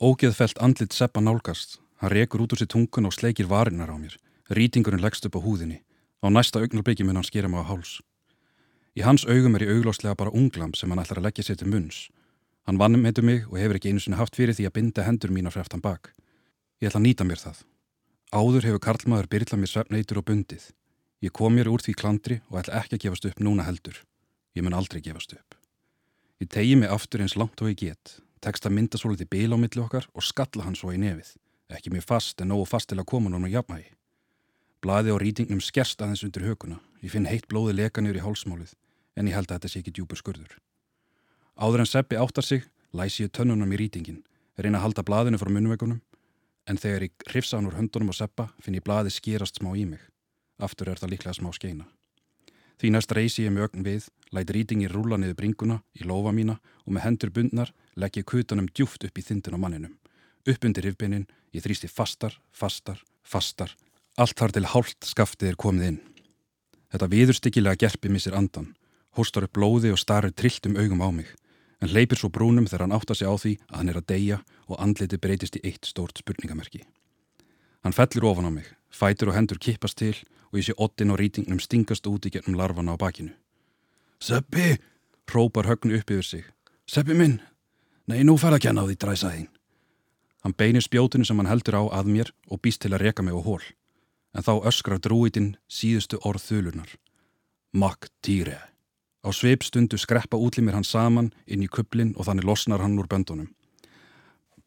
Ógeðfelt 0.00 0.58
andlit 0.58 0.92
seppa 0.92 1.20
nálgast. 1.20 1.78
Hann 2.00 2.12
rekur 2.12 2.44
út 2.44 2.52
úr 2.52 2.60
sér 2.60 2.70
tungun 2.72 3.06
og 3.08 3.14
sleikir 3.14 3.48
varinnar 3.48 3.92
á 3.92 3.96
mér. 3.96 4.16
Rýtingurinn 4.50 5.02
leggst 5.02 5.26
upp 5.26 5.38
á 5.38 5.44
húðinni. 5.44 5.80
Á 6.24 6.28
næsta 6.28 6.60
augnarbyggi 6.60 7.04
mun 7.04 7.20
hann 7.20 7.28
skera 7.28 7.48
mig 7.48 7.62
á 7.62 7.68
háls. 7.68 8.00
Í 8.94 9.02
hans 9.02 9.24
augum 9.26 9.56
er 9.56 9.64
ég 9.66 9.72
augláslega 9.74 10.16
bara 10.16 10.34
unglam 10.34 10.74
sem 10.74 10.90
hann 10.90 11.02
ætlar 11.02 11.18
að 11.22 11.26
leggja 11.28 11.44
sér 11.48 11.58
til 11.58 11.70
munns. 11.70 12.08
Hann 12.66 12.78
vannum 12.78 13.04
heitur 13.04 13.24
mig 13.24 13.44
og 13.50 13.58
hefur 13.58 13.76
ekki 13.76 13.90
einu 13.92 14.00
sinni 14.00 14.16
haft 14.16 14.36
fyrir 14.36 14.56
því 14.56 14.68
að 14.68 14.76
binda 14.76 15.04
hendur 15.04 15.32
mín 15.34 15.48
á 15.48 15.52
freftan 15.52 15.82
bak. 15.84 16.12
Ég 16.80 16.88
ætla 16.88 17.00
að 17.02 17.06
nýta 17.08 17.26
mér 17.28 17.42
það. 17.42 17.58
Áður 18.32 18.68
hefur 18.68 18.84
Karlmaður 18.86 19.28
byrlað 19.30 19.60
mér 19.60 19.72
svefneitur 19.72 20.20
og 20.22 20.26
bundið. 20.30 20.70
Ég 21.24 21.32
kom 21.32 21.54
mér 21.54 21.70
úr 21.72 21.84
því 21.84 21.94
klandri 21.98 22.40
og 22.50 22.62
ætla 22.62 22.80
ekki 22.80 22.98
að 22.98 23.04
gefast 23.04 23.28
upp 23.30 23.42
núna 23.42 23.66
heldur. 23.68 24.00
Ég 24.56 24.64
mun 24.64 24.76
aldrei 24.76 25.02
gefast 25.04 25.36
upp. 25.36 25.53
Ég 26.44 26.50
tegi 26.52 26.74
mig 26.76 26.90
aftur 26.92 27.22
eins 27.24 27.38
langt 27.40 27.56
og 27.64 27.70
ég 27.70 27.78
get, 27.80 28.18
tekst 28.44 28.66
að 28.68 28.74
mynda 28.76 28.98
svo 29.00 29.14
litið 29.14 29.30
bíl 29.32 29.54
á 29.54 29.56
milli 29.56 29.80
okkar 29.80 30.04
og 30.12 30.24
skalla 30.28 30.66
hann 30.66 30.74
svo 30.76 30.90
í 30.92 30.98
nefið. 31.00 31.30
Ekki 31.72 31.92
mér 31.94 32.04
fast 32.04 32.42
en 32.44 32.50
nógu 32.52 32.66
fast 32.68 32.90
til 32.90 32.98
að 33.00 33.06
koma 33.08 33.30
núna 33.32 33.48
á 33.48 33.54
jafnægi. 33.54 33.94
Blaði 34.84 35.14
á 35.14 35.16
rýtingnum 35.22 35.62
skerst 35.64 36.04
aðeins 36.04 36.20
undir 36.26 36.44
hökuna. 36.44 36.82
Ég 37.00 37.14
finn 37.14 37.30
heitt 37.30 37.48
blóði 37.48 37.78
leka 37.78 38.04
niður 38.04 38.20
í 38.20 38.24
hálsmálið 38.26 38.74
en 39.16 39.30
ég 39.30 39.38
held 39.38 39.48
að 39.48 39.56
þetta 39.56 39.70
sé 39.72 39.80
ekki 39.80 39.94
djúpur 39.96 40.20
skurður. 40.20 40.52
Áður 41.56 41.86
en 41.86 41.88
Seppi 41.88 42.20
áttar 42.20 42.44
sig, 42.44 42.68
læsi 42.92 43.24
ég 43.24 43.32
tönnunum 43.32 43.72
í 43.72 43.80
rýtingin, 43.80 44.20
reyna 44.60 44.82
að 44.82 44.90
halda 44.90 45.06
blaðinu 45.08 45.40
frá 45.40 45.48
munvekunum 45.48 46.02
en 46.68 46.82
þegar 46.82 47.08
ég 47.08 47.28
hrifsa 47.30 47.56
hann 47.56 47.70
úr 47.72 47.78
höndunum 47.80 48.12
á 48.12 48.20
Seppa 48.20 48.50
finn 48.60 48.76
ég 48.76 48.84
blaði 48.84 49.16
skerast 49.16 49.62
smá 49.62 49.72
í 49.72 49.88
mig. 49.88 50.04
Aftur 50.60 50.92
er 50.92 51.00
það 51.00 51.16
líklega 51.16 51.40
smá 51.40 51.54
skeina. 51.56 51.88
Því 52.76 52.92
næst 52.92 53.16
reysi 53.16 53.46
ég 53.46 53.54
með 53.54 53.70
ögn 53.70 53.86
við, 53.86 54.10
læt 54.34 54.50
rýtingin 54.50 54.90
rúla 54.90 55.18
niður 55.18 55.38
bringuna 55.38 55.80
í 55.94 56.06
lofa 56.08 56.32
mína 56.34 56.58
og 56.84 56.90
með 56.92 57.04
hendur 57.06 57.32
bundnar 57.34 57.72
legg 57.96 58.18
ég 58.18 58.26
kutanum 58.26 58.68
djúft 58.68 59.06
upp 59.06 59.18
í 59.18 59.22
þindin 59.22 59.56
á 59.56 59.58
manninum. 59.62 59.94
Upp 60.44 60.64
undir 60.66 60.84
rifbinin, 60.84 61.28
ég 61.54 61.64
þrýsti 61.64 61.88
fastar, 61.88 62.34
fastar, 62.52 63.00
fastar. 63.22 63.72
Allt 64.18 64.36
þar 64.38 64.52
til 64.54 64.66
hálft 64.70 65.06
skaftið 65.08 65.52
er 65.52 65.60
komið 65.60 65.86
inn. 65.88 66.00
Þetta 66.92 67.10
viðurstykkilega 67.10 67.80
gerpi 67.80 68.10
missir 68.12 68.36
andan, 68.38 68.74
hóstar 69.16 69.46
upp 69.46 69.54
blóði 69.56 69.94
og 69.94 69.98
starir 69.98 70.34
trillt 70.34 70.66
um 70.68 70.76
augum 70.76 71.02
á 71.02 71.08
mig, 71.10 71.30
en 71.80 71.90
hleypir 71.90 72.20
svo 72.20 72.30
brúnum 72.30 72.68
þegar 72.68 72.86
hann 72.86 72.96
áttar 72.98 73.18
sig 73.18 73.30
á 73.30 73.34
því 73.34 73.54
að 73.70 73.78
hann 73.78 73.90
er 73.90 73.98
að 73.98 74.10
deyja 74.12 74.38
og 74.68 74.78
andliti 74.82 75.18
breytist 75.18 75.58
í 75.58 75.64
eitt 75.64 75.88
stórt 75.88 76.20
spurningamerki. 76.22 76.84
Hann 77.82 77.96
fellir 77.96 78.24
ofan 78.24 78.48
á 78.48 78.52
mig, 78.54 78.68
fætur 78.90 79.32
og 79.32 79.38
hendur 79.38 79.58
kippast 79.58 79.98
til 79.98 80.14
og 80.52 80.60
ég 80.60 80.68
sé 80.68 80.74
ottin 80.78 81.10
á 81.10 81.18
rýtingnum 81.18 81.58
stingast 81.58 82.06
úti 82.06 82.30
gennum 82.30 82.54
larvana 82.58 82.94
á 82.94 82.96
bakinu. 82.96 83.34
Seppi! 84.20 84.78
Rópar 85.34 85.66
högnu 85.66 85.96
upp 85.98 86.10
yfir 86.10 86.22
sig. 86.22 86.44
Seppi 86.86 87.14
minn! 87.14 87.40
Nei, 88.06 88.20
nú 88.22 88.36
fær 88.38 88.54
að 88.54 88.66
kenna 88.68 88.84
á 88.84 88.86
því 88.86 88.96
dræsaðinn. 89.00 89.48
Hann 90.44 90.54
beinir 90.54 90.84
spjótinu 90.84 91.24
sem 91.24 91.38
hann 91.40 91.48
heldur 91.48 91.80
á 91.80 91.82
að 91.98 92.10
mér 92.12 92.30
og 92.52 92.60
býst 92.60 92.82
til 92.84 92.92
að 92.92 93.06
reka 93.06 93.24
mig 93.24 93.34
á 93.34 93.40
hól. 93.40 93.62
En 94.36 94.44
þá 94.44 94.68
öskrar 94.68 95.00
drúitinn 95.00 95.56
síðustu 95.66 96.20
orð 96.22 96.44
þulunar. 96.44 96.90
Makk 97.72 98.10
týre. 98.22 98.60
Á 99.24 99.32
sveip 99.32 99.64
stundu 99.64 99.96
skreppa 99.96 100.36
útlimir 100.36 100.76
hann 100.76 100.84
saman 100.84 101.32
inn 101.48 101.64
í 101.64 101.70
kublin 101.72 102.12
og 102.18 102.28
þannig 102.28 102.44
losnar 102.44 102.84
hann 102.84 102.98
úr 103.00 103.08
böndunum. 103.08 103.48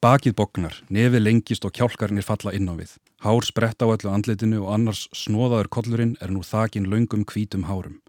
Bakið 0.02 0.34
bognar, 0.38 0.76
nefið 0.90 1.24
lengist 1.24 1.66
og 1.66 1.74
kjálkarnir 1.78 2.26
falla 2.26 2.54
inn 2.58 2.70
á 2.70 2.74
við. 2.74 2.98
Hár 3.22 3.46
spretta 3.46 3.86
á 3.86 3.94
öllu 3.94 4.10
andlitinu 4.14 4.64
og 4.66 4.74
annars 4.74 5.08
snóðaður 5.14 5.70
kollurinn 5.74 6.18
er 6.22 6.34
nú 6.34 6.42
þakin 6.46 6.90
laungum 6.90 7.26
hvítum 7.26 7.66
hárum. 7.70 8.02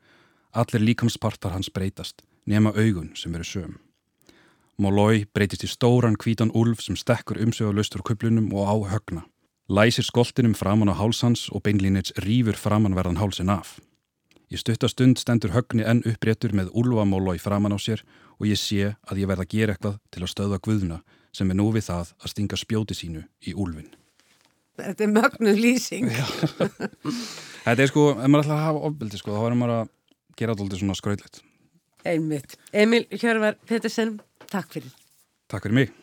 Allir 0.52 0.80
líkamspartar 0.80 1.52
hans 1.52 1.68
breytast, 1.70 2.22
nema 2.46 2.72
augun 2.72 3.10
sem 3.14 3.34
eru 3.34 3.44
söm. 3.44 3.74
Mólói 4.78 5.26
breytist 5.34 5.66
í 5.66 5.68
stóran 5.68 6.16
hvítan 6.16 6.52
úlf 6.56 6.80
sem 6.80 6.96
stekkur 6.96 7.40
umsögalaustur 7.42 8.00
kuplunum 8.06 8.52
og 8.54 8.64
á 8.64 8.74
högna. 8.94 9.26
Læsir 9.68 10.06
skoltinum 10.06 10.54
framann 10.54 10.88
á 10.88 10.96
hálsans 10.96 11.50
og 11.52 11.66
beinlínits 11.66 12.14
rýfur 12.24 12.56
framannverðan 12.56 13.20
hálsin 13.20 13.52
af. 13.52 13.80
Í 14.48 14.56
stuttastund 14.56 15.20
stendur 15.20 15.52
högni 15.52 15.84
enn 15.84 16.00
uppréttur 16.08 16.54
með 16.56 16.70
úlfamólói 16.72 17.36
framann 17.36 17.76
á 17.76 17.78
sér 17.78 18.00
og 18.38 18.48
ég 18.48 18.56
sé 18.56 18.94
að 19.04 19.20
ég 19.20 19.28
verða 19.28 19.44
að 19.44 19.52
gera 19.52 19.74
eitthvað 19.74 19.98
til 20.08 20.22
að 20.24 20.32
stöða 20.32 20.60
guðuna 20.64 21.02
sem 21.36 21.50
er 21.50 21.58
nú 21.60 21.68
við 21.74 21.90
það 21.90 22.14
að 22.22 22.32
stinga 22.32 22.56
spjóti 22.56 22.96
sínu 22.96 23.26
í 23.44 23.52
úlfin. 23.52 23.92
Þetta 24.78 25.04
er 25.04 25.12
mögnuð 25.12 25.60
lýsing. 25.60 26.08
Þetta 27.66 27.82
er 27.82 27.90
sko, 27.90 28.12
ef 28.14 28.30
maður 28.30 28.46
ætla 28.46 28.56
að 28.56 28.66
hafa 28.70 28.82
ofbeldi 28.88 29.20
sko, 29.20 29.34
þá 29.34 29.42
verður 29.42 29.60
maður 29.60 29.76
að 29.82 29.94
gera 30.38 30.54
alltaf 30.54 30.80
svona 30.80 30.96
skröðlegt. 30.98 31.42
Einmitt. 32.06 32.58
Emil 32.72 33.06
Hjörvar 33.10 33.58
Pettersen, 33.68 34.20
takk 34.46 34.70
fyrir. 34.72 34.92
Takk 35.50 35.66
fyrir 35.66 35.82
mig. 35.82 35.96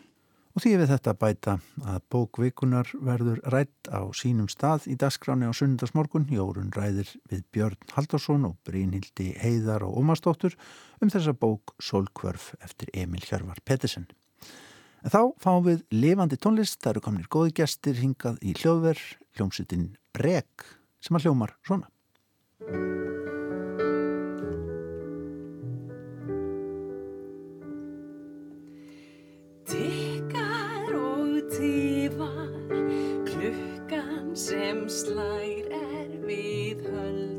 Og 0.55 0.63
því 0.63 0.71
við 0.79 0.91
þetta 0.93 1.13
bæta 1.19 1.53
að 1.83 2.03
bókvikunar 2.13 2.87
verður 3.03 3.41
rætt 3.51 3.89
á 3.91 4.07
sínum 4.15 4.47
stað 4.47 4.85
í 4.87 4.95
dagskráni 4.95 5.49
á 5.49 5.51
sunnundasmorgun. 5.51 6.29
Jórun 6.31 6.71
ræðir 6.71 7.11
við 7.27 7.41
Björn 7.51 7.91
Haldarsson 7.91 8.47
og 8.47 8.55
Brínhildi 8.63 9.33
Heiðar 9.41 9.83
og 9.83 9.99
Ómarsdóttur 9.99 10.55
um 11.03 11.11
þessa 11.11 11.35
bók 11.35 11.75
Solkvörf 11.83 12.53
eftir 12.63 12.93
Emil 12.95 13.25
Hjörvar 13.27 13.59
Pettersen. 13.67 14.07
En 15.03 15.11
þá 15.11 15.35
fáum 15.43 15.67
við 15.67 15.83
lifandi 15.91 16.39
tónlist, 16.39 16.79
það 16.79 16.95
eru 16.95 17.05
kominir 17.09 17.29
góði 17.29 17.57
gestir 17.59 17.99
hingað 17.99 18.39
í 18.39 18.55
hljóðver, 18.55 18.97
hljómsutinn 19.35 19.91
Brek 20.15 20.71
sem 21.03 21.19
að 21.19 21.27
hljómar 21.27 21.57
svona. 21.67 21.91
Sem 34.45 34.83
slær 34.93 35.71
er 35.73 36.11
við 36.27 36.83
höldum 36.85 37.34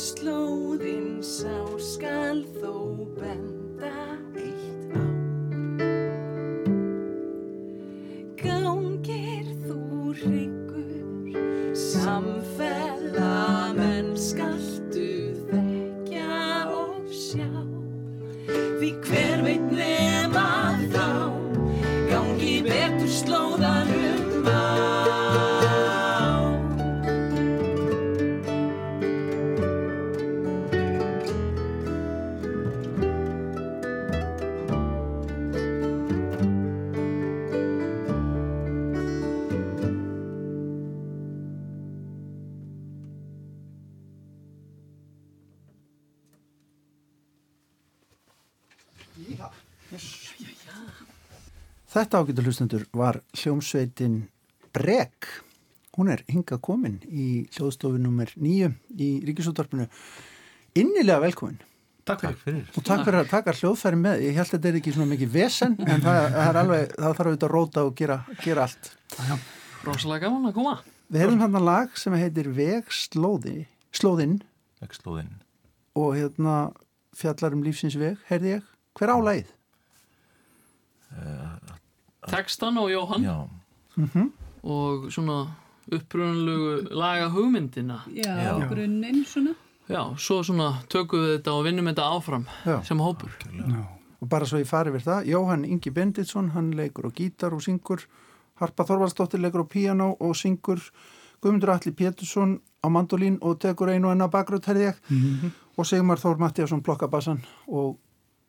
Vekslóðinn 0.00 1.18
sá 1.20 1.76
skal 1.76 2.38
þó 2.56 2.72
benda 3.20 4.09
Þetta 52.00 52.20
ágættu 52.22 52.42
hlustendur 52.46 52.84
var 52.96 53.18
hljómsveitin 53.36 54.14
Brek. 54.72 55.26
Hún 55.98 56.08
er 56.08 56.22
hingað 56.32 56.62
komin 56.64 56.94
í 57.12 57.26
hljóðstofu 57.52 57.98
nummer 58.00 58.30
nýju 58.40 58.70
í 58.96 59.08
Ríkisúttarpinu. 59.28 59.84
Innilega 60.80 61.20
velkomin 61.20 61.58
Takk 62.08 62.24
fyrir. 62.40 62.62
og 62.72 62.82
takk 62.86 63.04
fyrir 63.04 63.18
að 63.20 63.28
taka 63.34 63.52
hljóðfæri 63.58 63.98
með. 64.00 64.22
Ég 64.24 64.38
held 64.38 64.48
að 64.48 64.54
þetta 64.56 64.70
er 64.70 64.78
ekki 64.80 64.94
svona 64.96 65.10
mikið 65.12 65.34
vesen 65.34 65.76
en 65.84 66.00
það, 66.00 66.20
það 66.38 66.48
er 66.48 66.58
alveg, 66.62 66.94
það 66.96 67.14
þarf 67.18 67.28
auðvitað 67.28 67.48
að 67.50 67.54
róta 67.54 67.84
og 67.84 67.92
gera, 68.00 68.16
gera 68.40 68.64
allt. 68.64 68.90
Rósalega 69.84 70.24
gaman 70.24 70.48
að 70.50 70.56
koma. 70.56 70.74
Við 71.10 71.24
hefum 71.26 71.44
hann 71.44 71.60
lag 71.68 72.00
sem 72.00 72.16
heitir 72.16 72.48
Vegslóði, 72.56 73.56
slóðinn 73.92 74.38
Vegslóðinn. 74.80 75.36
og 76.00 76.14
hérna 76.16 76.56
fjallar 77.12 77.52
um 77.58 77.62
lífsins 77.66 77.98
veg, 78.00 78.16
heyrði 78.30 78.56
ég. 78.56 78.68
Hver 78.96 79.12
álægið? 79.18 79.56
Tekstan 82.28 82.76
og 82.78 82.90
Jóhann 82.90 83.24
Já, 83.24 83.48
og 84.62 85.08
svona 85.12 85.46
upprunalegu 85.90 86.88
laga 86.94 87.28
hugmyndina. 87.28 88.02
Já, 88.14 88.36
Já. 88.36 88.68
grunninn 88.68 89.24
svona. 89.24 89.54
Já, 89.88 90.02
svo 90.18 90.42
svona 90.46 90.74
tökum 90.88 91.18
við 91.24 91.38
þetta 91.38 91.54
og 91.56 91.64
vinnum 91.66 91.88
þetta 91.90 92.10
áfram 92.14 92.44
Já. 92.66 92.82
sem 92.84 92.98
hópur. 92.98 93.30
Og 94.20 94.28
bara 94.28 94.44
svo 94.46 94.60
ég 94.60 94.68
fari 94.68 94.90
við 94.90 95.06
það, 95.08 95.26
Jóhann 95.32 95.64
Ingi 95.64 95.90
Benditsson, 95.90 96.50
hann 96.50 96.70
leikur 96.76 97.08
á 97.08 97.10
gítar 97.10 97.54
og 97.56 97.62
syngur, 97.64 98.04
Harpa 98.60 98.84
Þorvaldsdóttir 98.84 99.40
leikur 99.40 99.64
á 99.64 99.66
píanó 99.66 100.16
og 100.20 100.36
syngur, 100.36 100.78
Guðmundur 101.40 101.72
Alli 101.72 101.92
Pétursson 101.96 102.60
á 102.84 102.86
mandolín 102.92 103.38
og 103.40 103.58
tekur 103.58 103.88
einu 103.88 104.10
enna 104.12 104.28
bakgröð, 104.28 104.66
herði 104.68 104.90
ég, 104.90 105.00
og 105.76 105.86
Sigmar 105.88 106.20
Þór 106.20 106.38
Mattiasson 106.38 106.82
blokkabassan 106.84 107.40
og 107.66 107.96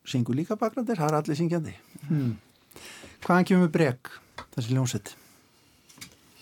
syngur 0.05 0.35
líka 0.35 0.57
bakgröðir, 0.59 0.99
það 0.99 1.07
er 1.07 1.17
allir 1.21 1.39
syngjandi. 1.39 1.75
Hmm. 2.09 2.35
Hvaðan 3.21 3.47
kemur 3.47 3.71
brek, 3.73 4.09
þessi 4.55 4.75
ljónsett? 4.75 5.15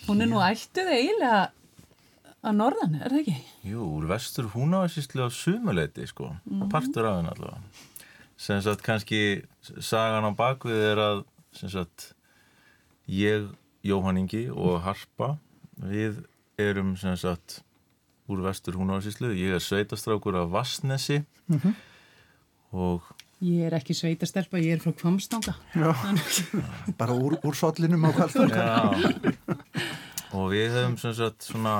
Hún 0.08 0.24
er 0.24 0.30
nú 0.32 0.40
ættuð 0.42 0.90
eiginlega 0.94 1.42
að 2.40 2.56
norðan, 2.56 2.96
er 3.04 3.12
það 3.12 3.20
ekki? 3.20 3.36
jú, 3.68 3.84
úr 3.98 4.08
vestur 4.10 4.48
húnavarsíslu 4.54 5.28
á 5.28 5.30
sumuleiti, 5.34 6.08
sko. 6.08 6.32
Partur 6.72 7.10
af 7.10 7.20
henn 7.20 7.32
allavega. 7.34 7.60
Sem 8.40 8.62
sagt, 8.64 8.86
kannski 8.86 9.44
sagan 9.84 10.24
á 10.24 10.32
bakvið 10.40 10.84
er 10.94 11.02
að, 11.04 11.24
sem 11.60 11.72
sagt, 11.74 12.14
ég, 13.12 13.50
Jóhann 13.84 14.22
Ingi 14.22 14.46
og 14.52 14.80
Harpa, 14.86 15.34
við 15.84 16.24
erum, 16.60 16.96
sem 17.00 17.18
sagt, 17.20 17.60
úr 18.32 18.42
vestur 18.46 18.80
húnavarsíslu. 18.80 19.34
Ég 19.36 19.58
er 19.58 19.64
sveitastrákur 19.64 20.38
af 20.40 20.52
Vassnesi 20.56 21.24
og 22.72 23.04
Ég 23.40 23.70
er 23.70 23.76
ekki 23.78 23.96
sveitastelpa, 23.96 24.60
ég 24.60 24.76
er 24.76 24.82
frá 24.84 24.92
Kvamstanga. 25.00 25.54
Já, 25.72 25.94
bara 27.00 27.16
úr, 27.16 27.38
úr 27.40 27.56
sollinum 27.56 28.04
á 28.04 28.12
kvælþorka. 28.12 28.64
Já, 28.68 29.54
og 30.36 30.50
við 30.52 30.74
hefum 30.76 30.98
sem 31.00 31.14
sagt 31.16 31.48
svona 31.48 31.76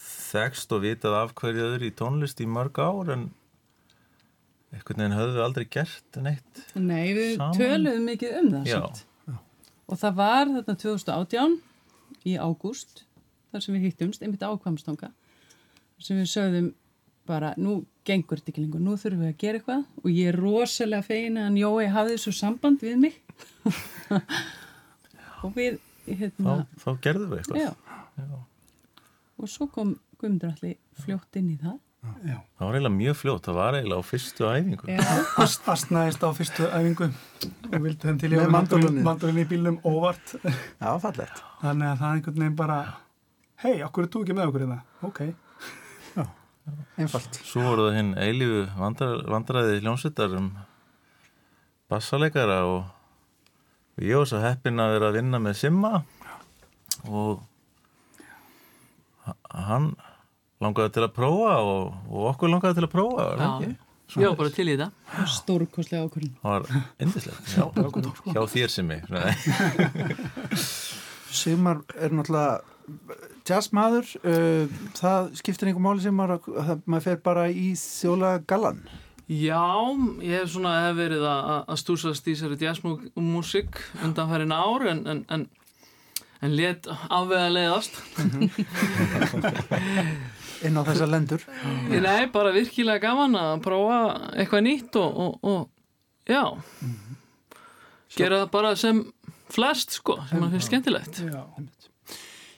þekst 0.00 0.72
og 0.72 0.80
vitað 0.86 1.16
af 1.18 1.34
hverju 1.36 1.66
öðru 1.66 1.90
í 1.90 1.94
tónlist 1.96 2.40
í 2.40 2.46
mörg 2.48 2.80
ár 2.80 3.12
en 3.14 3.26
einhvern 4.72 5.02
veginn 5.04 5.18
við 5.18 5.42
aldrei 5.44 5.66
gert 5.76 6.18
neitt. 6.24 6.62
Nei, 6.74 7.12
við 7.16 7.36
Saman? 7.36 7.58
töluðum 7.60 8.08
mikið 8.10 8.38
um 8.40 8.48
það 8.54 8.70
Já. 8.70 8.78
samt. 8.80 9.04
Og 9.86 10.00
það 10.00 10.16
var 10.18 10.48
þarna 10.50 10.76
2018 10.82 11.58
í 12.26 12.34
ágúst, 12.40 13.04
þar 13.52 13.62
sem 13.62 13.76
við 13.76 13.86
hittumst, 13.90 14.24
einmitt 14.24 14.42
á 14.42 14.50
Kvamstanga, 14.56 15.12
sem 16.02 16.18
við 16.18 16.32
sögðum 16.32 16.72
bara, 17.28 17.52
nú 17.60 17.82
gengur 18.06 18.38
þetta 18.40 18.52
ekki 18.52 18.62
lengur, 18.64 18.82
nú 18.86 18.94
þurfum 19.00 19.24
við 19.24 19.32
að 19.32 19.38
gera 19.42 19.60
eitthvað 19.60 19.84
og 20.02 20.10
ég 20.14 20.28
er 20.32 20.38
rosalega 20.40 21.06
fegin 21.06 21.40
að 21.42 21.58
Jói 21.62 21.88
hafði 21.96 22.18
svo 22.22 22.32
samband 22.38 22.84
við 22.86 23.00
mig. 23.02 23.16
og 25.44 25.50
við, 25.56 25.80
Þá, 26.06 26.12
hérna, 26.20 26.52
þá 26.82 26.88
gerðum 27.02 27.32
við 27.32 27.40
eitthvað. 27.42 27.64
já. 27.64 28.36
Og 29.36 29.50
svo 29.52 29.66
kom 29.68 29.96
Guðmundur 30.16 30.52
allir 30.54 30.76
fljótt 31.02 31.36
inn 31.36 31.50
í 31.52 31.56
það. 31.60 31.74
Það 32.06 32.62
var 32.62 32.76
eiginlega 32.76 32.94
mjög 32.94 33.16
fljótt, 33.18 33.46
það 33.48 33.56
var 33.58 33.76
eiginlega 33.76 33.98
á 33.98 34.04
fyrstu 34.06 34.46
æfingu. 34.46 34.86
Já, 34.94 35.00
Ast, 35.42 35.64
astnaðist 35.72 36.22
á 36.22 36.30
fyrstu 36.38 36.68
æfingu 36.70 37.08
og 37.10 37.74
vildi 37.82 38.06
þeim 38.06 38.20
til 38.22 38.30
mandólínið. 38.54 39.02
mandolin 39.08 39.40
í 39.42 39.46
bílnum 39.50 39.80
óvart 39.82 40.36
Já, 40.38 40.92
þannig 41.02 41.26
að 41.90 41.98
það 41.98 42.06
er 42.06 42.14
einhvern 42.14 42.38
veginn 42.38 42.56
bara 42.62 42.78
hei, 43.64 43.74
okkur 43.82 44.06
er 44.06 44.12
þú 44.14 44.22
ekki 44.22 44.36
með 44.38 44.52
okkur 44.52 44.64
hérna 44.64 44.78
ok, 45.10 45.20
Einfalt. 46.96 47.36
Svo 47.44 47.62
voru 47.66 47.88
það 47.90 47.96
hinn 47.98 48.12
eilífu 48.18 48.62
vandrar, 48.80 49.20
vandræði 49.30 49.80
hljómsveitar 49.82 50.32
um 50.38 50.46
bassaleikara 51.92 52.56
og 52.66 54.02
ég 54.02 54.16
var 54.18 54.26
svo 54.30 54.40
heppinn 54.42 54.80
að 54.82 54.94
vera 54.96 55.10
að 55.12 55.18
vinna 55.20 55.38
með 55.44 55.58
Simma 55.60 55.92
og 57.06 57.44
hann 59.52 59.92
langaði 60.62 60.94
til 60.96 61.04
að 61.06 61.12
prófa 61.16 61.52
og, 61.62 61.92
og 62.08 62.30
okkur 62.32 62.50
langaði 62.52 62.78
til 62.80 62.86
að 62.88 62.92
prófa 62.94 63.26
Já, 63.36 63.46
ekki? 63.50 63.70
já, 64.22 64.28
bara 64.38 64.52
til 64.56 64.66
í 64.70 64.76
þetta. 64.78 65.26
stórkostlega 65.36 66.06
ákvörðin. 66.08 66.34
það 66.40 66.52
var 66.54 66.62
indislegt 67.04 67.44
já, 67.56 67.64
hjá 68.32 68.42
þér 68.56 68.74
Simmi 68.74 68.98
Sigmar 71.36 71.82
er 72.00 72.14
náttúrulega 72.16 72.62
jazzmaður, 73.48 74.12
uh, 74.26 74.78
það 74.98 75.28
skiptir 75.40 75.70
einhver 75.70 75.84
máli 75.86 76.02
sem 76.04 76.16
maður, 76.16 76.46
að 76.62 76.80
maður 76.86 77.04
fer 77.10 77.20
bara 77.26 77.48
í 77.50 77.68
þjóla 77.78 78.36
gallan. 78.50 78.80
Já, 79.26 79.58
ég 80.22 80.36
hef 80.44 80.52
svona 80.52 80.72
hef 80.86 80.98
verið 81.00 81.24
að, 81.26 81.40
að- 81.56 81.64
að 81.74 81.78
stúsast 81.82 82.28
í 82.30 82.34
þessari 82.36 82.58
jazzmúsík 82.62 83.80
undanfærin 84.06 84.54
ár 84.54 84.84
en, 84.92 85.00
en, 85.10 85.22
en, 85.34 85.46
en 86.46 86.54
let 86.54 86.86
afvega 87.10 87.48
leiðast. 87.50 87.98
inn 90.64 90.78
á 90.78 90.82
þessa 90.86 91.08
lendur. 91.10 91.42
Ég 91.92 92.00
nei, 92.04 92.26
bara 92.32 92.52
virkilega 92.54 93.02
gaman 93.08 93.34
að 93.40 93.56
prófa 93.66 93.98
eitthvað 94.38 94.64
nýtt 94.66 94.98
og, 95.00 95.18
og, 95.26 95.32
og 95.42 96.30
já, 96.30 96.44
gera 98.16 98.44
það 98.44 98.50
bara 98.54 98.72
sem 98.78 99.02
flest 99.52 99.98
sko, 99.98 100.16
sem 100.30 100.40
maður 100.42 100.56
finnst 100.56 100.70
skemmtilegt. 100.70 101.20
já, 101.26 101.42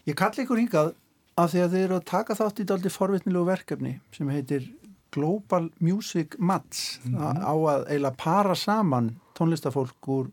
Ég 0.08 0.16
kalli 0.16 0.44
ykkur 0.44 0.60
hingað 0.62 0.94
af 1.38 1.52
því 1.52 1.62
að 1.62 1.72
þið 1.74 1.84
eru 1.84 1.96
að 1.98 2.08
taka 2.08 2.36
þátt 2.38 2.60
í 2.62 2.66
daldi 2.68 2.92
forvitnilegu 2.92 3.48
verkefni 3.48 3.94
sem 4.16 4.30
heitir 4.32 4.66
Global 5.14 5.68
Music 5.84 6.36
Mats 6.38 6.98
á 7.12 7.52
að 7.52 7.86
eiginlega 7.88 8.16
para 8.20 8.56
saman 8.58 9.14
tónlistafólk 9.38 10.08
úr, 10.10 10.28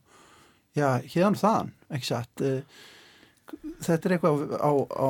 já, 0.75 0.97
hérðan 1.03 1.39
þaðan, 1.39 1.71
ekki 1.93 2.09
satt. 2.11 2.43
Eh, 2.43 2.83
Þetta 3.85 4.07
er 4.09 4.13
eitthvað 4.15 4.55
á, 4.57 4.71
á 4.89 5.07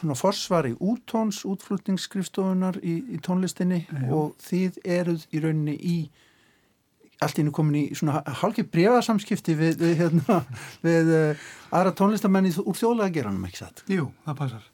svona 0.00 0.16
forsvari 0.18 0.72
útóns, 0.82 1.44
útflutningsskrifstofunar 1.46 2.80
í, 2.82 2.96
í 3.14 3.18
tónlistinni 3.22 3.84
og 4.10 4.32
þið 4.42 4.80
eruð 4.82 5.26
í 5.30 5.42
rauninni 5.44 5.76
í 5.78 5.98
allt 7.24 7.38
innu 7.42 7.52
komin 7.54 7.78
í 7.80 7.84
svona 7.98 8.22
hálki 8.40 8.64
brefasamskipti 8.68 9.56
við, 9.58 9.78
við, 9.82 9.94
hérna, 10.02 10.40
við 10.86 11.12
uh, 11.14 11.46
aðra 11.74 11.94
tónlistamenni 11.98 12.52
úr 12.62 12.78
þjóðlega 12.78 13.14
geranum, 13.18 13.46
ekki 13.48 13.62
satt? 13.62 13.84
jú, 13.90 14.10
það 14.26 14.38
passar. 14.42 14.66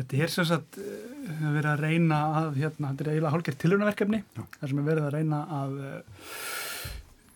Þetta 0.00 0.20
er 0.22 0.32
sem 0.32 0.46
sagt 0.48 0.78
eh, 0.80 0.90
við 1.26 1.32
höfum 1.40 1.56
verið 1.58 1.70
að 1.72 1.82
reyna 1.84 2.18
að 2.38 2.60
hérna, 2.60 2.92
þetta 2.92 3.04
er 3.04 3.10
eiginlega 3.10 3.32
hálfgerð 3.34 3.58
tilhörnaverkefni 3.64 4.20
þar 4.36 4.70
sem 4.70 4.78
við 4.78 4.88
verið 4.90 5.08
að 5.08 5.16
reyna 5.16 5.40
að 5.56 5.74
uh, 5.80 6.22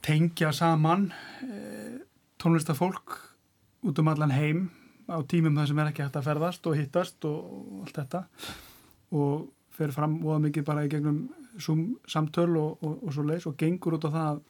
tengja 0.05 0.53
saman 0.57 1.09
uh, 1.45 1.99
tónlistafólk 2.41 3.19
út 3.85 4.01
um 4.01 4.13
allan 4.13 4.33
heim 4.33 4.63
á 5.11 5.21
tímum 5.29 5.59
þar 5.59 5.69
sem 5.71 5.83
er 5.83 5.91
ekki 5.91 6.05
hægt 6.07 6.17
að 6.21 6.29
ferðast 6.31 6.71
og 6.71 6.79
hittast 6.79 7.27
og 7.29 7.83
allt 7.85 7.99
þetta. 7.99 8.23
Og 9.13 9.51
fer 9.75 9.93
fram 9.95 10.19
voða 10.23 10.43
mikið 10.47 10.67
bara 10.67 10.85
í 10.87 10.91
gegnum 10.93 11.25
Zoom 11.59 11.97
samtöl 12.11 12.53
og, 12.59 12.83
og, 12.83 12.99
og 13.03 13.15
svo 13.15 13.25
leis 13.27 13.47
og 13.47 13.57
gengur 13.59 13.99
út 13.99 14.07
á 14.07 14.11
það 14.15 14.43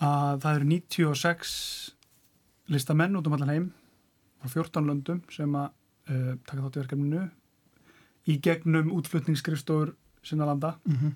að 0.00 0.40
það 0.44 0.54
eru 0.56 0.70
96 0.70 1.54
listamenn 2.70 3.18
út 3.18 3.28
um 3.28 3.36
allan 3.36 3.52
heim 3.52 3.68
frá 4.40 4.48
14 4.54 4.88
löndum 4.88 5.20
sem 5.32 5.58
að 5.58 5.68
uh, 6.10 6.32
taka 6.46 6.62
þátt 6.64 6.78
í 6.78 6.82
verkefninu 6.82 7.26
í 8.30 8.38
gegnum 8.42 8.92
útflutningsskrifstofur 8.96 9.94
sinna 10.22 10.48
landa. 10.48 10.76
Mhm. 10.84 11.14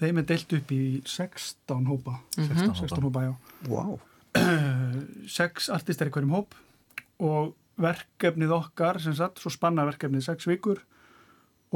þeim 0.00 0.18
er 0.18 0.24
deilt 0.24 0.52
upp 0.56 0.70
í 0.72 1.02
16 1.04 1.88
hópa. 1.88 2.14
16 2.36 2.74
16 2.78 3.02
hópa, 3.04 3.24
já. 3.26 3.34
Vá. 3.68 3.98
sex 5.38 5.68
artistar 5.68 6.08
í 6.08 6.12
hverjum 6.14 6.32
hóp 6.32 6.54
og 7.20 7.52
verkefnið 7.80 8.54
okkar 8.56 9.00
sem 9.02 9.14
sagt, 9.16 9.40
svo 9.40 9.52
spannar 9.52 9.88
verkefnið 9.90 10.26
sex 10.26 10.48
vikur 10.48 10.82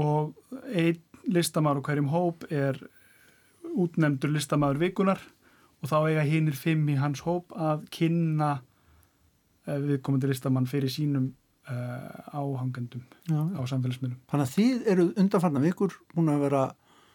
og 0.00 0.34
einn 0.72 1.00
listamæður 1.24 1.80
á 1.80 1.86
hverjum 1.88 2.10
hóp 2.12 2.44
er 2.52 2.78
útnefndur 3.74 4.32
listamæður 4.34 4.82
vikunar 4.82 5.22
og 5.82 5.90
þá 5.90 5.96
eiga 6.08 6.26
hinnir 6.28 6.56
fimm 6.56 6.86
í 6.92 6.98
hans 7.00 7.24
hóp 7.24 7.52
að 7.52 7.84
kynna 7.94 8.52
uh, 8.58 9.78
viðkomandi 9.84 10.30
listamann 10.30 10.68
fyrir 10.70 10.92
sínum 10.92 11.32
uh, 11.68 12.36
áhangendum 12.36 13.04
Já, 13.28 13.40
á 13.40 13.62
samfélagsmiðlum. 13.68 14.20
Þannig 14.30 14.48
að 14.48 14.54
þið 14.56 14.88
eru 14.94 15.06
undanfarnar 15.20 15.64
vikur 15.64 15.98
búin 16.14 16.32
að 16.32 16.46
vera 16.46 16.64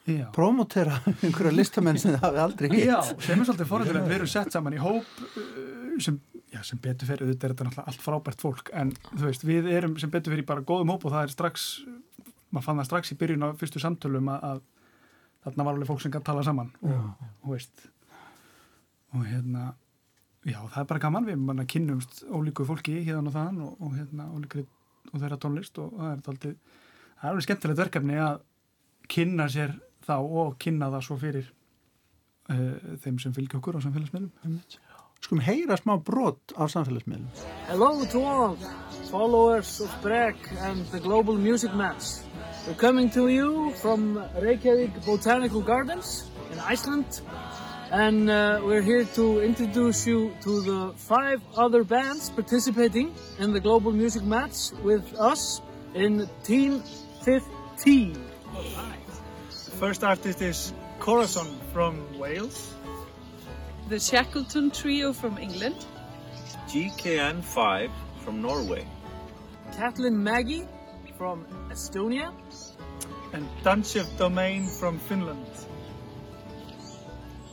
Já. 0.09 0.25
promotera 0.35 0.99
einhverja 1.25 1.53
listamenn 1.55 1.99
sem 2.01 2.13
þið 2.13 2.23
hafið 2.25 2.43
aldrei 2.45 2.69
hitt. 2.73 2.85
Já, 2.89 2.99
sem 3.25 3.41
er 3.41 3.49
svolítið 3.49 3.71
forrættilegt, 3.71 4.09
við 4.09 4.19
erum 4.19 4.31
sett 4.35 4.55
saman 4.55 4.77
í 4.77 4.81
hóp 4.81 5.23
uh, 5.29 5.97
sem, 6.03 6.19
já, 6.53 6.61
sem 6.65 6.79
betur 6.81 7.09
fyrir, 7.09 7.29
þetta 7.31 7.47
er 7.47 7.53
þetta 7.53 7.67
náttúrulega 7.67 7.91
allt 7.91 8.03
frábært 8.03 8.43
fólk, 8.43 8.71
en 8.77 8.93
þú 9.09 9.21
veist, 9.25 9.45
við 9.47 9.69
erum 9.73 9.95
sem 10.01 10.11
betur 10.13 10.33
fyrir 10.33 10.47
bara 10.47 10.65
góðum 10.65 10.93
hóp 10.93 11.05
og 11.05 11.13
það 11.13 11.27
er 11.27 11.33
strax, 11.33 11.67
maður 12.49 12.65
fann 12.65 12.81
það 12.81 12.89
strax 12.89 13.13
í 13.13 13.19
byrjun 13.19 13.45
á 13.45 13.49
fyrstu 13.59 13.81
samtölum 13.83 14.31
að, 14.33 14.47
að 14.49 14.63
þarna 15.45 15.67
var 15.67 15.77
alveg 15.77 15.91
fólk 15.91 16.03
sem 16.03 16.13
gæti 16.13 16.29
tala 16.29 16.45
saman. 16.47 16.73
Já. 16.81 16.97
og, 16.97 17.47
veist, 17.53 17.85
og 19.13 19.25
hérna, 19.27 19.69
já, 20.43 20.59
það 20.59 20.81
er 20.83 20.89
bara 20.93 21.05
gaman, 21.05 21.29
við 21.29 21.45
manna 21.45 21.67
kynnumst 21.69 22.23
ólíku 22.27 22.65
fólki 22.67 22.99
hérna 23.03 23.29
og 23.29 23.37
þaðan 23.37 23.63
og, 23.67 23.77
og 23.85 23.95
hérna, 23.97 24.29
ólíkri 24.33 24.65
og 25.09 25.21
þeirra 25.21 25.39
tónlist 25.41 25.79
og 25.81 25.93
það 25.97 26.11
er 26.11 26.33
aldrei, 26.33 26.51
það 27.19 27.23
er 27.23 27.31
alveg 27.31 27.47
skemmtilegt 27.47 27.83
verkefni 27.85 28.19
að 28.23 28.43
kynna 29.09 29.47
sér 29.49 29.77
þá 30.05 30.15
og 30.19 30.57
kynna 30.61 30.89
það 30.93 31.05
svo 31.05 31.17
fyrir 31.21 31.49
uh, 32.49 32.95
þeim 33.03 33.17
sem 33.21 33.33
fylgja 33.35 33.59
okkur 33.59 33.79
á 33.81 33.85
samfélagsmiðlum 33.85 34.59
Skulum 35.21 35.41
heyra 35.43 35.75
smá 35.77 35.97
brot 35.99 36.53
á 36.55 36.63
samfélagsmiðlum. 36.71 37.27
Hello 37.67 38.05
to 38.05 38.19
all 38.23 38.55
followers 39.11 39.81
of 39.81 39.89
Brek 40.01 40.37
and 40.61 40.85
the 40.91 40.99
Global 40.99 41.35
Music 41.35 41.73
Match. 41.75 42.23
We're 42.65 42.79
coming 42.79 43.09
to 43.11 43.27
you 43.27 43.71
from 43.81 44.17
Reykjavik 44.39 45.05
Botanical 45.05 45.61
Gardens 45.61 46.23
in 46.51 46.59
Iceland 46.59 47.21
and 47.91 48.29
uh, 48.29 48.61
we're 48.63 48.81
here 48.81 49.03
to 49.15 49.41
introduce 49.41 50.07
you 50.07 50.31
to 50.41 50.61
the 50.61 50.93
five 50.95 51.41
other 51.55 51.83
bands 51.83 52.29
participating 52.29 53.13
in 53.39 53.51
the 53.51 53.59
Global 53.59 53.91
Music 53.91 54.23
Match 54.23 54.71
with 54.83 55.03
us 55.19 55.61
in 55.95 56.29
Team 56.43 56.81
15. 57.23 58.13
The 58.13 59.71
first 59.83 60.03
artist 60.03 60.41
is 60.41 60.73
Corazon 60.99 61.59
from 61.73 62.17
Wales. 62.17 62.73
The 63.89 63.99
Shackleton 63.99 64.69
Trio 64.71 65.13
from 65.13 65.37
England. 65.37 65.85
GKN5 66.69 67.89
from 68.23 68.41
Norway. 68.41 68.85
Kathleen 69.75 70.21
Maggie 70.23 70.65
from 71.17 71.45
Estonia. 71.71 72.31
And 73.33 73.45
Danshev 73.63 74.05
Domain 74.17 74.67
from 74.67 74.99
Finland. 74.99 75.45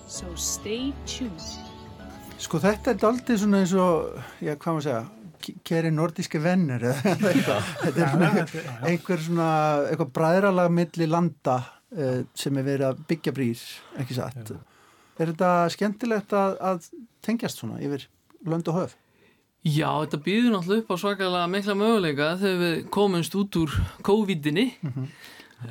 So 0.06 0.26
stay 0.36 0.92
tuned. 1.06 1.40
Sko 2.40 2.60
þetta 2.60 2.92
er 2.92 2.98
daldið 3.00 3.38
svona 3.40 3.62
eins 3.64 3.72
og, 3.80 4.18
já 4.44 4.52
hvað 4.60 4.74
maður 4.76 4.84
segja, 4.86 5.56
kæri 5.66 5.90
nordíski 5.92 6.40
vennir 6.44 6.84
eða 6.90 7.14
eitthvað. 7.30 7.70
Þetta 7.80 8.02
er 8.04 8.12
svona 8.12 8.28
Já, 8.28 8.44
já. 8.60 8.74
einhver 8.90 9.22
svona, 9.24 9.48
eitthvað 9.88 10.12
bræðralag 10.18 10.74
milli 10.76 11.08
landa 11.08 11.56
uh, 11.96 12.18
sem 12.36 12.60
er 12.60 12.66
verið 12.68 12.88
að 12.90 13.00
byggja 13.08 13.34
brýr, 13.36 13.62
ekki 14.04 14.18
satt. 14.20 14.52
Er 15.16 15.32
þetta 15.32 15.50
skemmtilegt 15.72 16.32
að, 16.36 16.56
að 16.60 16.88
tengjast 17.24 17.62
svona 17.62 17.80
yfir 17.84 18.06
lönd 18.46 18.68
og 18.68 18.80
höf? 18.82 18.96
Já, 19.66 19.88
þetta 20.04 20.18
býður 20.22 20.52
náttúrulega 20.54 20.82
upp 20.84 20.92
á 20.94 20.96
svakalega 21.02 21.46
mikla 21.50 21.74
möguleika 21.74 22.26
þegar 22.38 22.60
við 22.60 22.76
komumst 22.94 23.34
út 23.34 23.56
úr 23.58 23.72
COVID-inni 24.06 24.66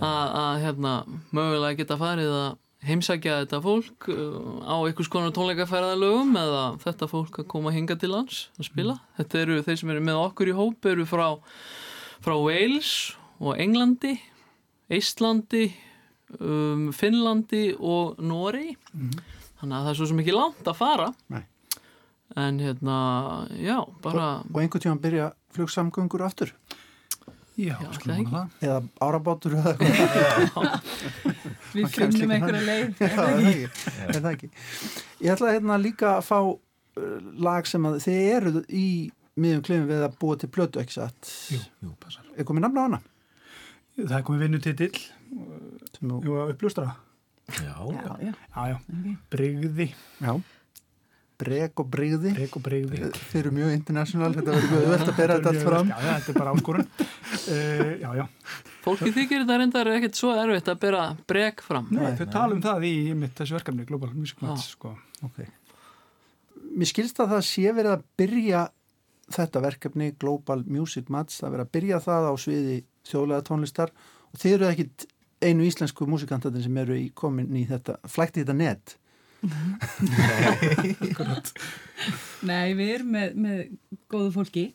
að 0.01 0.33
að, 0.41 0.55
hérna, 0.65 0.93
mögulega 1.29 1.79
geta 1.79 1.97
farið 2.01 2.33
að 2.35 2.49
heimsækja 2.85 3.37
þetta 3.43 3.61
fólk 3.63 4.09
uh, 4.11 4.65
á 4.67 4.75
einhvers 4.83 5.09
konar 5.09 5.31
tónleikaferðalögum 5.37 6.35
eða 6.41 6.65
þetta 6.83 7.07
fólk 7.09 7.39
að 7.41 7.47
koma 7.53 7.73
hinga 7.73 7.95
til 8.01 8.11
lands 8.11 8.49
að 8.59 8.67
spila. 8.67 8.97
Þetta 9.17 9.41
eru 9.41 9.61
þeir 9.65 9.79
sem 9.81 9.93
eru 9.95 10.03
með 10.05 10.21
okkur 10.25 10.51
í 10.51 10.57
hóp 10.59 10.89
eru 10.91 11.07
frá, 11.09 11.25
frá 12.25 12.35
Wales 12.35 12.91
og 13.39 13.55
Englandi, 13.61 14.17
Íslandi, 14.93 15.69
um, 16.39 16.91
Finnlandi 16.95 17.69
og 17.79 18.19
Noregi. 18.21 18.75
Þannig 19.59 19.75
að 19.77 19.85
það 19.85 19.91
er 19.93 19.99
svo 19.99 20.07
sem 20.11 20.21
ekki 20.23 20.35
langt 20.35 20.67
að 20.71 20.77
fara. 20.79 21.09
Nei. 21.33 21.43
En 22.41 22.57
hérna, 22.59 22.95
já, 23.61 23.77
bara... 24.03 24.25
Og 24.51 24.57
einhvern 24.63 24.83
tíma 24.83 24.97
byrja 25.03 25.27
flugsamgöngur 25.55 26.23
aftur? 26.25 26.51
Já, 27.55 27.77
Já, 27.79 27.87
ekki. 27.87 28.09
vona 28.09 28.31
það. 28.33 28.55
Eða 28.67 28.79
árabátur 29.05 29.53
eða 29.55 29.75
eitthvað? 29.77 30.89
Við 31.75 31.85
finnum 31.93 32.33
einhverja 32.35 32.63
leið. 32.67 32.97
Já, 32.99 33.11
það 33.15 33.45
er. 33.51 33.77
Er 34.09 34.17
það 34.17 34.31
ekki. 34.33 34.49
Ég 35.23 35.31
ætla 35.37 35.53
hérna 35.55 35.77
líka 35.79 36.09
að 36.17 36.25
fá 36.27 36.39
uh, 36.43 36.57
lag 37.47 37.69
sem 37.71 37.87
að 37.87 38.01
þið 38.03 38.19
eru 38.33 38.65
í 38.75 38.83
miðjum 39.39 39.63
klifum 39.69 39.87
við 39.93 40.03
að 40.09 40.17
búa 40.19 40.39
til 40.41 40.51
plötu, 40.51 40.81
ekki 40.83 40.97
satt? 40.97 41.31
Er 42.35 42.47
komið 42.47 42.65
namna 42.67 42.83
á 42.83 42.85
hana? 42.89 42.99
Það 44.01 44.17
er 44.19 44.25
komið 44.27 44.43
vinnutitill, 44.49 44.99
Sem 45.95 46.11
þú- 46.11 46.21
jú, 46.27 46.35
uppljóstra. 46.51 46.89
Já, 47.45 47.75
Já, 47.93 48.17
já. 48.25 48.33
Já, 48.55 48.67
já, 48.71 48.77
brygði, 49.31 49.89
Já. 50.21 50.35
Brek 51.35 51.81
og 51.81 51.89
og 52.55 52.63
brygði. 52.63 53.09
Þeir 53.11 53.39
eru 53.41 53.51
mjög 53.57 53.71
international, 53.75 54.29
þetta 54.37 54.53
verður 54.55 54.69
mjög 54.71 54.85
öðvöld 54.85 55.09
að 55.09 55.17
bera 55.17 55.35
þetta 55.35 55.51
allt 55.51 55.65
fram. 55.65 55.89
Já, 55.91 55.97
já, 55.99 56.11
þetta 56.13 56.31
er 56.31 56.37
bara 56.39 56.53
áskorun. 56.55 56.87
uh, 56.95 57.91
já, 57.99 58.09
já. 58.15 58.23
Fólki 58.85 59.11
þykir 59.17 59.43
þetta 59.43 59.57
reyndar 59.59 59.89
ekkert 59.91 60.19
svo 60.19 60.31
erfitt 60.39 60.71
að 60.71 60.79
bera 60.85 61.03
brek 61.27 61.63
fram. 61.65 61.89
Nei, 61.91 62.13
þau 62.15 62.25
tala 62.37 62.55
um 62.55 62.63
það 62.63 62.87
í 62.87 62.93
mitt 63.19 63.35
þessu 63.35 63.57
verkefni, 63.57 63.87
Global 63.89 64.13
Music 64.15 64.39
Match, 64.45 64.71
sko. 64.77 64.93
Okay. 65.27 65.49
Mér 66.75 66.91
skilst 66.93 67.19
að 67.19 67.35
það 67.35 67.45
sé 67.49 67.75
verið 67.75 67.91
að 67.97 68.07
byrja 68.21 68.63
þetta 69.35 69.63
verkefni 69.65 70.11
Global 70.21 70.63
Music 70.69 71.11
Match, 71.11 71.41
það 71.41 71.57
verið 71.57 71.67
að 71.67 71.73
byrja 71.75 72.01
það 72.05 72.29
á 72.31 72.33
sviði 72.45 72.77
þjóðlega 73.09 73.47
tónlistar 73.49 73.91
og 74.31 74.39
þið 74.39 74.55
eru 74.55 74.69
ekkit 74.71 75.07
einu 75.45 75.65
íslensku 75.67 76.07
músikantatin 76.09 76.63
sem 76.65 76.77
eru 76.81 76.97
í 76.97 77.09
komin 77.15 77.53
í 77.55 77.65
þetta, 77.69 77.99
flækti 78.09 78.43
þetta 78.43 78.57
net. 78.59 78.95
Nei, 82.49 82.73
við 82.77 82.89
erum 82.97 83.13
með, 83.13 83.37
með 83.45 83.61
góðu 84.11 84.31
fólki. 84.39 84.65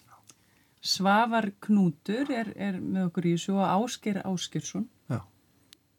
Svavar 0.81 1.51
Knútur 1.61 2.31
er, 2.33 2.55
er 2.57 2.79
með 2.81 3.11
okkur 3.11 3.29
í 3.29 3.35
þessu 3.37 3.59
og 3.59 3.67
Ásker 3.69 4.23
Áskersson. 4.25 4.87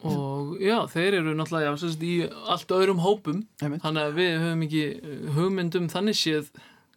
Og 0.02 0.58
já, 0.58 0.80
þeir 0.90 1.20
eru 1.20 1.34
náttúrulega 1.38 1.76
já, 1.78 1.90
í 2.02 2.16
allt 2.50 2.72
öðrum 2.74 3.02
hópum. 3.04 3.44
Einmitt. 3.62 3.84
Þannig 3.84 4.08
að 4.08 4.16
við 4.18 4.32
höfum 4.42 4.64
ekki 4.66 4.86
uh, 4.98 5.18
hugmyndum 5.36 5.90
þannig 5.92 6.18
séð 6.18 6.50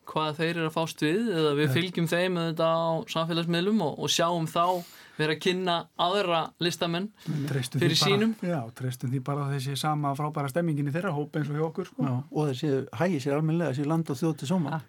hvað 0.09 0.39
þeir 0.39 0.51
eru 0.55 0.69
að 0.69 0.75
fást 0.75 1.05
við 1.05 1.29
eða 1.33 1.53
við 1.59 1.75
fylgjum 1.77 2.09
þeim 2.09 2.37
með 2.37 2.49
þetta 2.51 2.69
á 2.69 2.85
samfélagsmiðlum 3.13 3.85
og, 3.85 4.01
og 4.05 4.13
sjáum 4.13 4.49
þá 4.49 4.65
vera 5.19 5.35
að 5.37 5.41
kynna 5.45 5.75
aðra 6.01 6.41
listamenn 6.65 7.09
Treystum 7.49 7.79
því 7.81 7.85
fyrir 7.85 7.99
bara- 8.01 8.11
sínum. 8.11 8.33
Já, 8.43 8.59
treystum 8.75 9.11
því 9.13 9.21
bara 9.29 9.45
að 9.47 9.53
þessi 9.57 9.77
sama 9.79 10.15
frábæra 10.19 10.51
stemmingin 10.51 10.89
í 10.91 10.95
þeirra 10.95 11.13
hóp 11.15 11.37
eins 11.39 11.51
og 11.53 11.59
hjá 11.59 11.65
okkur, 11.69 11.87
sko. 11.91 12.03
Já, 12.09 12.15
og 12.33 12.55
séu, 12.59 12.81
hægir 12.99 13.23
sér 13.25 13.37
almennilega 13.39 13.77
séu 13.79 13.87
land 13.87 14.11
og 14.11 14.19
þjóð 14.19 14.37
til 14.43 14.49
sóma. 14.51 14.81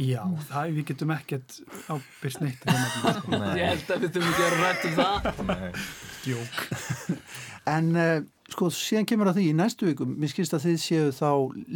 Já, 0.00 0.22
það, 0.48 0.72
við 0.78 0.88
getum 0.92 1.14
ekkert 1.16 1.58
ábyrst 1.92 2.40
neitt 2.44 2.64
sko. 2.64 3.40
Ég 3.60 3.66
held 3.74 3.94
að 3.96 4.06
við 4.06 4.14
þurfum 4.16 4.32
ekki 4.32 4.48
að 4.48 4.58
rætt 4.64 4.88
um 4.88 4.96
það. 5.00 5.84
Djók. 6.24 7.18
En 7.74 7.86
uh, 7.96 8.18
sko, 8.52 8.68
síðan 8.76 9.06
kemur 9.08 9.30
að 9.30 9.38
því 9.38 9.44
í 9.48 9.54
næstu 9.56 9.86
viku, 9.88 10.04
mér 10.04 10.28
skilst 10.32 10.52
að 10.56 10.66
þið 10.66 10.74
séu 10.82 11.06
þá 11.16 11.30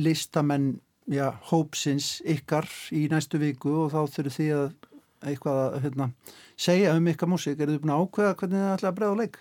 listamenn, 0.04 0.66
já, 1.09 1.30
hópsins 1.48 2.18
ykkar 2.28 2.68
í 2.92 3.06
næstu 3.09 3.40
viku 3.40 3.72
og 3.86 3.94
þá 3.94 4.02
þurfum 4.12 4.34
þið 4.36 4.50
að 4.59 4.66
eitthvað 5.26 5.60
að 5.64 5.78
hérna, 5.82 6.10
segja 6.56 6.94
um 6.96 7.06
ykkar 7.12 7.28
músík, 7.32 7.60
eru 7.60 7.74
þið 7.76 7.82
búin 7.84 7.94
að 7.94 8.02
ákveða 8.06 8.34
hvernig 8.40 8.60
þið 8.62 8.74
ætla 8.76 8.88
að 8.92 8.98
bregða 9.00 9.18
leik? 9.22 9.38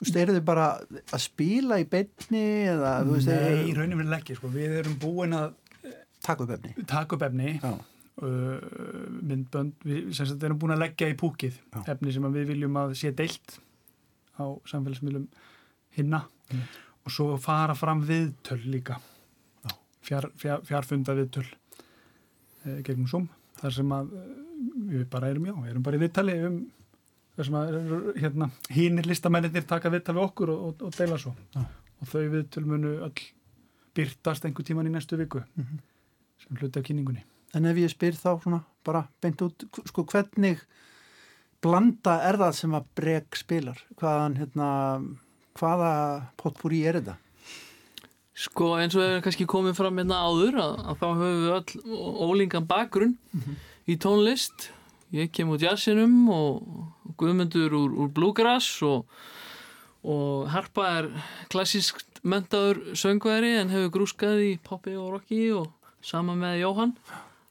Þú 0.00 0.06
veist, 0.06 0.16
eru 0.22 0.34
þið 0.38 0.44
bara 0.48 0.66
að 1.12 1.20
spila 1.26 1.76
í 1.82 1.86
beinni 1.92 2.44
eða, 2.72 2.92
þú 3.04 3.16
veist, 3.18 3.28
Nei, 3.28 3.40
í 3.52 3.70
eru- 3.70 3.74
raunin 3.82 4.00
vil 4.00 4.16
ekki, 4.16 4.36
sko. 4.38 4.48
Við 4.54 4.76
erum 4.80 4.98
búin 5.02 5.36
að 5.36 5.56
Takk 6.20 6.42
upp 6.44 6.50
efni. 6.52 6.74
Takk 6.84 7.12
upp 7.16 7.22
efni. 7.24 7.54
Já. 7.62 7.70
Uh, 8.20 8.60
myndbönd, 9.24 9.72
við 9.88 10.10
sagt 10.12 10.42
erum 10.44 10.58
búin 10.60 10.74
að 10.74 10.82
leggja 10.82 11.06
í 11.08 11.14
púkið 11.16 11.54
Já. 11.72 11.80
efni 11.94 12.12
sem 12.12 12.26
við 12.34 12.50
viljum 12.52 12.74
að 12.76 12.90
sé 13.00 13.12
deilt 13.16 13.54
á 14.36 14.44
samfélagsmiðlum 14.68 15.24
hinna 15.96 16.26
Mm. 16.50 16.64
og 17.06 17.12
svo 17.14 17.38
fara 17.40 17.74
fram 17.78 18.00
viðtöl 18.04 18.58
líka 18.66 18.96
fjár, 20.02 20.26
fjár, 20.36 20.60
fjárfunda 20.66 21.14
viðtöl 21.14 21.46
gegnum 22.86 23.06
Zoom 23.10 23.28
þar 23.60 23.72
sem 23.76 23.92
að 23.96 24.12
eh, 24.16 24.28
við 24.94 25.08
bara 25.10 25.28
erum 25.32 25.46
já, 25.50 25.54
erum 25.70 25.82
bara 25.82 25.96
í 25.96 26.00
viðtali 26.04 26.36
um 26.46 26.60
þar 27.36 27.46
sem 27.48 27.54
að 27.60 27.76
hérna, 28.20 28.50
hínir 28.74 29.06
listamennir 29.08 29.64
taka 29.68 29.90
viðtal 29.92 30.14
við 30.18 30.24
okkur 30.26 30.50
og, 30.54 30.64
og, 30.68 30.82
og 30.88 30.96
deila 30.98 31.18
svo 31.18 31.32
Já. 31.54 31.62
og 32.00 32.08
þau 32.10 32.24
viðtöl 32.34 32.66
munu 32.66 32.94
öll 33.06 33.22
byrtast 33.96 34.44
einhver 34.44 34.64
tíman 34.66 34.86
í 34.86 34.92
næstu 34.94 35.16
viku 35.20 35.42
Mhm. 35.56 35.80
sem 36.44 36.56
hluti 36.56 36.78
af 36.78 36.84
kynningunni 36.84 37.24
En 37.54 37.64
ef 37.66 37.76
ég 37.76 37.90
spyr 37.90 38.14
þá 38.14 38.38
svona 38.42 38.60
bara 38.86 39.08
beint 39.20 39.40
út, 39.42 39.64
sko 39.88 40.04
hvernig 40.06 40.60
blanda 41.62 42.20
er 42.28 42.36
það 42.38 42.52
sem 42.54 42.76
að 42.78 42.84
breg 42.94 43.36
spilar? 43.36 43.80
Hvaðan, 43.98 44.36
hérna, 44.38 44.68
hvaða 45.58 45.90
potpúri 46.40 46.84
er 46.86 47.00
þetta? 47.00 47.16
Sko 48.34 48.74
eins 48.78 48.94
og 48.94 49.02
hefur 49.02 49.24
kannski 49.26 49.46
komið 49.50 49.78
fram 49.78 49.98
hérna 49.98 50.20
áður 50.22 50.60
að, 50.62 50.76
að 50.92 51.00
þá 51.00 51.08
höfum 51.08 51.40
við 51.40 51.56
öll 51.56 51.98
ólingan 52.28 52.68
bakgrunn 52.70 53.16
í 53.90 53.96
tónlist 54.00 54.70
ég 55.14 55.32
kem 55.34 55.50
út 55.50 55.62
jazzinum 55.62 56.28
og 56.30 57.16
Guðmundur 57.18 57.74
úr, 57.74 57.96
úr 58.04 58.12
bluegrass 58.14 58.82
og, 58.86 59.08
og 60.06 60.46
Harpa 60.52 60.86
er 61.00 61.10
klassískt 61.52 62.22
mentaður 62.22 62.94
söngværi 62.94 63.56
en 63.58 63.72
hefur 63.74 63.92
grúskað 63.98 64.44
í 64.46 64.52
poppi 64.62 64.94
og 64.96 65.16
rocki 65.16 65.50
og 65.56 65.72
sama 66.04 66.36
með 66.38 66.62
Jóhann 66.62 66.94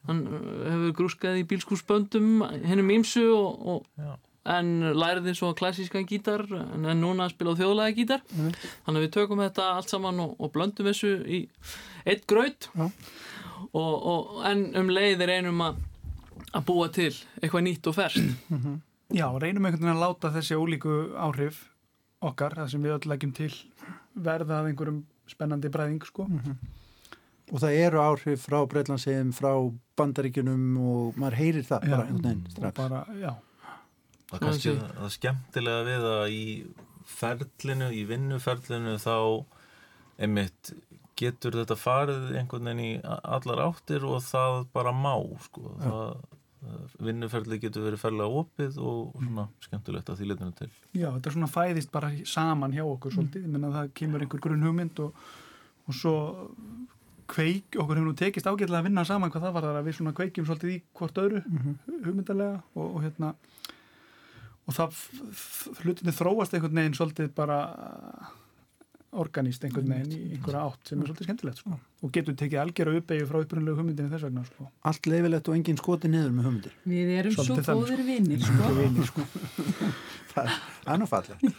hann 0.08 0.24
uh, 0.26 0.40
hefur 0.70 0.96
grúskað 1.04 1.42
í 1.42 1.46
bílskúrsböndum 1.50 2.44
hennum 2.64 2.96
ímsu 2.96 3.26
og, 3.36 3.68
og. 3.76 4.18
En 4.50 4.72
læriði 4.98 5.36
svo 5.38 5.52
klassískan 5.58 6.08
gítar 6.10 6.46
en 6.50 6.88
núna 7.02 7.28
að 7.28 7.36
spila 7.36 7.54
á 7.54 7.60
þjóðlega 7.60 7.98
gítar. 7.98 8.24
Þannig 8.34 8.96
að 8.96 9.04
við 9.06 9.14
tökum 9.18 9.44
þetta 9.44 9.68
allt 9.76 9.94
saman 9.94 10.24
og, 10.24 10.34
og 10.40 10.54
blöndum 10.56 10.90
þessu 10.90 11.14
í 11.26 11.44
eitt 12.10 12.26
graut. 12.30 12.72
Já. 12.74 12.90
og, 13.76 13.96
og, 14.10 14.36
en 14.50 14.70
um 14.80 14.90
leiðir 14.94 15.36
einum 15.38 15.62
að 15.68 15.82
að 16.56 16.66
búa 16.70 16.90
til 16.94 17.12
eitthvað 17.42 17.66
nýtt 17.66 17.90
og 17.90 17.98
ferskt. 17.98 18.34
Já, 19.10 19.26
reynum 19.42 19.66
einhvern 19.66 19.82
veginn 19.82 19.96
að 19.96 20.04
láta 20.04 20.34
þessi 20.34 20.58
ólíku 20.58 20.96
áhrif 21.18 21.64
okkar, 22.26 22.56
það 22.58 22.72
sem 22.74 22.84
við 22.86 22.96
öll 22.98 23.10
leggjum 23.10 23.34
til 23.38 23.52
verða 24.14 24.60
af 24.60 24.70
einhverjum 24.70 25.00
spennandi 25.30 25.72
bræðing, 25.74 26.04
sko. 26.06 26.28
Og 27.50 27.62
það 27.64 27.78
eru 27.82 28.02
áhrif 28.04 28.46
frá 28.46 28.60
Breitlandsegjum, 28.70 29.32
frá 29.34 29.54
bandaríkjunum 29.98 30.66
og 30.78 31.20
maður 31.20 31.40
heyrir 31.40 31.66
það 31.66 31.88
bara 31.88 32.04
einhvern 32.06 32.28
veginn 32.28 32.44
og 32.46 32.54
strax. 32.54 32.76
bara, 32.78 33.04
já, 33.18 33.32
Það 34.30 34.44
kannski 34.46 34.74
Svona 34.74 34.96
það 35.00 35.14
skemmtilega 35.16 35.86
við 35.88 36.08
að 36.10 36.36
í 36.36 36.44
ferlinu, 37.10 37.90
í 37.94 38.04
vinnuferlinu 38.10 38.98
þá 39.02 39.16
einmitt 40.20 40.74
getur 41.20 41.58
þetta 41.58 41.76
farið 41.80 42.28
einhvern 42.40 42.70
veginn 42.70 42.84
í 42.86 42.92
allar 43.06 43.64
áttir 43.66 44.06
og 44.08 44.22
það 44.24 44.60
bara 44.76 44.94
má 44.96 45.16
sko. 45.44 45.74
það, 45.82 46.20
vinnuferli 47.00 47.60
getur 47.64 47.86
verið 47.86 48.02
ferlega 48.02 48.42
opið 48.42 48.78
og 48.84 49.14
svona 49.16 49.46
skemmtilegt 49.64 50.10
að 50.12 50.20
því 50.20 50.26
letinu 50.28 50.56
til. 50.58 50.70
Já, 50.92 51.08
þetta 51.08 51.30
er 51.30 51.36
svona 51.38 51.52
fæðist 51.54 51.92
bara 51.94 52.10
saman 52.28 52.76
hjá 52.76 52.84
okkur 52.84 53.16
svolítið, 53.16 53.46
ég 53.46 53.54
menna 53.54 53.72
það 53.72 53.94
kemur 54.00 54.26
einhver 54.26 54.44
grunn 54.44 54.66
hugmynd 54.68 55.00
og, 55.06 55.22
og 55.88 55.96
svo 55.96 56.16
kveik, 57.30 57.78
okkur 57.78 58.00
hefur 58.00 58.10
nú 58.10 58.16
tekist 58.18 58.50
ágætlega 58.50 58.82
að 58.82 58.90
vinna 58.90 59.06
saman 59.08 59.32
hvað 59.32 59.46
það 59.46 59.56
var 59.56 59.68
þar 59.70 59.80
að 59.80 59.88
við 59.88 59.98
svona 60.00 60.16
kveikjum 60.18 60.50
svolítið 60.50 60.74
í 60.74 60.80
hvort 61.00 61.22
öðru 61.24 61.42
hugmyndalega 62.08 62.60
og, 62.74 62.86
og 62.90 63.04
hérna 63.06 63.34
og 64.70 64.76
það 64.78 65.00
hlutinni 65.84 66.14
þróast 66.14 66.54
einhvern 66.54 66.78
veginn 66.84 66.98
svolítið 67.00 67.32
bara 67.38 67.58
organíst 69.20 69.64
einhvern 69.66 69.90
veginn 69.90 70.12
í 70.14 70.18
einhverja 70.36 70.62
átt 70.70 70.92
sem 70.92 71.00
er 71.02 71.08
svolítið 71.10 71.26
skemmtilegt 71.30 71.62
sko. 71.64 71.78
og 72.06 72.12
getur 72.14 72.36
tekið 72.38 72.60
algjör 72.62 72.92
að 72.92 72.98
uppeyju 73.02 73.26
frá 73.32 73.40
upprunlegu 73.42 73.80
hugmyndinni 73.80 74.12
þess 74.14 74.28
vegna 74.28 74.44
sko. 74.46 74.68
Allt 74.92 75.10
leifilegt 75.10 75.50
og 75.50 75.56
enginn 75.58 75.80
skoti 75.82 76.12
niður 76.14 76.36
með 76.38 76.46
hugmyndir. 76.50 76.76
Við 76.92 77.10
erum 77.18 77.34
Svolítið 77.34 77.66
svo 77.66 77.88
sko. 77.90 78.04
vinnir, 78.12 78.44
sko. 78.46 78.70
vinir, 78.78 79.10
sko. 79.10 79.26
Það 80.36 80.44
er- 80.52 80.60
það 80.86 80.94
er 80.94 81.02
nú 81.02 81.10
fallegt. 81.10 81.42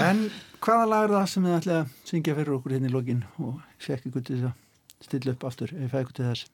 En 0.00 0.20
hvaða 0.64 0.84
lag 0.88 1.02
er 1.04 1.12
það 1.12 1.26
sem 1.28 1.44
þið 1.44 1.54
ætla 1.58 1.74
að 1.82 1.88
syngja 2.08 2.34
fyrir 2.38 2.54
okkur 2.54 2.72
hérna 2.76 2.88
í 2.88 2.92
lokin 2.94 3.18
og 3.42 3.58
sé 3.82 3.96
ekki 3.98 4.12
gutt 4.14 4.30
þess 4.30 4.46
að 4.48 5.04
stilla 5.04 5.34
upp 5.34 5.42
aftur 5.50 5.74
ef 5.74 5.82
ég 5.82 5.90
fæ 5.92 5.98
ykkur 6.04 6.16
til 6.16 6.28
þess. 6.30 6.46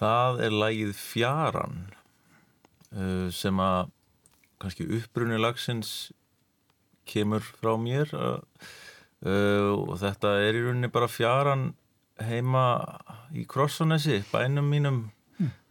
Það 0.00 0.40
er 0.44 0.56
lagið 0.58 0.90
Fjaran 1.00 1.78
uh, 2.92 3.30
sem 3.32 3.62
að 3.64 3.94
kannski 4.60 4.86
upprunni 4.98 5.38
lagsins 5.40 6.10
kemur 7.08 7.42
frá 7.42 7.74
mér 7.80 8.12
uh, 8.14 8.40
og 9.24 9.96
þetta 10.00 10.36
er 10.44 10.56
í 10.56 10.64
rauninni 10.64 10.90
bara 10.92 11.10
fjaran 11.10 11.70
heima 12.20 12.64
í 13.32 13.46
Krossanesi, 13.48 14.20
bænum 14.32 14.68
mínum 14.68 15.00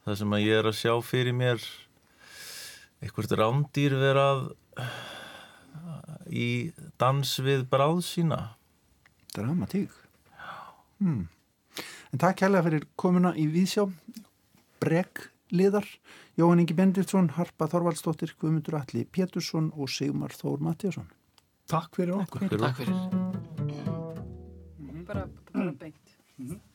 það 0.06 0.20
sem 0.22 0.36
að 0.36 0.46
ég 0.46 0.60
er 0.60 0.70
að 0.70 0.78
sjá 0.80 0.94
fyrir 1.06 1.36
mér 1.38 1.64
einhvert 3.04 3.36
rándýr 3.38 3.96
verað 4.00 4.48
í 6.30 6.48
dans 7.02 7.34
við 7.46 7.66
bráð 7.70 8.02
sína 8.06 8.40
Dramatík. 9.36 9.94
Hmm. 11.00 11.28
En 12.10 12.22
takk 12.22 12.40
kærlega 12.42 12.66
fyrir 12.66 12.88
komuna 13.00 13.36
í 13.38 13.46
Víðsjá, 13.54 13.86
Brek 14.82 15.28
liðar, 15.54 15.86
Jóhann 16.40 16.62
Ingi 16.64 16.72
Benditsson, 16.72 17.26
Harpa 17.36 17.68
Þorvaldsdóttir, 17.68 18.32
Guðmundur 18.40 18.78
Alli 18.80 19.02
Pétursson 19.04 19.74
og 19.76 19.90
Sigmar 19.92 20.32
Þór 20.32 20.62
Mattíasson. 20.64 21.10
Takk 21.68 22.00
fyrir 22.00 22.16
okkur. 22.16 22.48
Takk 22.48 22.80
fyrir 22.80 22.96
Bara, 25.10 25.26
bara 25.52 25.72
beint. 25.74 26.16
Situr 26.38 26.69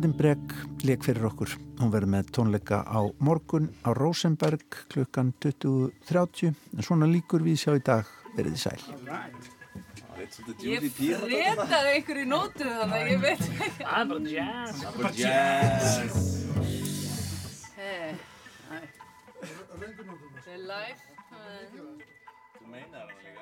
Hljómsveitin 0.00 0.16
Brek 0.16 0.52
leik 0.88 1.02
fyrir 1.04 1.26
okkur. 1.28 1.50
Hún 1.76 1.90
verður 1.92 2.08
með 2.08 2.28
tónleika 2.32 2.80
á 2.88 3.04
morgun 3.20 3.68
á 3.84 3.92
Rosenberg 3.92 4.64
klukkan 4.88 5.34
20.30 5.44 6.54
en 6.56 6.80
svona 6.80 7.04
líkur 7.04 7.44
við 7.44 7.60
sjá 7.60 7.76
í 7.76 7.82
dag 7.84 8.08
verið 8.32 8.56
þið 8.56 8.62
sæl. 8.64 8.80
Ég 10.64 10.88
fretaði 10.96 11.92
ykkur 12.00 12.16
í 12.16 12.24
nótu 12.30 12.64
þannig 12.64 12.96
að 12.96 13.10
ég 13.12 13.20
veit 13.26 13.44
ekki. 13.44 13.68
Það 13.76 14.00
er 14.00 14.06
bara 14.08 14.24
jazz. 14.32 14.80
Það 14.80 14.88
er 14.88 14.96
bara 14.96 15.12
jazz. 15.20 16.16
Hey, 17.76 18.16
nei. 18.70 18.84
Það 20.40 20.48
er 20.54 20.64
live. 20.72 21.00
Þú 22.56 22.64
meinar 22.72 23.04
það 23.04 23.12
líka. 23.20 23.39